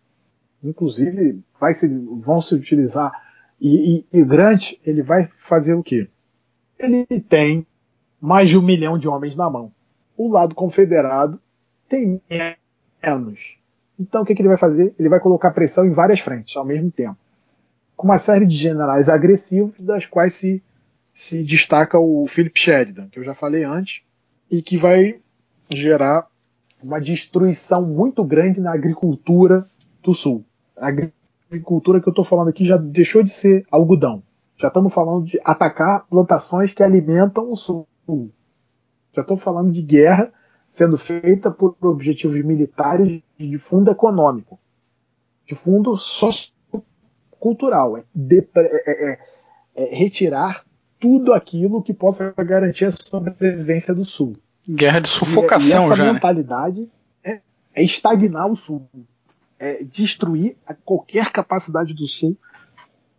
Inclusive, 0.63 1.43
se, 1.73 1.87
vão 2.21 2.41
se 2.41 2.55
utilizar. 2.55 3.11
E, 3.59 4.05
e, 4.13 4.19
e 4.19 4.23
Grant, 4.23 4.75
ele 4.85 5.01
vai 5.01 5.29
fazer 5.39 5.73
o 5.73 5.83
quê? 5.83 6.07
Ele 6.77 7.05
tem 7.27 7.67
mais 8.21 8.47
de 8.47 8.57
um 8.57 8.61
milhão 8.61 8.97
de 8.97 9.05
homens 9.05 9.35
na 9.35 9.49
mão. 9.49 9.69
O 10.15 10.31
lado 10.31 10.55
confederado 10.55 11.41
tem 11.89 12.21
menos. 13.03 13.57
Então, 13.99 14.21
o 14.21 14.25
que, 14.25 14.33
que 14.33 14.41
ele 14.41 14.49
vai 14.49 14.57
fazer? 14.57 14.93
Ele 14.97 15.09
vai 15.09 15.19
colocar 15.19 15.51
pressão 15.51 15.85
em 15.85 15.91
várias 15.91 16.19
frentes 16.19 16.55
ao 16.55 16.65
mesmo 16.65 16.89
tempo. 16.89 17.17
Com 17.95 18.07
uma 18.07 18.17
série 18.17 18.45
de 18.45 18.55
generais 18.55 19.09
agressivos, 19.09 19.79
das 19.79 20.05
quais 20.05 20.33
se, 20.33 20.63
se 21.11 21.43
destaca 21.43 21.99
o 21.99 22.25
Philip 22.27 22.57
Sheridan, 22.57 23.09
que 23.09 23.19
eu 23.19 23.23
já 23.23 23.35
falei 23.35 23.65
antes, 23.65 24.01
e 24.49 24.61
que 24.61 24.77
vai 24.77 25.19
gerar 25.69 26.27
uma 26.81 26.99
destruição 26.99 27.85
muito 27.85 28.23
grande 28.23 28.61
na 28.61 28.73
agricultura 28.73 29.65
do 30.01 30.13
Sul. 30.13 30.45
A 30.77 30.87
agricultura 31.51 31.99
que 31.99 32.07
eu 32.07 32.11
estou 32.11 32.23
falando 32.23 32.47
aqui 32.47 32.65
já 32.65 32.77
deixou 32.77 33.21
de 33.21 33.31
ser 33.31 33.65
algodão. 33.69 34.23
Já 34.55 34.69
estamos 34.69 34.93
falando 34.93 35.25
de 35.25 35.39
atacar 35.43 36.05
plantações 36.07 36.73
que 36.73 36.81
alimentam 36.81 37.51
o 37.51 37.55
Sul. 37.55 37.85
Já 39.13 39.21
estou 39.21 39.37
falando 39.37 39.71
de 39.71 39.81
guerra 39.81 40.31
sendo 40.69 40.97
feita 40.97 41.51
por 41.51 41.75
objetivos 41.81 42.43
militares 42.43 43.21
de 43.37 43.57
fundo 43.57 43.91
econômico, 43.91 44.59
de 45.47 45.55
fundo 45.55 45.97
sociocultural. 45.97 47.97
É, 47.97 48.03
de, 48.13 48.47
é, 48.55 49.13
é, 49.13 49.19
é 49.75 49.95
retirar 49.95 50.63
tudo 50.99 51.33
aquilo 51.33 51.81
que 51.81 51.93
possa 51.93 52.33
garantir 52.37 52.85
a 52.85 52.91
sobrevivência 52.91 53.93
do 53.93 54.05
Sul. 54.05 54.35
Guerra 54.67 54.99
de 54.99 55.09
sufocação 55.09 55.81
e, 55.81 55.83
e 55.83 55.85
essa 55.85 55.95
já. 55.95 56.03
Né? 56.03 56.13
mentalidade 56.13 56.89
né? 57.25 57.41
é, 57.73 57.83
estagnar 57.83 58.51
o 58.51 58.55
Sul 58.55 58.87
é, 59.59 59.83
destruir 59.83 60.55
qualquer 60.85 61.31
capacidade 61.31 61.93
do 61.93 62.07
Sul 62.07 62.37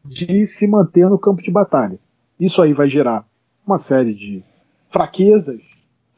de 0.04 0.46
se 0.46 0.66
manter 0.66 1.08
no 1.08 1.18
campo 1.18 1.42
de 1.42 1.50
batalha. 1.50 1.98
Isso 2.38 2.62
aí 2.62 2.72
vai 2.72 2.88
gerar 2.88 3.26
uma 3.66 3.78
série 3.78 4.14
de 4.14 4.42
fraquezas 4.90 5.60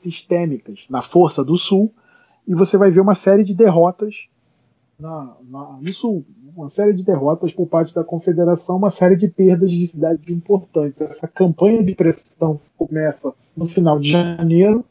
sistêmicas 0.03 0.81
na 0.89 1.03
força 1.03 1.45
do 1.45 1.57
Sul 1.57 1.93
e 2.47 2.55
você 2.55 2.77
vai 2.77 2.91
ver 2.91 3.01
uma 3.01 3.15
série 3.15 3.45
de 3.45 3.55
derrotas 3.55 4.15
na, 4.99 5.37
na, 5.49 5.79
no 5.81 5.93
Sul. 5.93 6.25
Uma 6.55 6.69
série 6.69 6.93
de 6.93 7.03
derrotas 7.03 7.53
por 7.53 7.67
parte 7.67 7.95
da 7.95 8.05
Confederação, 8.05 8.77
uma 8.77 8.91
série 8.91 9.17
de 9.17 9.27
perdas 9.29 9.71
de 9.71 9.87
cidades 9.87 10.29
importantes. 10.29 11.01
Essa 11.01 11.27
campanha 11.27 11.83
de 11.83 11.95
pressão 11.95 12.61
começa 12.77 13.33
no 13.57 13.67
final 13.67 13.99
de 13.99 14.11
janeiro 14.11 14.85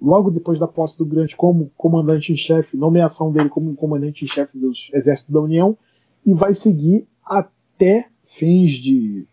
logo 0.00 0.30
depois 0.30 0.58
da 0.58 0.66
posse 0.66 0.96
do 0.98 1.06
Grant 1.06 1.34
como 1.34 1.70
comandante 1.76 2.32
em 2.32 2.36
chefe, 2.36 2.76
nomeação 2.76 3.30
dele 3.30 3.48
como 3.48 3.74
comandante 3.74 4.24
em 4.24 4.28
chefe 4.28 4.58
dos 4.58 4.90
exércitos 4.92 5.32
da 5.32 5.40
União, 5.40 5.76
e 6.24 6.34
vai 6.34 6.54
seguir 6.54 7.06
até 7.24 8.08
fins 8.38 8.72
de, 8.72 9.26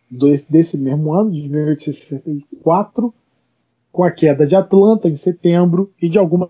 desse 0.49 0.77
mesmo 0.77 1.13
ano, 1.13 1.31
de 1.31 1.49
1864, 1.49 3.13
com 3.93 4.03
a 4.03 4.11
queda 4.11 4.45
de 4.47 4.55
Atlanta 4.55 5.07
em 5.07 5.15
setembro 5.15 5.93
e 6.01 6.09
de 6.09 6.17
algumas 6.17 6.49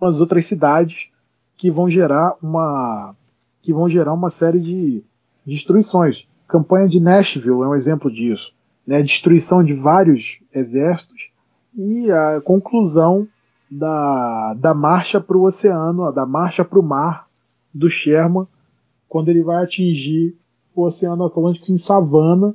outras 0.00 0.46
cidades 0.46 1.10
que 1.54 1.70
vão 1.70 1.88
gerar 1.90 2.34
uma 2.42 3.14
que 3.60 3.74
vão 3.74 3.88
gerar 3.90 4.14
uma 4.14 4.30
série 4.30 4.60
de 4.60 5.04
destruições. 5.44 6.26
A 6.48 6.52
campanha 6.52 6.88
de 6.88 6.98
Nashville 6.98 7.62
é 7.62 7.66
um 7.66 7.74
exemplo 7.74 8.10
disso, 8.10 8.52
né? 8.86 9.02
Destruição 9.02 9.62
de 9.62 9.74
vários 9.74 10.38
exércitos 10.54 11.30
e 11.76 12.10
a 12.10 12.40
conclusão 12.40 13.28
da, 13.70 14.54
da 14.54 14.72
marcha 14.72 15.20
para 15.20 15.36
o 15.36 15.42
oceano, 15.42 16.10
da 16.10 16.24
marcha 16.24 16.64
para 16.64 16.78
o 16.78 16.82
mar 16.82 17.26
do 17.74 17.90
Sherman, 17.90 18.46
quando 19.08 19.28
ele 19.28 19.42
vai 19.42 19.62
atingir 19.62 20.34
o 20.74 20.84
Oceano 20.84 21.26
Atlântico 21.26 21.70
em 21.70 21.76
Savannah, 21.76 22.54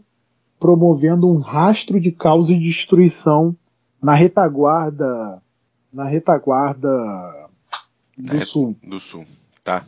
promovendo 0.60 1.30
um 1.30 1.38
rastro 1.38 1.99
de 1.99 2.12
caos 2.12 2.49
e 2.49 2.58
destruição 2.58 3.56
na 4.02 4.14
retaguarda 4.16 5.41
na 5.91 6.06
retaguarda 6.06 6.89
do 8.18 8.34
na 8.34 8.45
sul. 8.45 8.76
Do 8.82 8.99
sul, 8.99 9.26
tá. 9.64 9.84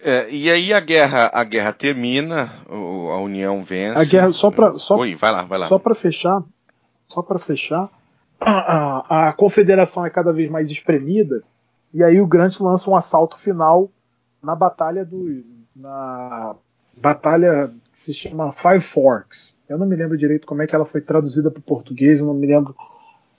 É, 0.00 0.28
e 0.30 0.50
aí 0.50 0.72
a 0.72 0.80
guerra 0.80 1.30
a 1.32 1.44
guerra 1.44 1.72
termina, 1.72 2.50
a 2.68 3.18
União 3.18 3.62
vence. 3.62 4.00
A 4.00 4.04
guerra 4.04 4.32
só 4.32 4.50
para 4.50 4.78
só, 4.78 4.96
Oi, 4.96 5.14
vai 5.14 5.30
lá, 5.30 5.42
vai 5.42 5.58
lá. 5.58 5.68
Só 5.68 5.78
para 5.78 5.94
fechar, 5.94 6.42
só 7.08 7.22
para 7.22 7.38
fechar, 7.38 7.88
a, 8.40 8.50
a, 8.50 9.28
a, 9.28 9.32
confederação 9.32 10.04
é 10.04 10.10
cada 10.10 10.32
vez 10.32 10.50
mais 10.50 10.70
espremida, 10.70 11.42
e 11.94 12.02
aí 12.02 12.20
o 12.20 12.26
Grant 12.26 12.58
lança 12.58 12.90
um 12.90 12.96
assalto 12.96 13.38
final 13.38 13.90
na 14.42 14.56
batalha 14.56 15.04
do. 15.04 15.44
na 15.74 16.56
batalha 16.96 17.72
que 17.92 17.98
se 17.98 18.14
chama 18.14 18.52
Five 18.52 18.80
Forks. 18.80 19.54
Eu 19.68 19.78
não 19.78 19.86
me 19.86 19.94
lembro 19.94 20.16
direito 20.16 20.46
como 20.46 20.62
é 20.62 20.66
que 20.66 20.74
ela 20.74 20.86
foi 20.86 21.00
traduzida 21.00 21.50
para 21.50 21.60
o 21.60 21.62
português, 21.62 22.20
eu 22.20 22.26
não 22.26 22.34
me 22.34 22.46
lembro 22.46 22.74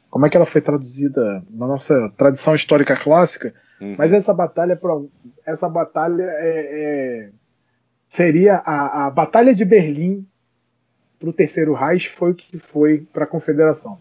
como 0.09 0.25
é 0.25 0.29
que 0.29 0.37
ela 0.37 0.45
foi 0.45 0.61
traduzida 0.61 1.43
na 1.49 1.67
nossa 1.67 2.09
tradição 2.15 2.53
histórica 2.53 2.95
clássica, 2.95 3.53
uhum. 3.81 3.95
mas 3.97 4.13
essa 4.13 4.33
batalha 4.33 4.79
essa 5.45 5.67
batalha 5.67 6.23
é, 6.23 7.27
é, 7.27 7.29
seria 8.07 8.57
a, 8.57 9.07
a 9.07 9.09
batalha 9.09 9.55
de 9.55 9.65
Berlim 9.65 10.25
para 11.19 11.29
o 11.29 11.33
Terceiro 11.33 11.73
Reich 11.73 12.09
foi 12.09 12.31
o 12.31 12.35
que 12.35 12.59
foi 12.59 13.07
para 13.11 13.23
a 13.23 13.27
Confederação. 13.27 13.97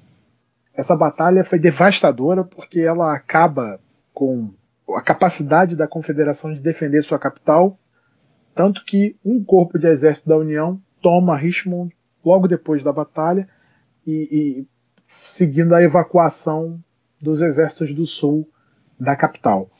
Essa 0.74 0.96
batalha 0.96 1.44
foi 1.44 1.58
devastadora 1.58 2.44
porque 2.44 2.80
ela 2.80 3.14
acaba 3.14 3.80
com 4.12 4.52
a 4.96 5.00
capacidade 5.00 5.76
da 5.76 5.86
Confederação 5.86 6.52
de 6.52 6.60
defender 6.60 7.02
sua 7.02 7.18
capital, 7.18 7.78
tanto 8.54 8.84
que 8.84 9.16
um 9.24 9.42
corpo 9.42 9.78
de 9.78 9.86
exército 9.86 10.28
da 10.28 10.36
União 10.36 10.80
toma 11.00 11.36
Richmond 11.36 11.94
logo 12.24 12.46
depois 12.46 12.82
da 12.82 12.92
batalha 12.92 13.48
e, 14.06 14.12
e 14.30 14.66
seguindo 15.26 15.74
a 15.74 15.82
evacuação 15.82 16.78
dos 17.20 17.40
exércitos 17.40 17.94
do 17.94 18.06
sul 18.06 18.48
da 18.98 19.16
capital. 19.16 19.70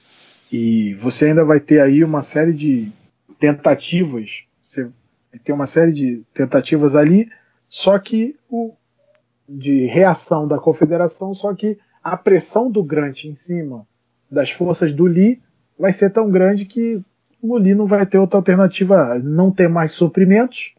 E 0.50 0.94
você 0.94 1.26
ainda 1.26 1.44
vai 1.44 1.60
ter 1.60 1.80
aí 1.80 2.04
uma 2.04 2.22
série 2.22 2.52
de 2.52 2.92
tentativas, 3.38 4.44
você 4.60 4.88
tem 5.44 5.54
uma 5.54 5.66
série 5.66 5.92
de 5.92 6.24
tentativas 6.34 6.94
ali, 6.94 7.30
só 7.68 7.98
que 7.98 8.36
o, 8.50 8.74
de 9.48 9.86
reação 9.86 10.46
da 10.46 10.58
confederação, 10.58 11.34
só 11.34 11.54
que 11.54 11.78
a 12.02 12.16
pressão 12.16 12.70
do 12.70 12.82
Grant 12.82 13.24
em 13.24 13.34
cima 13.34 13.86
das 14.30 14.50
forças 14.50 14.92
do 14.92 15.04
Lee 15.04 15.40
vai 15.78 15.92
ser 15.92 16.10
tão 16.10 16.30
grande 16.30 16.64
que 16.64 17.02
Lee 17.56 17.74
não 17.74 17.86
vai 17.86 18.06
ter 18.06 18.18
outra 18.18 18.38
alternativa, 18.38 19.18
não 19.18 19.50
ter 19.50 19.68
mais 19.68 19.92
suprimentos, 19.92 20.74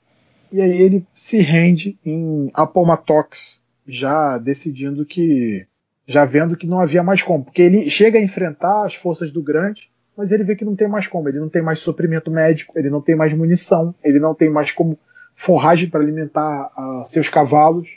e 0.52 0.62
aí 0.62 0.82
ele 0.82 1.06
se 1.14 1.42
rende 1.42 1.98
em 2.06 2.50
Appomattox, 2.54 3.62
já 3.88 4.38
decidindo 4.38 5.06
que, 5.06 5.66
já 6.08 6.24
vendo 6.24 6.56
que 6.56 6.68
não 6.68 6.80
havia 6.80 7.04
mais 7.04 7.22
como, 7.22 7.44
porque 7.44 7.62
ele 7.62 7.90
chega 7.90 8.18
a 8.18 8.22
enfrentar 8.22 8.86
as 8.86 8.96
forças 8.96 9.32
do 9.32 9.44
Grant, 9.44 9.80
mas 10.16 10.32
ele 10.32 10.44
vê 10.44 10.56
que 10.56 10.64
não 10.64 10.76
tem 10.76 10.88
mais 10.88 11.08
como, 11.08 11.28
ele 11.28 11.40
não 11.40 11.50
tem 11.50 11.62
mais 11.62 11.80
suprimento 11.80 12.32
médico, 12.32 12.78
ele 12.78 12.90
não 12.90 13.02
tem 13.02 13.16
mais 13.16 13.34
munição, 13.34 13.94
ele 14.04 14.20
não 14.20 14.34
tem 14.34 14.50
mais 14.50 14.72
como 14.72 14.98
forragem 15.36 15.90
para 15.90 16.02
alimentar 16.02 16.72
uh, 16.78 17.04
seus 17.04 17.28
cavalos, 17.28 17.90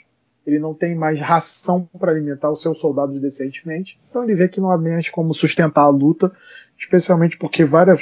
ele 0.45 0.59
não 0.59 0.73
tem 0.73 0.95
mais 0.95 1.19
ração 1.19 1.87
para 1.99 2.11
alimentar 2.11 2.49
os 2.49 2.61
seus 2.61 2.79
soldados 2.79 3.19
decentemente. 3.21 3.99
Então 4.09 4.23
ele 4.23 4.33
vê 4.33 4.47
que 4.47 4.59
não 4.61 4.71
há 4.71 4.77
mais 4.77 5.09
como 5.09 5.33
sustentar 5.33 5.83
a 5.83 5.89
luta, 5.89 6.31
especialmente 6.79 7.37
porque 7.37 7.65
várias 7.65 8.01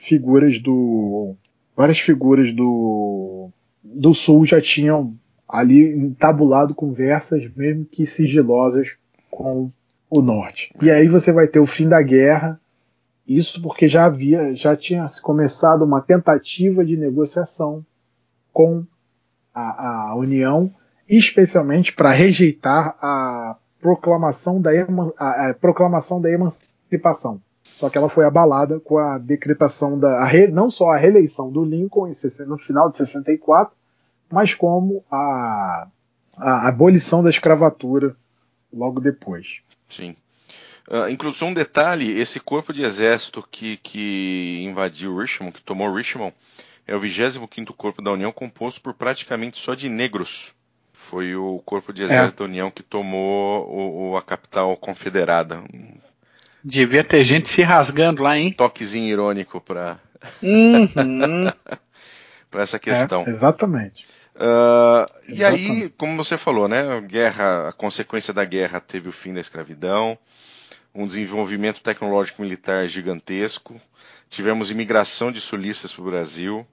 figuras 0.00 0.58
do 0.58 1.34
várias 1.76 1.98
figuras 1.98 2.52
do 2.52 3.50
do 3.82 4.14
sul 4.14 4.44
já 4.44 4.60
tinham 4.60 5.14
ali 5.48 5.96
entabulado 5.96 6.74
conversas 6.74 7.48
mesmo 7.56 7.84
que 7.84 8.06
sigilosas 8.06 8.96
com 9.30 9.70
o 10.10 10.20
norte. 10.20 10.72
E 10.82 10.90
aí 10.90 11.08
você 11.08 11.32
vai 11.32 11.46
ter 11.46 11.60
o 11.60 11.66
fim 11.66 11.88
da 11.88 12.02
guerra, 12.02 12.60
isso 13.26 13.60
porque 13.62 13.86
já 13.86 14.06
havia, 14.06 14.54
já 14.54 14.76
tinha 14.76 15.06
começado 15.22 15.84
uma 15.84 16.00
tentativa 16.00 16.84
de 16.84 16.96
negociação 16.96 17.84
com 18.52 18.84
a, 19.54 20.10
a 20.10 20.16
União, 20.16 20.72
especialmente 21.08 21.92
para 21.92 22.10
rejeitar 22.10 22.96
a 23.00 23.56
proclamação 23.80 24.60
da, 24.60 24.70
a, 25.18 25.50
a 25.50 25.54
proclamação 25.54 26.20
da 26.20 26.30
emancipação. 26.30 27.40
Só 27.78 27.88
que 27.88 27.96
ela 27.96 28.08
foi 28.08 28.24
abalada 28.24 28.80
com 28.80 28.98
a 28.98 29.18
decretação 29.18 29.96
da. 29.96 30.18
A 30.18 30.26
re, 30.26 30.48
não 30.48 30.68
só 30.68 30.90
a 30.90 30.96
reeleição 30.96 31.48
do 31.48 31.64
Lincoln 31.64 32.10
no 32.46 32.58
final 32.58 32.90
de 32.90 32.96
64, 32.96 33.72
mas 34.28 34.52
como 34.52 35.04
a, 35.08 35.86
a 36.36 36.68
abolição 36.68 37.22
da 37.22 37.30
escravatura 37.30 38.16
logo 38.72 39.00
depois. 39.00 39.60
Sim. 39.88 40.16
Uh, 40.90 41.08
inclusive, 41.08 41.44
um 41.44 41.54
detalhe: 41.54 42.18
esse 42.18 42.40
corpo 42.40 42.72
de 42.72 42.82
exército 42.82 43.46
que, 43.48 43.76
que 43.76 44.60
invadiu 44.64 45.16
Richmond, 45.16 45.52
que 45.52 45.62
tomou 45.62 45.94
Richmond, 45.94 46.34
é 46.84 46.96
o 46.96 47.00
25 47.00 47.72
Corpo 47.74 48.02
da 48.02 48.10
União, 48.10 48.32
composto 48.32 48.80
por 48.80 48.92
praticamente 48.92 49.56
só 49.56 49.74
de 49.74 49.88
negros. 49.88 50.52
Foi 50.92 51.36
o 51.36 51.62
Corpo 51.64 51.92
de 51.92 52.02
Exército 52.02 52.42
é. 52.42 52.46
da 52.46 52.50
União 52.50 52.70
que 52.72 52.82
tomou 52.82 53.66
o, 53.68 54.10
o, 54.10 54.16
a 54.16 54.22
capital 54.22 54.76
confederada. 54.76 55.62
Devia 56.64 57.04
ter 57.04 57.24
gente 57.24 57.48
se 57.48 57.62
rasgando 57.62 58.22
lá, 58.22 58.36
hein? 58.36 58.52
Toquezinho 58.52 59.08
irônico 59.08 59.60
para 59.60 59.98
uhum. 60.42 60.88
para 62.50 62.62
essa 62.62 62.78
questão. 62.78 63.24
É, 63.26 63.30
exatamente. 63.30 64.06
Uh, 64.34 65.10
e 65.28 65.44
aí, 65.44 65.90
como 65.90 66.16
você 66.16 66.38
falou, 66.38 66.68
né, 66.68 66.96
a 66.96 67.00
guerra, 67.00 67.68
a 67.68 67.72
consequência 67.72 68.32
da 68.32 68.44
guerra 68.44 68.80
teve 68.80 69.08
o 69.08 69.12
fim 69.12 69.32
da 69.32 69.40
escravidão, 69.40 70.16
um 70.94 71.06
desenvolvimento 71.06 71.80
tecnológico 71.80 72.42
militar 72.42 72.88
gigantesco, 72.88 73.80
tivemos 74.30 74.70
imigração 74.70 75.32
de 75.32 75.40
sulistas 75.40 75.92
para 75.92 76.02
o 76.02 76.06
Brasil. 76.06 76.66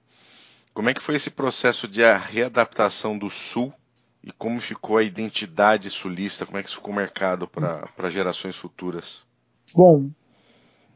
Como 0.72 0.88
é 0.88 0.94
que 0.94 1.02
foi 1.02 1.16
esse 1.16 1.30
processo 1.30 1.88
de 1.88 2.02
readaptação 2.02 3.18
do 3.18 3.30
Sul 3.30 3.74
e 4.22 4.30
como 4.30 4.60
ficou 4.60 4.98
a 4.98 5.02
identidade 5.02 5.90
sulista? 5.90 6.46
Como 6.46 6.58
é 6.58 6.62
que 6.62 6.68
isso 6.68 6.76
ficou 6.76 6.94
marcado 6.94 7.48
para 7.48 8.10
gerações 8.10 8.56
futuras? 8.56 9.25
Bom, 9.74 10.10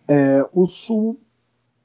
é, 0.08 0.46
o 0.52 0.66
Sul 0.66 1.18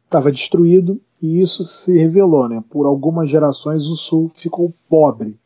estava 0.05 0.31
destruído 0.31 1.01
e 1.21 1.41
isso 1.41 1.63
se 1.63 1.97
revelou, 1.97 2.47
né? 2.47 2.63
Por 2.69 2.85
algumas 2.85 3.29
gerações 3.29 3.85
o 3.85 3.95
Sul 3.95 4.31
ficou 4.35 4.73
pobre. 4.89 5.37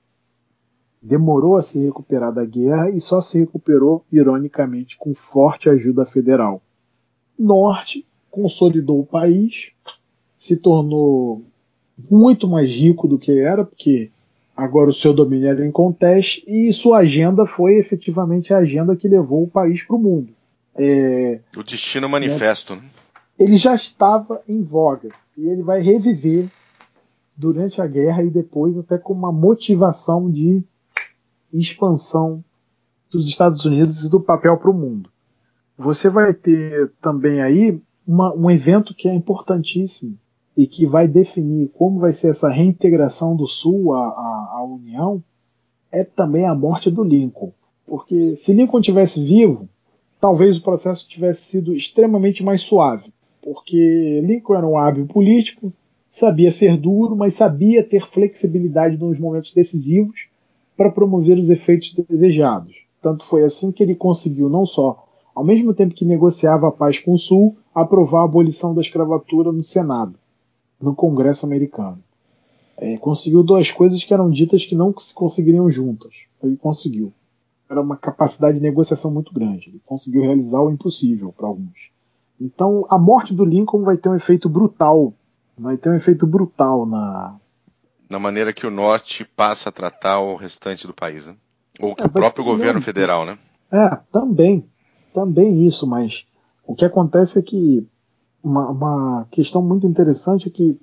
Demorou 1.01 1.55
a 1.55 1.61
se 1.61 1.79
recuperar 1.79 2.33
da 2.33 2.45
guerra 2.45 2.89
e 2.89 2.99
só 2.99 3.21
se 3.21 3.39
recuperou, 3.39 4.03
ironicamente, 4.11 4.97
com 4.97 5.13
forte 5.15 5.69
ajuda 5.69 6.05
federal. 6.05 6.61
Norte 7.37 8.05
consolidou 8.29 8.99
o 8.99 9.05
país, 9.05 9.71
se 10.37 10.57
tornou 10.57 11.43
muito 12.09 12.47
mais 12.47 12.69
rico 12.69 13.07
do 13.07 13.17
que 13.17 13.31
era, 13.39 13.63
porque 13.63 14.11
agora 14.55 14.89
o 14.89 14.93
seu 14.93 15.13
domínio 15.13 15.47
era 15.47 15.65
em 15.65 15.71
conteste 15.71 16.43
e 16.45 16.71
sua 16.73 16.99
agenda 16.99 17.45
foi 17.45 17.75
efetivamente 17.77 18.53
a 18.53 18.57
agenda 18.57 18.95
que 18.95 19.07
levou 19.07 19.43
o 19.43 19.49
país 19.49 19.81
para 19.83 19.95
o 19.95 19.99
mundo. 19.99 20.33
É, 20.75 21.39
o 21.57 21.63
destino 21.63 22.07
manifesto. 22.07 22.75
Né? 22.75 22.83
ele 23.39 23.55
já 23.55 23.73
estava 23.73 24.41
em 24.47 24.61
voga 24.61 25.09
e 25.37 25.47
ele 25.47 25.63
vai 25.63 25.81
reviver 25.81 26.51
durante 27.37 27.81
a 27.81 27.87
guerra 27.87 28.21
e 28.21 28.29
depois 28.29 28.77
até 28.77 28.97
com 28.97 29.13
uma 29.13 29.31
motivação 29.31 30.29
de 30.29 30.61
expansão 31.53 32.43
dos 33.09 33.29
Estados 33.29 33.63
Unidos 33.63 34.03
e 34.03 34.09
do 34.09 34.19
papel 34.19 34.57
para 34.57 34.69
o 34.69 34.73
mundo. 34.73 35.09
Você 35.77 36.09
vai 36.09 36.33
ter 36.33 36.91
também 37.01 37.41
aí 37.41 37.81
uma, 38.05 38.35
um 38.35 38.51
evento 38.51 38.93
que 38.93 39.07
é 39.07 39.13
importantíssimo 39.13 40.17
e 40.57 40.67
que 40.67 40.85
vai 40.85 41.07
definir 41.07 41.69
como 41.69 41.99
vai 41.99 42.11
ser 42.11 42.31
essa 42.31 42.49
reintegração 42.49 43.37
do 43.37 43.47
Sul 43.47 43.93
à, 43.95 44.09
à, 44.09 44.49
à 44.57 44.63
União 44.63 45.23
é 45.89 46.03
também 46.03 46.45
a 46.45 46.53
morte 46.53 46.91
do 46.91 47.03
Lincoln. 47.03 47.53
Porque 47.87 48.35
se 48.35 48.53
Lincoln 48.53 48.81
tivesse 48.81 49.23
vivo, 49.23 49.69
talvez 50.19 50.57
o 50.57 50.63
processo 50.63 51.07
tivesse 51.07 51.43
sido 51.43 51.73
extremamente 51.73 52.43
mais 52.43 52.61
suave 52.61 53.11
porque 53.41 54.21
Lincoln 54.23 54.55
era 54.55 54.67
um 54.67 54.77
hábil 54.77 55.07
político, 55.07 55.71
sabia 56.07 56.51
ser 56.51 56.77
duro, 56.77 57.15
mas 57.15 57.35
sabia 57.35 57.83
ter 57.83 58.07
flexibilidade 58.11 58.97
nos 58.97 59.19
momentos 59.19 59.53
decisivos 59.53 60.27
para 60.75 60.91
promover 60.91 61.37
os 61.37 61.49
efeitos 61.49 61.93
desejados. 62.07 62.75
Tanto 63.01 63.25
foi 63.25 63.43
assim 63.43 63.71
que 63.71 63.81
ele 63.81 63.95
conseguiu 63.95 64.49
não 64.49 64.65
só, 64.65 65.05
ao 65.33 65.43
mesmo 65.43 65.73
tempo 65.73 65.95
que 65.95 66.05
negociava 66.05 66.67
a 66.67 66.71
paz 66.71 66.99
com 66.99 67.13
o 67.13 67.19
Sul, 67.19 67.55
aprovar 67.73 68.21
a 68.21 68.25
abolição 68.25 68.73
da 68.73 68.81
escravatura 68.81 69.51
no 69.51 69.63
Senado, 69.63 70.15
no 70.81 70.93
Congresso 70.93 71.45
americano. 71.45 71.99
É, 72.77 72.97
conseguiu 72.97 73.43
duas 73.43 73.71
coisas 73.71 74.03
que 74.03 74.13
eram 74.13 74.29
ditas 74.29 74.65
que 74.65 74.75
não 74.75 74.97
se 74.97 75.13
conseguiriam 75.13 75.69
juntas. 75.69 76.13
Ele 76.41 76.55
conseguiu. 76.55 77.11
Era 77.69 77.81
uma 77.81 77.97
capacidade 77.97 78.57
de 78.57 78.63
negociação 78.63 79.11
muito 79.11 79.33
grande. 79.33 79.69
Ele 79.69 79.81
conseguiu 79.85 80.23
realizar 80.23 80.59
o 80.59 80.71
impossível 80.71 81.31
para 81.31 81.47
alguns. 81.47 81.77
Então, 82.41 82.85
a 82.89 82.97
morte 82.97 83.33
do 83.33 83.45
Lincoln 83.45 83.83
vai 83.83 83.97
ter 83.97 84.09
um 84.09 84.15
efeito 84.15 84.49
brutal. 84.49 85.13
Vai 85.57 85.77
ter 85.77 85.89
um 85.89 85.95
efeito 85.95 86.25
brutal 86.25 86.85
na. 86.85 87.35
Na 88.09 88.17
maneira 88.17 88.51
que 88.51 88.65
o 88.65 88.71
Norte 88.71 89.23
passa 89.23 89.69
a 89.69 89.71
tratar 89.71 90.19
o 90.19 90.35
restante 90.35 90.87
do 90.87 90.93
país, 90.93 91.27
né? 91.27 91.35
Ou 91.79 91.95
que 91.95 92.01
é, 92.01 92.05
o 92.07 92.09
próprio 92.09 92.43
governo 92.43 92.81
federal, 92.81 93.25
né? 93.25 93.37
É, 93.71 93.97
também. 94.11 94.65
Também 95.13 95.65
isso, 95.65 95.85
mas 95.85 96.25
o 96.65 96.73
que 96.73 96.85
acontece 96.85 97.37
é 97.37 97.41
que 97.41 97.87
uma, 98.43 98.69
uma 98.69 99.27
questão 99.31 99.61
muito 99.61 99.85
interessante 99.85 100.47
é 100.47 100.51
que 100.51 100.79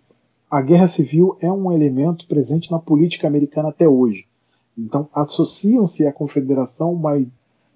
a 0.51 0.61
guerra 0.61 0.87
civil 0.87 1.37
é 1.41 1.51
um 1.51 1.73
elemento 1.73 2.27
presente 2.29 2.71
na 2.71 2.79
política 2.79 3.27
americana 3.27 3.71
até 3.71 3.89
hoje. 3.89 4.25
Então, 4.77 5.09
associam-se 5.15 6.07
à 6.07 6.13
confederação 6.13 6.93
uma, 6.93 7.25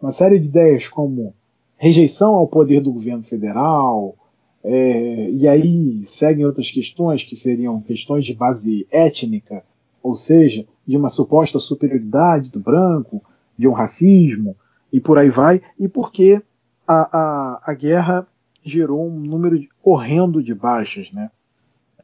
uma 0.00 0.12
série 0.12 0.38
de 0.38 0.46
ideias 0.46 0.86
como 0.88 1.34
rejeição 1.76 2.34
ao 2.34 2.46
poder 2.46 2.80
do 2.80 2.92
governo 2.92 3.22
federal, 3.22 4.14
é, 4.62 5.30
e 5.30 5.48
aí 5.48 6.04
seguem 6.04 6.44
outras 6.44 6.70
questões 6.70 7.24
que 7.24 7.36
seriam 7.36 7.80
questões 7.80 8.26
de 8.26 8.34
base 8.34 8.86
étnica, 8.90 9.64
ou 10.02 10.14
seja, 10.14 10.66
de 10.86 10.96
uma 10.96 11.08
suposta 11.08 11.58
superioridade 11.58 12.50
do 12.50 12.60
branco, 12.60 13.22
de 13.56 13.66
um 13.66 13.72
racismo, 13.72 14.54
e 14.92 15.00
por 15.00 15.18
aí 15.18 15.30
vai, 15.30 15.62
e 15.78 15.88
porque 15.88 16.42
a, 16.86 17.18
a, 17.18 17.62
a 17.64 17.74
guerra 17.74 18.26
gerou 18.62 19.08
um 19.08 19.18
número 19.18 19.58
horrendo 19.82 20.42
de 20.42 20.54
baixas, 20.54 21.10
né? 21.12 21.30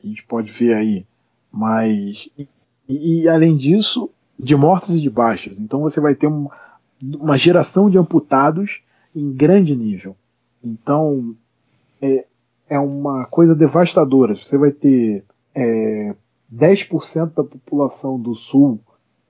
A 0.03 0.07
gente 0.07 0.25
pode 0.25 0.53
ver 0.53 0.75
aí, 0.75 1.05
mas 1.51 2.29
e, 2.39 2.49
e 2.89 3.29
além 3.29 3.57
disso, 3.57 4.11
de 4.39 4.55
mortos 4.57 4.95
e 4.95 5.01
de 5.01 5.11
baixas. 5.11 5.59
Então 5.59 5.80
você 5.80 6.01
vai 6.01 6.14
ter 6.14 6.26
um, 6.26 6.49
uma 7.03 7.37
geração 7.37 7.89
de 7.89 7.99
amputados 7.99 8.82
em 9.14 9.32
grande 9.32 9.74
nível. 9.74 10.16
Então, 10.62 11.34
é, 12.01 12.26
é 12.68 12.78
uma 12.78 13.24
coisa 13.26 13.55
devastadora. 13.55 14.37
Você 14.37 14.59
vai 14.59 14.70
ter 14.70 15.24
é, 15.55 16.14
10% 16.55 17.34
da 17.34 17.45
população 17.45 18.20
do 18.20 18.34
Sul 18.34 18.80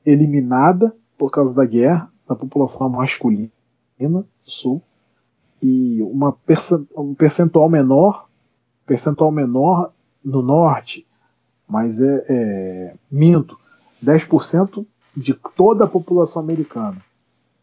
eliminada 0.05 0.95
por 1.17 1.31
causa 1.31 1.55
da 1.55 1.65
guerra, 1.65 2.11
da 2.29 2.35
população 2.35 2.89
masculina 2.89 3.51
do 4.01 4.25
Sul, 4.43 4.83
e 5.63 6.03
uma 6.03 6.37
um 6.97 7.15
percentual 7.15 7.69
menor, 7.69 8.29
percentual 8.85 9.31
menor 9.31 9.93
no 10.25 10.43
Norte, 10.43 11.07
mas 11.67 12.01
é, 12.01 12.25
é 12.29 12.95
minto, 13.11 13.59
10% 14.05 14.85
de 15.17 15.35
toda 15.57 15.85
a 15.85 15.89
população 15.89 16.43
americana. 16.43 16.99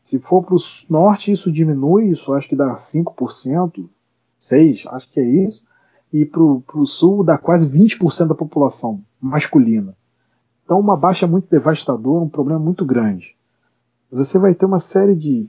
Se 0.02 0.20
for 0.20 0.44
para 0.44 0.56
o 0.56 0.60
norte, 0.90 1.32
isso 1.32 1.52
diminui, 1.52 2.10
isso 2.10 2.34
acho 2.34 2.50
que 2.50 2.56
dá 2.56 2.74
5%, 2.74 3.88
6%, 4.42 4.88
acho 4.88 5.10
que 5.12 5.20
é 5.20 5.24
isso. 5.24 5.64
E 6.12 6.26
para 6.26 6.42
o 6.42 6.86
sul 6.86 7.24
dá 7.24 7.38
quase 7.38 7.70
20% 7.70 8.28
da 8.28 8.36
população 8.36 9.02
masculina. 9.22 9.96
Então, 10.64 10.80
uma 10.80 10.98
baixa 10.98 11.26
muito 11.26 11.50
devastadora, 11.50 12.24
um 12.24 12.30
problema 12.30 12.60
muito 12.60 12.86
grande. 12.86 13.36
Você 14.12 14.38
vai 14.38 14.54
ter 14.54 14.66
uma 14.66 14.80
série 14.80 15.16
de 15.16 15.48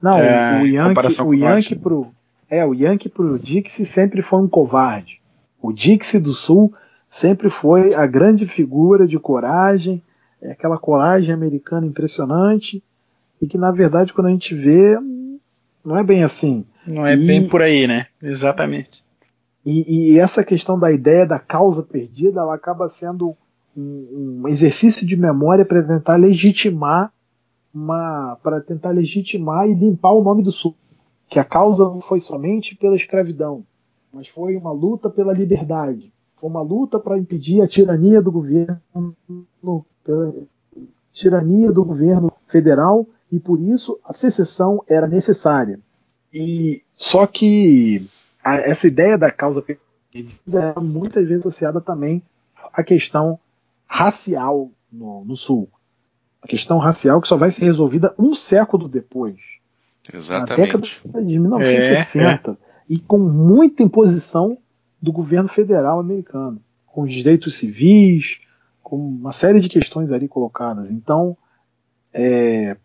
Não, 0.00 0.18
é, 0.18 0.62
o 0.62 0.66
Yankee, 0.66 1.22
o 1.22 1.34
Yankee 1.34 1.74
pro 1.74 2.12
é, 2.48 2.64
o 2.64 2.74
Yankee 2.74 3.08
pro 3.08 3.38
Dixie 3.38 3.84
sempre 3.84 4.22
foi 4.22 4.38
um 4.38 4.48
covarde. 4.48 5.20
O 5.60 5.72
Dixie 5.72 6.20
do 6.20 6.32
Sul 6.32 6.72
sempre 7.10 7.50
foi 7.50 7.92
a 7.94 8.06
grande 8.06 8.46
figura 8.46 9.06
de 9.08 9.18
coragem, 9.18 10.00
é 10.44 10.52
aquela 10.52 10.78
coragem 10.78 11.34
americana 11.34 11.86
impressionante 11.86 12.82
e 13.40 13.46
que 13.46 13.58
na 13.58 13.70
verdade 13.70 14.12
quando 14.12 14.28
a 14.28 14.30
gente 14.30 14.54
vê 14.54 14.96
não 15.84 15.98
é 15.98 16.02
bem 16.02 16.22
assim. 16.22 16.64
Não 16.86 17.06
é 17.06 17.14
e, 17.14 17.26
bem 17.26 17.48
por 17.48 17.60
aí, 17.60 17.86
né? 17.86 18.06
Exatamente. 18.22 19.04
E, 19.64 20.12
e, 20.12 20.18
essa 20.18 20.44
questão 20.44 20.78
da 20.78 20.92
ideia 20.92 21.26
da 21.26 21.38
causa 21.38 21.82
perdida, 21.82 22.40
ela 22.40 22.54
acaba 22.54 22.92
sendo 23.00 23.34
um, 23.76 24.42
um 24.44 24.48
exercício 24.48 25.06
de 25.06 25.16
memória 25.16 25.64
para 25.64 25.82
tentar 25.82 26.16
legitimar 26.16 27.12
uma, 27.74 28.38
para 28.42 28.60
tentar 28.60 28.90
legitimar 28.90 29.68
e 29.68 29.74
limpar 29.74 30.12
o 30.12 30.22
nome 30.22 30.42
do 30.42 30.52
Sul, 30.52 30.76
que 31.28 31.38
a 31.38 31.44
causa 31.44 31.84
não 31.84 32.00
foi 32.00 32.20
somente 32.20 32.76
pela 32.76 32.94
escravidão, 32.94 33.64
mas 34.12 34.28
foi 34.28 34.56
uma 34.56 34.70
luta 34.70 35.10
pela 35.10 35.32
liberdade, 35.32 36.12
foi 36.36 36.48
uma 36.48 36.62
luta 36.62 37.00
para 37.00 37.18
impedir 37.18 37.60
a 37.62 37.66
tirania 37.66 38.22
do 38.22 38.30
governo, 38.30 38.80
pela 40.04 40.34
tirania 41.12 41.72
do 41.72 41.84
governo 41.84 42.32
federal 42.46 43.06
e 43.30 43.38
por 43.40 43.60
isso 43.60 43.98
a 44.04 44.12
secessão 44.12 44.82
era 44.88 45.06
necessária. 45.06 45.80
E 46.32 46.82
só 46.94 47.26
que 47.26 48.06
a, 48.42 48.56
essa 48.56 48.86
ideia 48.86 49.16
da 49.16 49.30
causa 49.30 49.62
perdida 49.62 50.74
é 50.76 50.80
muitas 50.80 51.26
vezes 51.26 51.40
associada 51.40 51.80
também 51.80 52.22
à 52.72 52.82
questão 52.82 53.38
racial 53.86 54.70
no, 54.92 55.24
no, 55.24 55.36
Sul. 55.36 55.68
A 56.42 56.46
questão 56.46 56.78
racial 56.78 57.20
que 57.20 57.28
só 57.28 57.36
vai 57.36 57.50
ser 57.50 57.64
resolvida 57.64 58.14
um 58.18 58.34
século 58.34 58.88
depois. 58.88 59.36
Exatamente. 60.12 60.50
Na 60.50 60.56
década 60.56 61.22
de 61.22 61.38
1960. 61.38 62.50
É, 62.50 62.52
é. 62.52 62.56
E 62.88 62.98
com 62.98 63.18
muita 63.18 63.82
imposição 63.82 64.58
do 65.00 65.12
governo 65.12 65.48
federal 65.48 66.00
americano. 66.00 66.60
Com 66.86 67.02
os 67.02 67.12
direitos 67.12 67.54
civis, 67.54 68.38
com 68.84 68.96
uma 68.96 69.32
série 69.32 69.58
de 69.58 69.68
questões 69.68 70.12
ali 70.12 70.28
colocadas. 70.28 70.90
Então, 70.90 71.36
é, 72.12 72.76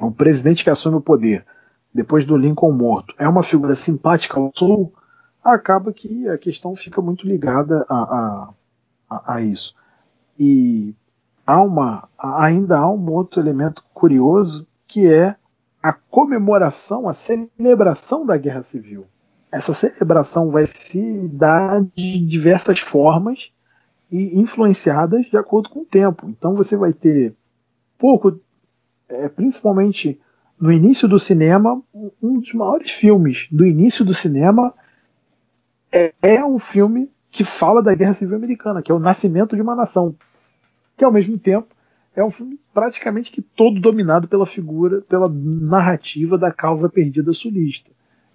o 0.00 0.12
presidente 0.12 0.62
que 0.62 0.70
assume 0.70 0.96
o 0.96 1.00
poder 1.00 1.44
depois 1.92 2.24
do 2.24 2.36
Lincoln 2.36 2.72
morto, 2.72 3.14
é 3.18 3.28
uma 3.28 3.42
figura 3.42 3.74
simpática 3.74 4.38
ao 4.38 4.50
Sul, 4.54 4.94
acaba 5.44 5.92
que 5.92 6.28
a 6.28 6.38
questão 6.38 6.74
fica 6.74 7.02
muito 7.02 7.26
ligada 7.26 7.84
a, 7.88 8.52
a, 9.10 9.34
a 9.34 9.42
isso. 9.42 9.74
E 10.38 10.94
há 11.46 11.60
uma, 11.60 12.08
ainda 12.18 12.78
há 12.78 12.90
um 12.90 13.10
outro 13.10 13.40
elemento 13.40 13.84
curioso 13.92 14.66
que 14.86 15.06
é 15.06 15.36
a 15.82 15.92
comemoração, 15.92 17.08
a 17.08 17.12
celebração 17.12 18.24
da 18.24 18.36
Guerra 18.36 18.62
Civil. 18.62 19.06
Essa 19.50 19.74
celebração 19.74 20.50
vai 20.50 20.66
se 20.66 21.28
dar 21.28 21.82
de 21.82 22.24
diversas 22.24 22.78
formas 22.78 23.50
e 24.12 24.38
influenciadas 24.38 25.24
de 25.26 25.36
acordo 25.38 25.70
com 25.70 25.80
o 25.80 25.86
tempo. 25.86 26.28
Então 26.28 26.54
você 26.54 26.76
vai 26.76 26.92
ter 26.92 27.34
pouco, 27.98 28.38
é, 29.08 29.28
principalmente 29.28 30.20
no 30.60 30.70
início 30.70 31.08
do 31.08 31.18
cinema, 31.18 31.82
um 32.22 32.38
dos 32.38 32.52
maiores 32.52 32.90
filmes 32.90 33.48
do 33.50 33.66
início 33.66 34.04
do 34.04 34.14
cinema 34.14 34.72
é, 35.90 36.12
é 36.22 36.44
um 36.44 36.58
filme 36.58 37.10
que 37.30 37.42
fala 37.42 37.82
da 37.82 37.94
Guerra 37.94 38.14
Civil 38.14 38.36
Americana, 38.36 38.82
que 38.82 38.92
é 38.92 38.94
o 38.94 38.98
Nascimento 38.98 39.56
de 39.56 39.62
uma 39.62 39.74
Nação, 39.74 40.14
que 40.96 41.04
ao 41.04 41.10
mesmo 41.10 41.38
tempo 41.38 41.68
é 42.14 42.22
um 42.22 42.30
filme 42.30 42.60
praticamente 42.74 43.32
que 43.32 43.40
todo 43.40 43.80
dominado 43.80 44.28
pela 44.28 44.44
figura, 44.44 45.00
pela 45.00 45.28
narrativa 45.28 46.36
da 46.36 46.52
causa 46.52 46.88
perdida 46.88 47.32
sulista. 47.32 47.90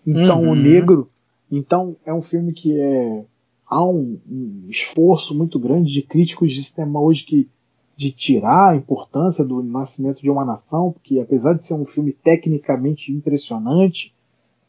Então 0.05 0.41
uhum. 0.41 0.51
o 0.51 0.55
negro, 0.55 1.09
então 1.51 1.95
é 2.03 2.11
um 2.11 2.23
filme 2.23 2.51
que 2.51 2.79
é 2.79 3.25
há 3.69 3.83
um, 3.83 4.19
um 4.29 4.65
esforço 4.69 5.35
muito 5.35 5.59
grande 5.59 5.91
de 5.91 6.01
críticos 6.01 6.53
de 6.53 6.63
cinema 6.63 6.99
hoje 6.99 7.23
que 7.25 7.49
de 7.95 8.11
tirar 8.11 8.69
a 8.69 8.75
importância 8.75 9.43
do 9.43 9.63
nascimento 9.63 10.21
de 10.21 10.29
uma 10.29 10.45
nação, 10.45 10.91
porque 10.91 11.19
apesar 11.19 11.53
de 11.53 11.65
ser 11.65 11.73
um 11.73 11.85
filme 11.85 12.13
tecnicamente 12.13 13.11
impressionante, 13.11 14.13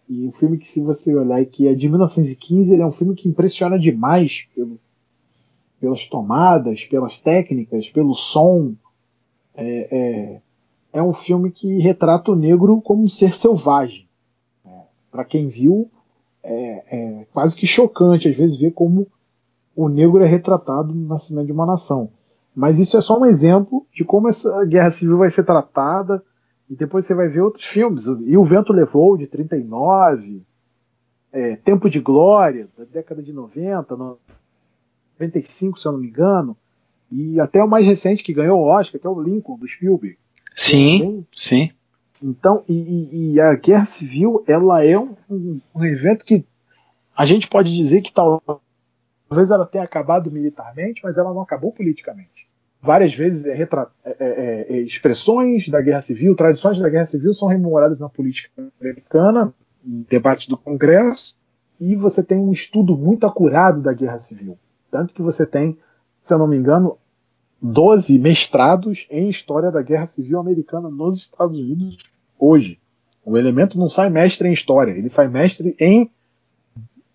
e 0.08 0.26
um 0.26 0.32
filme 0.32 0.56
que 0.56 0.66
se 0.66 0.80
você 0.80 1.14
olhar 1.14 1.44
que 1.44 1.68
é 1.68 1.74
de 1.74 1.86
1915, 1.86 2.72
ele 2.72 2.80
é 2.80 2.86
um 2.86 2.92
filme 2.92 3.14
que 3.14 3.28
impressiona 3.28 3.78
demais 3.78 4.48
pelo, 4.54 4.80
pelas 5.78 6.06
tomadas, 6.06 6.82
pelas 6.86 7.20
técnicas, 7.20 7.90
pelo 7.90 8.14
som. 8.14 8.74
É, 9.54 9.96
é, 9.96 10.42
é, 10.94 11.02
um 11.02 11.12
filme 11.12 11.50
que 11.50 11.78
retrata 11.78 12.32
o 12.32 12.36
negro 12.36 12.80
como 12.80 13.02
um 13.02 13.08
ser 13.08 13.34
selvagem. 13.34 14.08
É, 14.64 14.70
Para 15.10 15.26
quem 15.26 15.48
viu, 15.48 15.90
é, 16.48 16.84
é 16.90 17.26
quase 17.32 17.56
que 17.56 17.66
chocante 17.66 18.28
às 18.28 18.36
vezes 18.36 18.58
ver 18.58 18.72
como 18.72 19.06
o 19.76 19.88
negro 19.88 20.22
é 20.22 20.26
retratado 20.26 20.92
no 20.92 21.06
nascimento 21.06 21.46
de 21.46 21.52
uma 21.52 21.66
nação. 21.66 22.10
Mas 22.54 22.78
isso 22.78 22.96
é 22.96 23.00
só 23.00 23.16
um 23.16 23.24
exemplo 23.24 23.86
de 23.94 24.04
como 24.04 24.28
essa 24.28 24.64
guerra 24.64 24.90
civil 24.90 25.18
vai 25.18 25.30
ser 25.30 25.44
tratada. 25.44 26.22
E 26.68 26.74
depois 26.74 27.06
você 27.06 27.14
vai 27.14 27.28
ver 27.28 27.40
outros 27.40 27.64
filmes. 27.64 28.04
E 28.26 28.36
o 28.36 28.44
Vento 28.44 28.72
Levou, 28.72 29.16
de 29.16 29.26
39, 29.26 30.42
é, 31.32 31.56
Tempo 31.56 31.88
de 31.88 32.00
Glória, 32.00 32.68
da 32.76 32.84
década 32.84 33.22
de 33.22 33.32
90, 33.32 33.96
95, 35.18 35.78
se 35.78 35.86
eu 35.86 35.92
não 35.92 36.00
me 36.00 36.08
engano. 36.08 36.56
E 37.10 37.38
até 37.40 37.62
o 37.62 37.68
mais 37.68 37.86
recente 37.86 38.24
que 38.24 38.34
ganhou 38.34 38.58
o 38.58 38.66
Oscar, 38.66 39.00
que 39.00 39.06
é 39.06 39.10
o 39.10 39.22
Lincoln, 39.22 39.56
do 39.56 39.68
Spielberg. 39.68 40.18
Sim, 40.54 41.24
sim. 41.34 41.70
Então, 42.22 42.64
e, 42.68 43.34
e, 43.34 43.40
a 43.40 43.54
Guerra 43.54 43.86
Civil, 43.86 44.44
ela 44.46 44.84
é 44.84 44.98
um, 44.98 45.14
um, 45.74 45.84
evento 45.84 46.24
que 46.24 46.44
a 47.16 47.24
gente 47.24 47.48
pode 47.48 47.74
dizer 47.74 48.02
que 48.02 48.12
talvez 48.12 49.50
ela 49.50 49.66
tenha 49.66 49.84
acabado 49.84 50.30
militarmente, 50.30 51.00
mas 51.04 51.16
ela 51.16 51.32
não 51.32 51.42
acabou 51.42 51.72
politicamente 51.72 52.48
várias 52.80 53.14
vezes 53.14 53.44
é, 53.44 53.60
é, 53.60 53.66
é, 54.04 54.66
é, 54.68 54.80
expressões 54.80 55.68
da 55.68 55.80
guerra 55.80 56.02
civil, 56.02 56.34
tradições 56.36 56.78
da 56.78 56.88
guerra 56.88 57.06
civil 57.06 57.34
são 57.34 57.48
rememoradas 57.48 57.98
na 57.98 58.08
política 58.08 58.50
americana, 58.80 59.52
em 59.84 60.06
debates 60.08 60.48
do 60.48 60.56
Congresso, 60.56 61.36
e 61.80 61.94
você 61.94 62.22
tem 62.22 62.38
um 62.38 62.52
estudo 62.52 62.96
muito 62.96 63.26
acurado 63.26 63.80
da 63.80 63.92
guerra 63.92 64.18
civil. 64.18 64.58
Tanto 64.90 65.12
que 65.12 65.22
você 65.22 65.46
tem, 65.46 65.78
se 66.22 66.32
eu 66.32 66.38
não 66.38 66.46
me 66.46 66.56
engano, 66.56 66.98
12 67.60 68.18
mestrados 68.18 69.06
em 69.10 69.28
história 69.28 69.70
da 69.70 69.82
guerra 69.82 70.06
civil 70.06 70.38
americana 70.38 70.88
nos 70.88 71.18
Estados 71.18 71.58
Unidos 71.58 71.98
hoje. 72.38 72.78
O 73.24 73.36
elemento 73.36 73.78
não 73.78 73.88
sai 73.88 74.08
mestre 74.08 74.48
em 74.48 74.52
história, 74.52 74.92
ele 74.92 75.08
sai 75.08 75.28
mestre 75.28 75.74
em 75.78 76.10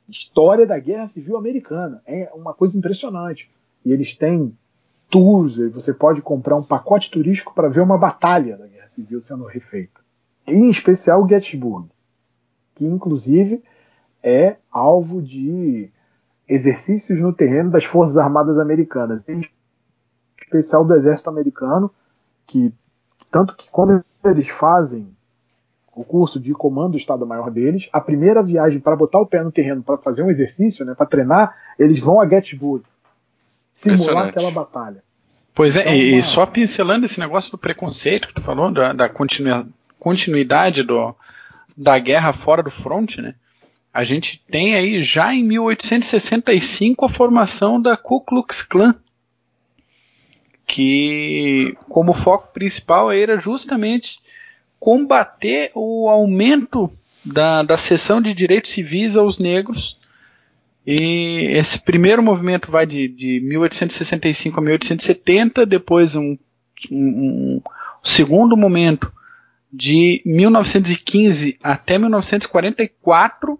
história 0.10 0.66
da 0.66 0.78
guerra 0.78 1.08
civil 1.08 1.38
americana. 1.38 2.02
É 2.06 2.30
uma 2.34 2.54
coisa 2.54 2.78
impressionante. 2.78 3.50
E 3.86 3.92
eles 3.92 4.16
têm 4.16 4.56
tours, 5.10 5.58
você 5.72 5.94
pode 5.94 6.22
comprar 6.22 6.56
um 6.56 6.64
pacote 6.64 7.10
turístico 7.10 7.54
para 7.54 7.70
ver 7.70 7.82
uma 7.82 7.98
batalha 7.98 8.58
da 8.58 8.68
Guerra 8.68 8.88
Civil 8.88 9.22
sendo 9.22 9.46
refeita. 9.46 10.02
Em 10.46 10.70
especial 10.70 11.28
Gettysburg, 11.28 11.88
que 12.76 12.86
inclusive 12.86 13.64
é 14.22 14.56
alvo 14.72 15.22
de 15.22 15.90
exercícios 16.48 17.20
no 17.20 17.32
terreno 17.32 17.70
das 17.72 17.86
Forças 17.86 18.18
Armadas 18.18 18.58
Americanas, 18.58 19.24
em 19.28 19.42
especial 20.58 20.86
do 20.86 20.94
Exército 20.94 21.30
Americano, 21.30 21.92
que 22.48 22.72
tanto 23.32 23.56
que 23.56 23.70
quando 23.72 24.04
eles 24.24 24.48
fazem 24.50 25.08
o 25.96 26.04
curso 26.04 26.40
de 26.40 26.54
comando 26.54 26.92
do 26.92 26.98
Estado-Maior 26.98 27.52
deles, 27.52 27.88
a 27.92 28.02
primeira 28.02 28.42
viagem 28.42 28.80
para 28.80 28.96
botar 28.96 29.20
o 29.20 29.26
pé 29.26 29.44
no 29.44 29.52
terreno 29.52 29.84
para 29.84 29.98
fazer 29.98 30.24
um 30.24 30.30
exercício, 30.30 30.86
né, 30.86 30.96
para 30.96 31.06
treinar, 31.06 31.56
eles 31.78 32.00
vão 32.00 32.20
a 32.20 32.28
Gettysburg 32.28 32.84
simular 33.72 34.30
aquela 34.30 34.52
batalha. 34.52 35.04
Pois 35.54 35.76
é, 35.76 35.82
então, 35.82 35.94
e, 35.94 36.14
uma... 36.14 36.22
só 36.24 36.46
pincelando 36.46 37.06
esse 37.06 37.20
negócio 37.20 37.52
do 37.52 37.58
preconceito 37.58 38.28
que 38.28 38.34
tu 38.34 38.42
falou, 38.42 38.72
da, 38.72 38.92
da 38.94 39.10
continuidade 40.00 40.82
do, 40.82 41.16
da 41.78 42.00
guerra 42.00 42.34
fora 42.34 42.64
do 42.64 42.72
fronte, 42.72 43.22
né? 43.22 43.36
A 43.94 44.04
gente 44.04 44.42
tem 44.50 44.74
aí 44.74 45.04
já 45.04 45.36
em 45.36 45.44
1865 45.44 47.06
a 47.06 47.10
formação 47.10 47.80
da 47.80 47.96
Ku 47.96 48.20
Klux 48.20 48.64
Klan, 48.64 48.96
que 50.66 51.76
como 51.90 52.14
foco 52.14 52.54
principal 52.54 53.12
era 53.12 53.38
justamente 53.38 54.20
combater 54.80 55.72
o 55.76 56.10
aumento 56.10 56.92
da, 57.24 57.64
da 57.64 57.78
cessão 57.78 58.22
de 58.22 58.34
direitos 58.34 58.72
civis 58.72 59.16
aos 59.16 59.38
negros. 59.38 59.98
E 60.86 61.48
esse 61.52 61.80
primeiro 61.80 62.22
movimento 62.22 62.70
vai 62.70 62.86
de, 62.86 63.08
de 63.08 63.40
1865 63.40 64.60
a 64.60 64.64
1870, 64.64 65.66
depois 65.66 66.16
um, 66.16 66.38
um, 66.92 67.62
um 67.62 67.62
segundo 68.04 68.58
momento 68.58 69.12
de 69.72 70.22
1915 70.26 71.58
até 71.64 71.98
1944 71.98 73.60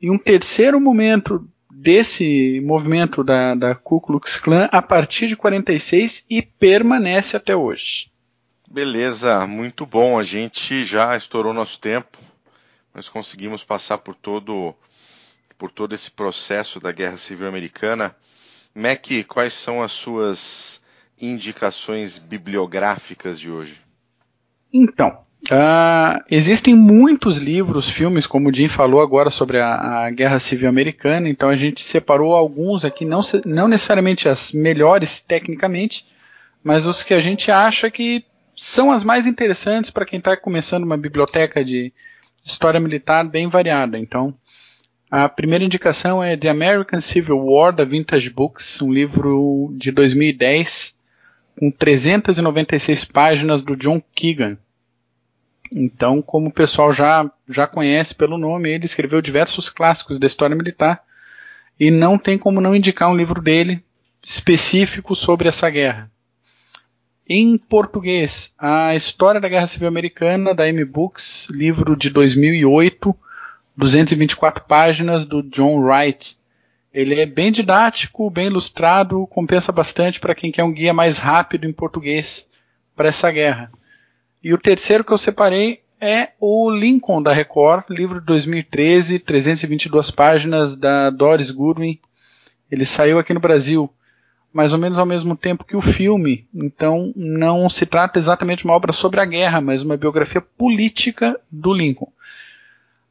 e 0.00 0.10
um 0.10 0.18
terceiro 0.18 0.80
momento 0.80 1.46
desse 1.82 2.60
movimento 2.60 3.24
da, 3.24 3.56
da 3.56 3.74
Ku 3.74 4.00
Klux 4.00 4.36
Klan 4.36 4.68
a 4.70 4.80
partir 4.80 5.26
de 5.26 5.34
46 5.34 6.24
e 6.30 6.40
permanece 6.40 7.36
até 7.36 7.56
hoje. 7.56 8.08
Beleza, 8.70 9.44
muito 9.48 9.84
bom. 9.84 10.16
A 10.16 10.22
gente 10.22 10.84
já 10.84 11.16
estourou 11.16 11.52
nosso 11.52 11.80
tempo. 11.80 12.18
Nós 12.94 13.08
conseguimos 13.08 13.64
passar 13.64 13.98
por 13.98 14.14
todo 14.14 14.72
por 15.58 15.70
todo 15.70 15.94
esse 15.94 16.10
processo 16.10 16.78
da 16.80 16.92
Guerra 16.92 17.16
Civil 17.16 17.48
Americana. 17.48 18.14
Mac, 18.74 19.06
quais 19.28 19.54
são 19.54 19.82
as 19.82 19.92
suas 19.92 20.82
indicações 21.20 22.16
bibliográficas 22.18 23.38
de 23.38 23.50
hoje? 23.50 23.80
Então, 24.72 25.24
uh, 25.50 26.22
existem 26.30 26.74
muitos 26.74 27.38
livros, 27.38 27.88
filmes, 27.88 28.26
como 28.26 28.48
o 28.48 28.54
Jim 28.54 28.68
falou 28.68 29.00
agora 29.00 29.30
sobre 29.30 29.58
a, 29.60 30.04
a, 30.04 30.10
Guerra 30.10 30.38
Civil 30.38 30.68
Americana, 30.68 31.28
então 31.28 31.48
a 31.48 31.56
gente 31.56 31.82
separou 31.82 32.34
alguns 32.34 32.84
aqui, 32.84 33.04
não, 33.04 33.20
não 33.44 33.68
necessariamente 33.68 34.28
as 34.28 34.52
melhores 34.52 35.20
tecnicamente, 35.20 36.06
mas 36.62 36.86
os 36.86 37.02
que 37.02 37.14
a 37.14 37.20
gente 37.20 37.50
acha 37.50 37.90
que 37.90 38.24
são 38.54 38.92
as 38.92 39.02
mais 39.02 39.26
interessantes 39.26 39.90
para 39.90 40.06
quem 40.06 40.18
está 40.18 40.36
começando 40.36 40.84
uma 40.84 40.96
biblioteca 40.96 41.64
de 41.64 41.92
história 42.44 42.78
militar 42.78 43.24
bem 43.24 43.48
variada. 43.48 43.98
Então, 43.98 44.34
a 45.10 45.28
primeira 45.28 45.64
indicação 45.64 46.22
é 46.22 46.36
The 46.36 46.48
American 46.48 47.00
Civil 47.00 47.44
War 47.44 47.74
da 47.74 47.84
Vintage 47.84 48.30
Books, 48.30 48.80
um 48.80 48.92
livro 48.92 49.72
de 49.76 49.90
2010 49.90 50.98
com 51.58 51.70
396 51.70 53.04
páginas 53.04 53.62
do 53.62 53.76
John 53.76 54.02
Keegan. 54.14 54.56
Então, 55.74 56.20
como 56.20 56.48
o 56.48 56.52
pessoal 56.52 56.92
já, 56.92 57.30
já 57.48 57.66
conhece 57.66 58.14
pelo 58.14 58.36
nome, 58.36 58.68
ele 58.70 58.84
escreveu 58.84 59.22
diversos 59.22 59.70
clássicos 59.70 60.18
da 60.18 60.26
história 60.26 60.54
militar 60.54 61.02
e 61.80 61.90
não 61.90 62.18
tem 62.18 62.36
como 62.36 62.60
não 62.60 62.76
indicar 62.76 63.10
um 63.10 63.16
livro 63.16 63.40
dele 63.40 63.82
específico 64.22 65.16
sobre 65.16 65.48
essa 65.48 65.70
guerra. 65.70 66.10
Em 67.26 67.56
português, 67.56 68.52
a 68.58 68.94
História 68.94 69.40
da 69.40 69.48
Guerra 69.48 69.66
Civil 69.66 69.88
Americana, 69.88 70.54
da 70.54 70.68
M 70.68 70.84
Books, 70.84 71.48
livro 71.50 71.96
de 71.96 72.10
2008, 72.10 73.16
224 73.74 74.64
páginas, 74.64 75.24
do 75.24 75.42
John 75.42 75.80
Wright. 75.80 76.36
Ele 76.92 77.18
é 77.18 77.24
bem 77.24 77.50
didático, 77.50 78.28
bem 78.28 78.48
ilustrado, 78.48 79.26
compensa 79.28 79.72
bastante 79.72 80.20
para 80.20 80.34
quem 80.34 80.52
quer 80.52 80.64
um 80.64 80.72
guia 80.72 80.92
mais 80.92 81.16
rápido 81.16 81.66
em 81.66 81.72
português 81.72 82.46
para 82.94 83.08
essa 83.08 83.30
guerra. 83.30 83.72
E 84.42 84.52
o 84.52 84.58
terceiro 84.58 85.04
que 85.04 85.12
eu 85.12 85.18
separei 85.18 85.80
é 86.00 86.30
o 86.40 86.68
Lincoln 86.70 87.22
da 87.22 87.32
Record, 87.32 87.84
livro 87.88 88.18
de 88.18 88.26
2013, 88.26 89.20
322 89.20 90.10
páginas 90.10 90.76
da 90.76 91.10
Doris 91.10 91.50
Goodwin. 91.50 91.98
Ele 92.70 92.84
saiu 92.84 93.18
aqui 93.18 93.32
no 93.32 93.40
Brasil 93.40 93.88
mais 94.52 94.72
ou 94.72 94.78
menos 94.78 94.98
ao 94.98 95.06
mesmo 95.06 95.34
tempo 95.36 95.64
que 95.64 95.76
o 95.76 95.80
filme, 95.80 96.46
então 96.54 97.12
não 97.16 97.70
se 97.70 97.86
trata 97.86 98.18
exatamente 98.18 98.58
de 98.58 98.64
uma 98.66 98.74
obra 98.74 98.92
sobre 98.92 99.18
a 99.18 99.24
guerra, 99.24 99.62
mas 99.62 99.80
uma 99.80 99.96
biografia 99.96 100.42
política 100.42 101.40
do 101.50 101.72
Lincoln. 101.72 102.12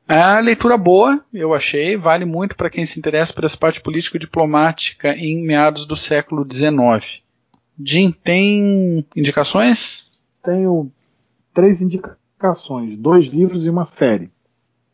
A 0.08 0.40
leitura 0.40 0.78
boa, 0.78 1.24
eu 1.34 1.54
achei, 1.54 1.96
vale 1.96 2.26
muito 2.26 2.56
para 2.56 2.70
quem 2.70 2.86
se 2.86 3.00
interessa 3.00 3.34
por 3.34 3.46
essa 3.46 3.58
parte 3.58 3.82
político-diplomática 3.82 5.16
em 5.16 5.42
meados 5.42 5.88
do 5.88 5.96
século 5.96 6.46
XIX. 6.46 7.22
Jim, 7.84 8.12
tem 8.12 9.06
indicações? 9.16 10.12
Tenho 10.44 10.92
três 11.54 11.82
indicações, 11.82 12.98
dois 12.98 13.26
livros 13.26 13.66
e 13.66 13.70
uma 13.70 13.86
série. 13.86 14.32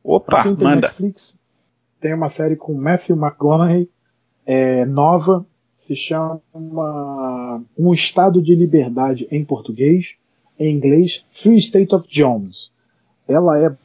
Opa, 0.03 0.43
quem 0.43 0.55
tem 0.55 0.68
manda. 0.68 0.88
Netflix, 0.88 1.38
tem 1.99 2.14
uma 2.14 2.30
série 2.30 2.55
com 2.55 2.74
Matthew 2.74 3.16
McConaughey, 3.16 3.89
é, 4.45 4.86
nova, 4.86 5.45
se 5.78 5.95
chama 5.95 6.41
Um 7.78 7.93
Estado 7.93 8.41
de 8.41 8.55
Liberdade 8.55 9.28
em 9.32 9.43
português, 9.43 10.16
em 10.60 10.76
inglês 10.76 11.24
Free 11.41 11.58
State 11.58 11.93
of 11.95 12.08
Jones. 12.10 12.72
Ela 13.28 13.60
é 13.60 13.76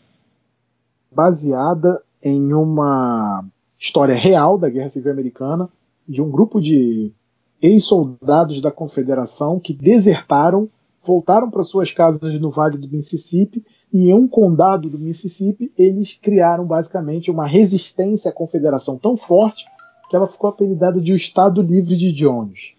baseada 1.10 2.02
em 2.22 2.52
uma 2.52 3.44
história 3.78 4.14
real 4.14 4.56
da 4.56 4.68
Guerra 4.68 4.90
Civil 4.90 5.12
Americana, 5.12 5.68
de 6.08 6.22
um 6.22 6.30
grupo 6.30 6.60
de 6.60 7.12
ex-soldados 7.60 8.60
da 8.60 8.70
Confederação 8.70 9.58
que 9.60 9.72
desertaram, 9.72 10.68
voltaram 11.04 11.50
para 11.50 11.62
suas 11.62 11.92
casas 11.92 12.38
no 12.40 12.50
Vale 12.50 12.78
do 12.78 12.88
Mississippi 12.88 13.64
e 13.92 14.08
em 14.08 14.14
um 14.14 14.28
condado 14.28 14.88
do 14.88 14.98
Mississippi 14.98 15.72
eles 15.76 16.18
criaram 16.20 16.64
basicamente 16.64 17.30
uma 17.30 17.46
resistência 17.46 18.30
à 18.30 18.34
Confederação 18.34 18.96
tão 18.96 19.16
forte 19.16 19.64
que 20.08 20.16
ela 20.16 20.28
ficou 20.28 20.50
apelidada 20.50 21.00
de 21.00 21.12
o 21.12 21.16
Estado 21.16 21.62
Livre 21.62 21.96
de 21.96 22.12
Jones. 22.12 22.72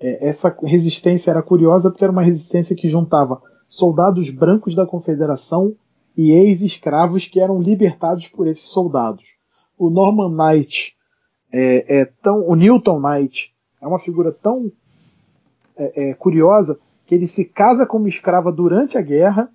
É, 0.00 0.28
essa 0.28 0.54
resistência 0.62 1.30
era 1.30 1.42
curiosa 1.42 1.90
porque 1.90 2.04
era 2.04 2.12
uma 2.12 2.22
resistência 2.22 2.74
que 2.74 2.88
juntava 2.88 3.40
soldados 3.68 4.30
brancos 4.30 4.74
da 4.74 4.86
Confederação 4.86 5.74
e 6.16 6.32
ex-escravos 6.32 7.26
que 7.26 7.38
eram 7.38 7.60
libertados 7.60 8.26
por 8.28 8.48
esses 8.48 8.68
soldados. 8.70 9.24
O 9.78 9.90
Norman 9.90 10.30
Knight 10.30 10.96
é, 11.52 12.00
é 12.00 12.04
tão, 12.22 12.48
o 12.48 12.54
Newton 12.54 13.00
Knight 13.00 13.52
é 13.80 13.86
uma 13.86 13.98
figura 13.98 14.32
tão 14.32 14.72
é, 15.76 16.10
é, 16.10 16.14
curiosa 16.14 16.78
que 17.08 17.14
ele 17.14 17.26
se 17.26 17.42
casa 17.42 17.86
como 17.86 18.06
escrava 18.06 18.52
durante 18.52 18.98
a 18.98 19.00
guerra 19.00 19.50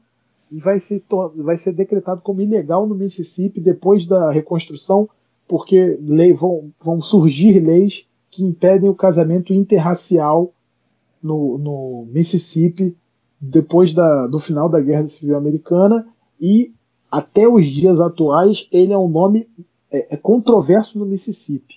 e 0.52 0.60
vai 0.60 0.80
ser, 0.80 1.04
vai 1.36 1.56
ser 1.56 1.72
decretado 1.72 2.20
como 2.20 2.42
ilegal 2.42 2.88
no 2.88 2.96
Mississippi 2.96 3.62
depois 3.62 4.08
da 4.08 4.32
reconstrução, 4.32 5.08
porque 5.48 6.00
lei, 6.02 6.34
vão, 6.34 6.72
vão 6.84 7.00
surgir 7.00 7.60
leis 7.60 8.08
que 8.32 8.44
impedem 8.44 8.90
o 8.90 8.96
casamento 8.96 9.54
interracial 9.54 10.52
no, 11.22 11.60
no 11.60 12.08
Mississippi 12.12 12.98
depois 13.40 13.94
da, 13.94 14.26
do 14.26 14.40
final 14.40 14.68
da 14.68 14.82
Guerra 14.82 15.08
Civil 15.08 15.38
Americana 15.38 16.08
e 16.42 16.74
até 17.12 17.48
os 17.48 17.68
dias 17.68 18.00
atuais 18.00 18.68
ele 18.72 18.94
é 18.94 18.98
um 18.98 19.08
nome 19.08 19.48
é, 19.92 20.16
é 20.16 20.18
controverso 20.18 20.98
no 20.98 21.06
Mississippi. 21.06 21.76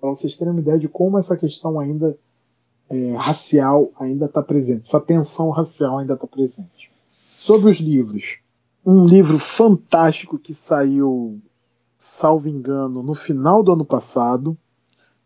Para 0.00 0.10
vocês 0.10 0.36
terem 0.36 0.52
uma 0.52 0.60
ideia 0.60 0.78
de 0.78 0.88
como 0.88 1.20
essa 1.20 1.36
questão 1.36 1.78
ainda 1.78 2.18
é, 2.88 3.16
racial 3.16 3.92
ainda 3.98 4.26
está 4.26 4.42
presente, 4.42 4.86
essa 4.86 5.00
tensão 5.00 5.50
racial 5.50 5.98
ainda 5.98 6.14
está 6.14 6.26
presente. 6.26 6.90
Sobre 7.36 7.70
os 7.70 7.78
livros, 7.78 8.38
um 8.84 9.06
livro 9.06 9.38
fantástico 9.38 10.38
que 10.38 10.54
saiu, 10.54 11.40
salvo 11.98 12.48
engano, 12.48 13.02
no 13.02 13.14
final 13.14 13.62
do 13.62 13.72
ano 13.72 13.84
passado, 13.84 14.56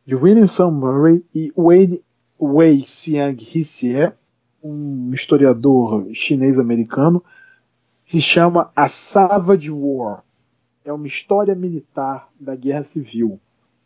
de 0.06 0.14
William 0.14 0.46
Murray 0.70 1.24
e 1.34 1.52
Wei, 1.56 2.02
Wei 2.40 2.84
Xiang 2.86 3.36
Hsieh, 3.44 4.12
um 4.62 5.12
historiador 5.12 6.08
chinês-americano, 6.14 7.22
se 8.06 8.20
chama 8.20 8.70
A 8.74 8.88
Savage 8.88 9.70
War. 9.70 10.24
É 10.84 10.92
uma 10.92 11.06
história 11.06 11.54
militar 11.54 12.28
da 12.40 12.56
Guerra 12.56 12.84
Civil. 12.84 13.38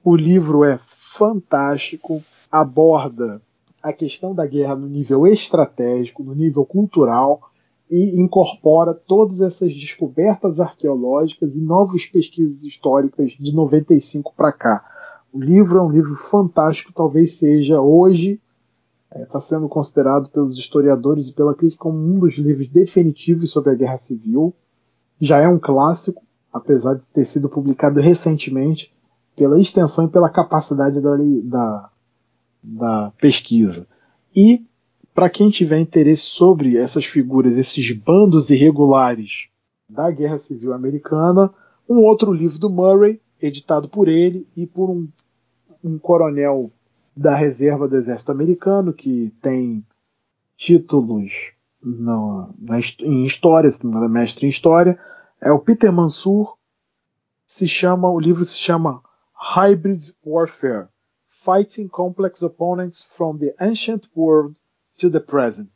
O 0.05 0.15
livro 0.15 0.65
é 0.65 0.79
fantástico, 1.17 2.23
aborda 2.51 3.43
a 3.83 3.93
questão 3.93 4.35
da 4.35 4.47
guerra 4.47 4.77
no 4.77 4.87
nível 4.87 5.27
estratégico, 5.27 6.23
no 6.23 6.35
nível 6.35 6.65
cultural 6.65 7.41
e 7.91 8.19
incorpora 8.19 8.95
todas 8.95 9.41
essas 9.41 9.75
descobertas 9.75 10.61
arqueológicas 10.61 11.55
e 11.55 11.59
novas 11.59 12.07
pesquisas 12.07 12.63
históricas 12.63 13.33
de 13.33 13.55
95 13.55 14.33
para 14.37 14.53
cá. 14.53 14.85
O 15.33 15.41
livro 15.41 15.79
é 15.79 15.83
um 15.83 15.91
livro 15.91 16.15
fantástico, 16.17 16.93
talvez 16.95 17.35
seja 17.35 17.81
hoje 17.81 18.41
está 19.13 19.19
é, 19.21 19.27
tá 19.27 19.41
sendo 19.41 19.69
considerado 19.69 20.29
pelos 20.31 20.59
historiadores 20.59 21.29
e 21.29 21.33
pela 21.33 21.55
crítica 21.55 21.83
como 21.83 21.99
um 21.99 22.19
dos 22.19 22.35
livros 22.39 22.69
definitivos 22.69 23.51
sobre 23.51 23.73
a 23.73 23.75
Guerra 23.75 23.99
Civil. 23.99 24.55
Já 25.21 25.39
é 25.39 25.49
um 25.49 25.59
clássico, 25.59 26.23
apesar 26.53 26.95
de 26.95 27.05
ter 27.13 27.27
sido 27.27 27.49
publicado 27.49 28.01
recentemente, 28.01 28.93
pela 29.37 29.61
extensão 29.61 30.07
e 30.07 30.09
pela 30.09 30.31
capacidade 30.31 31.01
da, 31.01 31.17
da, 31.45 31.91
da 32.63 33.13
pesquisa. 33.21 33.87
E, 34.35 34.65
para 35.15 35.29
quem 35.29 35.51
tiver 35.51 35.79
interesse 35.79 36.23
sobre 36.23 36.77
essas 36.77 37.05
figuras, 37.05 37.57
esses 37.59 37.91
bandos 37.97 38.51
irregulares 38.51 39.49
da 39.89 40.11
Guerra 40.11 40.39
Civil 40.39 40.73
Americana, 40.73 41.53
um 41.89 41.99
outro 41.99 42.33
livro 42.33 42.59
do 42.59 42.71
Murray, 42.71 43.21
editado 43.41 43.89
por 43.89 44.09
ele 44.09 44.47
e 44.57 44.67
por 44.67 44.89
um, 44.89 45.09
um 45.83 45.99
coronel 45.99 46.71
da 47.15 47.35
reserva 47.35 47.87
do 47.87 47.97
exército 47.97 48.33
americano, 48.33 48.93
que 48.93 49.35
tem 49.43 49.85
títulos 50.57 51.33
no, 51.83 52.55
na, 52.59 52.79
em 53.01 53.25
história, 53.25 53.69
é 53.69 54.09
mestre 54.09 54.47
em 54.47 54.51
história, 54.51 54.99
é 55.41 55.51
o 55.51 55.59
Peter 55.59 55.93
Mansur. 55.93 56.57
Se 57.59 57.69
chama, 57.69 58.09
o 58.09 58.19
livro 58.19 58.45
se 58.45 58.57
chama 58.57 59.03
Hybrid 59.35 60.15
Warfare: 60.25 60.89
Fighting 61.45 61.89
Complex 61.89 62.41
Opponents 62.41 63.05
from 63.17 63.37
the 63.37 63.53
Ancient 63.61 64.05
World 64.17 64.55
to 65.01 65.11
the 65.11 65.19
Present. 65.19 65.69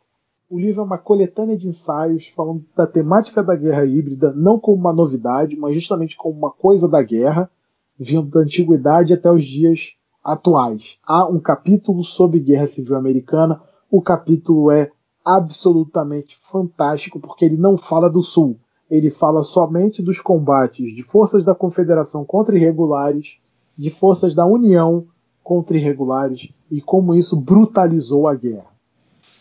O 0.48 0.60
livro 0.60 0.80
é 0.80 0.84
uma 0.84 0.96
coletânea 0.96 1.56
de 1.56 1.66
ensaios 1.66 2.28
falando 2.36 2.64
da 2.76 2.86
temática 2.86 3.42
da 3.42 3.56
guerra 3.56 3.84
híbrida, 3.84 4.32
não 4.32 4.60
como 4.60 4.76
uma 4.76 4.92
novidade, 4.92 5.56
mas 5.56 5.74
justamente 5.74 6.16
como 6.16 6.38
uma 6.38 6.52
coisa 6.52 6.86
da 6.86 7.02
guerra, 7.02 7.50
vindo 7.98 8.28
da 8.28 8.40
antiguidade 8.40 9.12
até 9.12 9.28
os 9.28 9.44
dias 9.44 9.94
atuais. 10.22 10.82
Há 11.04 11.26
um 11.26 11.40
capítulo 11.40 12.04
sobre 12.04 12.38
Guerra 12.38 12.68
Civil 12.68 12.94
Americana. 12.94 13.60
O 13.90 14.00
capítulo 14.00 14.70
é 14.70 14.92
absolutamente 15.24 16.38
fantástico 16.48 17.18
porque 17.18 17.44
ele 17.44 17.56
não 17.56 17.76
fala 17.76 18.08
do 18.08 18.22
Sul. 18.22 18.56
Ele 18.88 19.10
fala 19.10 19.42
somente 19.42 20.00
dos 20.00 20.20
combates 20.20 20.94
de 20.94 21.02
forças 21.02 21.42
da 21.42 21.56
Confederação 21.56 22.24
contra 22.24 22.56
irregulares, 22.56 23.38
de 23.76 23.90
forças 23.90 24.32
da 24.32 24.46
União 24.46 25.04
contra 25.46 25.76
irregulares 25.76 26.48
e 26.68 26.80
como 26.80 27.14
isso 27.14 27.36
brutalizou 27.36 28.26
a 28.26 28.34
guerra. 28.34 28.66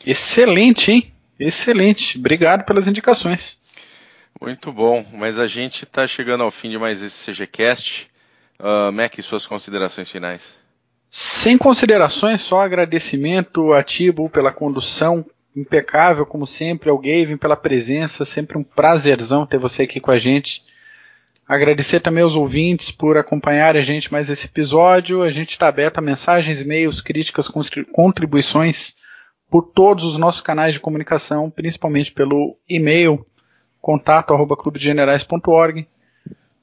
Excelente, 0.05 0.91
hein? 0.91 1.11
Excelente. 1.39 2.19
Obrigado 2.19 2.63
pelas 2.63 2.87
indicações. 2.87 3.59
Muito 4.39 4.71
bom, 4.71 5.03
mas 5.13 5.39
a 5.39 5.47
gente 5.47 5.83
está 5.83 6.07
chegando 6.07 6.43
ao 6.43 6.51
fim 6.51 6.69
de 6.69 6.77
mais 6.77 7.01
esse 7.01 7.31
CGCast. 7.31 8.07
Uh, 8.59 8.91
Mac, 8.91 9.19
suas 9.21 9.47
considerações 9.47 10.11
finais. 10.11 10.57
Sem 11.09 11.57
considerações, 11.57 12.41
só 12.41 12.61
agradecimento 12.61 13.73
a 13.73 13.81
Tibo 13.81 14.29
pela 14.29 14.51
condução 14.51 15.25
impecável, 15.55 16.23
como 16.23 16.45
sempre, 16.45 16.91
ao 16.91 16.99
Gavin 16.99 17.37
pela 17.37 17.55
presença, 17.55 18.23
sempre 18.23 18.59
um 18.59 18.63
prazerzão 18.63 19.47
ter 19.47 19.57
você 19.57 19.83
aqui 19.83 19.99
com 19.99 20.11
a 20.11 20.19
gente. 20.19 20.63
Agradecer 21.47 21.99
também 21.99 22.23
aos 22.23 22.35
ouvintes 22.35 22.89
por 22.89 23.17
acompanhar 23.17 23.75
a 23.75 23.81
gente 23.81 24.11
mais 24.11 24.29
esse 24.29 24.47
episódio. 24.47 25.21
A 25.21 25.29
gente 25.29 25.51
está 25.51 25.67
aberto 25.67 25.99
a 25.99 26.01
mensagens, 26.01 26.61
e-mails, 26.61 27.01
críticas, 27.01 27.47
contribuições 27.91 28.95
por 29.49 29.61
todos 29.61 30.03
os 30.03 30.17
nossos 30.17 30.41
canais 30.41 30.73
de 30.73 30.79
comunicação, 30.79 31.51
principalmente 31.51 32.11
pelo 32.11 32.57
e-mail 32.67 33.23
contato 33.79 34.33
arroba 34.33 34.57
clubegenerais.org. 34.57 35.87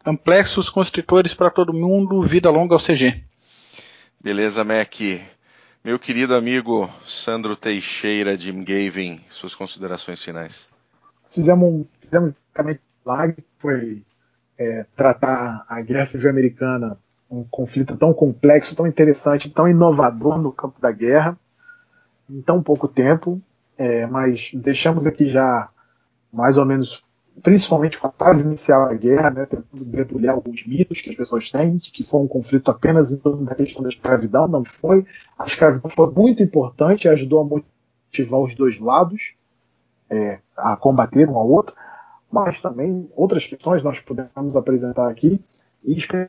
Amplexos 0.04 0.68
constritores 0.68 1.32
para 1.32 1.48
todo 1.48 1.72
mundo, 1.72 2.20
vida 2.20 2.50
longa 2.50 2.74
ao 2.74 2.80
CG. 2.80 3.22
Beleza, 4.20 4.64
Mac. 4.64 4.96
Meu 5.84 5.96
querido 5.96 6.34
amigo 6.34 6.90
Sandro 7.06 7.54
Teixeira, 7.54 8.36
Jim 8.36 8.64
Gavin, 8.64 9.20
suas 9.28 9.54
considerações 9.54 10.20
finais. 10.22 10.68
Fizemos 11.30 11.68
um 11.68 11.86
fizemos 12.00 12.34
um 12.58 12.74
live, 13.04 13.36
foi 13.60 14.02
é, 14.58 14.86
tratar 14.96 15.64
a 15.68 15.80
guerra 15.80 16.06
civil 16.06 16.30
americana, 16.30 16.98
um 17.30 17.44
conflito 17.44 17.96
tão 17.96 18.12
complexo, 18.12 18.76
tão 18.76 18.86
interessante, 18.86 19.50
tão 19.50 19.68
inovador 19.68 20.38
no 20.38 20.52
campo 20.52 20.80
da 20.80 20.90
guerra, 20.90 21.38
em 22.28 22.40
tão 22.42 22.62
pouco 22.62 22.86
tempo, 22.86 23.40
é, 23.76 24.06
mas 24.06 24.50
deixamos 24.54 25.06
aqui 25.06 25.28
já 25.28 25.68
mais 26.32 26.56
ou 26.56 26.64
menos 26.64 27.02
principalmente 27.42 27.98
com 27.98 28.06
a 28.06 28.12
fase 28.12 28.44
inicial 28.44 28.88
da 28.88 28.94
guerra, 28.94 29.30
né, 29.30 29.46
tentando 29.46 29.84
debulhar 29.84 30.34
alguns 30.34 30.66
mitos 30.66 31.00
que 31.00 31.10
as 31.10 31.16
pessoas 31.16 31.50
têm, 31.50 31.76
de 31.76 31.90
que 31.90 32.04
foi 32.04 32.20
um 32.20 32.28
conflito 32.28 32.70
apenas 32.70 33.10
em 33.10 33.16
torno 33.16 33.44
da 33.44 33.54
questão 33.54 33.82
da 33.82 33.88
escravidão, 33.88 34.46
não 34.46 34.64
foi. 34.64 35.06
A 35.38 35.46
escravidão 35.46 35.90
foi 35.90 36.10
muito 36.10 36.42
importante, 36.42 37.08
ajudou 37.08 37.40
a 37.40 37.44
motivar 37.44 38.40
os 38.40 38.54
dois 38.54 38.78
lados 38.78 39.34
é, 40.10 40.40
a 40.56 40.76
combater 40.76 41.28
um 41.28 41.36
ao 41.36 41.48
outro, 41.48 41.74
mas 42.32 42.60
também 42.60 43.08
outras 43.14 43.46
questões 43.46 43.82
nós 43.84 44.00
podemos 44.00 44.56
apresentar 44.56 45.08
aqui, 45.08 45.38
e 45.84 45.96
que 45.96 46.28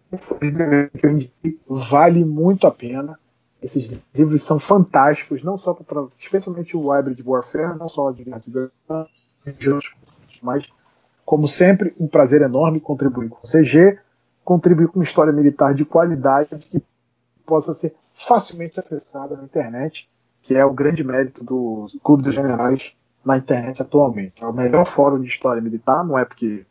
eu 1.02 1.12
indiquei, 1.12 1.60
vale 1.66 2.26
muito 2.26 2.68
a 2.68 2.72
pena. 2.72 3.18
Esses 3.62 3.98
livros 4.14 4.44
são 4.44 4.60
fantásticos, 4.60 5.42
não 5.42 5.58
só 5.58 5.74
para, 5.74 6.06
especialmente 6.20 6.76
o 6.76 6.90
Hybrid 6.90 7.22
Warfare, 7.26 7.78
não 7.78 7.88
só 7.88 8.12
de 8.12 8.26
guerra 8.26 8.42
mas 10.42 10.68
como 11.26 11.48
sempre, 11.48 11.96
um 11.98 12.08
prazer 12.08 12.42
enorme 12.42 12.82
contribuir 12.82 13.30
com 13.30 13.40
o 13.48 13.50
CG, 13.50 13.98
contribuir 14.44 14.90
com 14.90 15.02
história 15.02 15.32
militar 15.32 15.74
de 15.74 15.86
qualidade 15.86 16.50
que 16.70 16.84
possa 17.46 17.74
ser 17.74 17.96
facilmente 18.28 18.78
acessada 18.78 19.38
na 19.38 19.44
internet, 19.44 20.10
que 20.42 20.54
é 20.54 20.66
o 20.66 20.74
grande 20.74 21.02
mérito 21.02 21.42
do 21.42 21.88
Clube 22.04 22.24
dos 22.24 22.36
Generais 22.36 22.94
na 23.26 23.38
internet 23.38 23.82
atualmente. 23.82 24.44
É 24.44 24.46
o 24.46 24.54
melhor 24.54 24.86
fórum 24.86 25.22
de 25.22 25.28
história 25.28 25.62
militar, 25.62 26.04
não 26.04 26.18
é 26.18 26.26
porque 26.26 26.66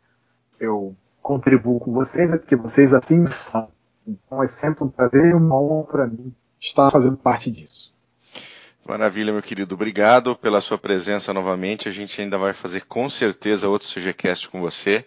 eu 0.59 0.95
contribuo 1.21 1.79
com 1.79 1.91
vocês, 1.93 2.31
é 2.31 2.37
porque 2.37 2.55
vocês 2.55 2.93
assim 2.93 3.25
são. 3.31 3.69
Então 4.07 4.43
é 4.43 4.47
sempre 4.47 4.83
um 4.83 4.89
prazer 4.89 5.25
e 5.25 5.33
uma 5.33 5.59
honra 5.59 5.83
para 5.85 6.07
mim 6.07 6.33
estar 6.59 6.91
fazendo 6.91 7.17
parte 7.17 7.49
disso. 7.51 7.93
Maravilha, 8.85 9.31
meu 9.31 9.41
querido. 9.41 9.75
Obrigado 9.75 10.35
pela 10.35 10.59
sua 10.59 10.77
presença 10.77 11.33
novamente. 11.33 11.87
A 11.87 11.91
gente 11.91 12.21
ainda 12.21 12.37
vai 12.37 12.53
fazer 12.53 12.81
com 12.81 13.09
certeza 13.09 13.69
outro 13.69 13.87
CGCast 13.87 14.49
com 14.49 14.59
você. 14.59 15.05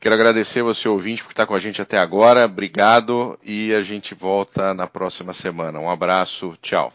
Quero 0.00 0.14
agradecer 0.14 0.62
você, 0.62 0.88
ouvinte, 0.88 1.22
por 1.22 1.30
estar 1.30 1.46
com 1.46 1.54
a 1.54 1.60
gente 1.60 1.80
até 1.80 1.98
agora. 1.98 2.44
Obrigado 2.44 3.38
e 3.44 3.72
a 3.72 3.82
gente 3.82 4.14
volta 4.14 4.74
na 4.74 4.86
próxima 4.86 5.32
semana. 5.32 5.78
Um 5.78 5.90
abraço, 5.90 6.56
tchau. 6.60 6.92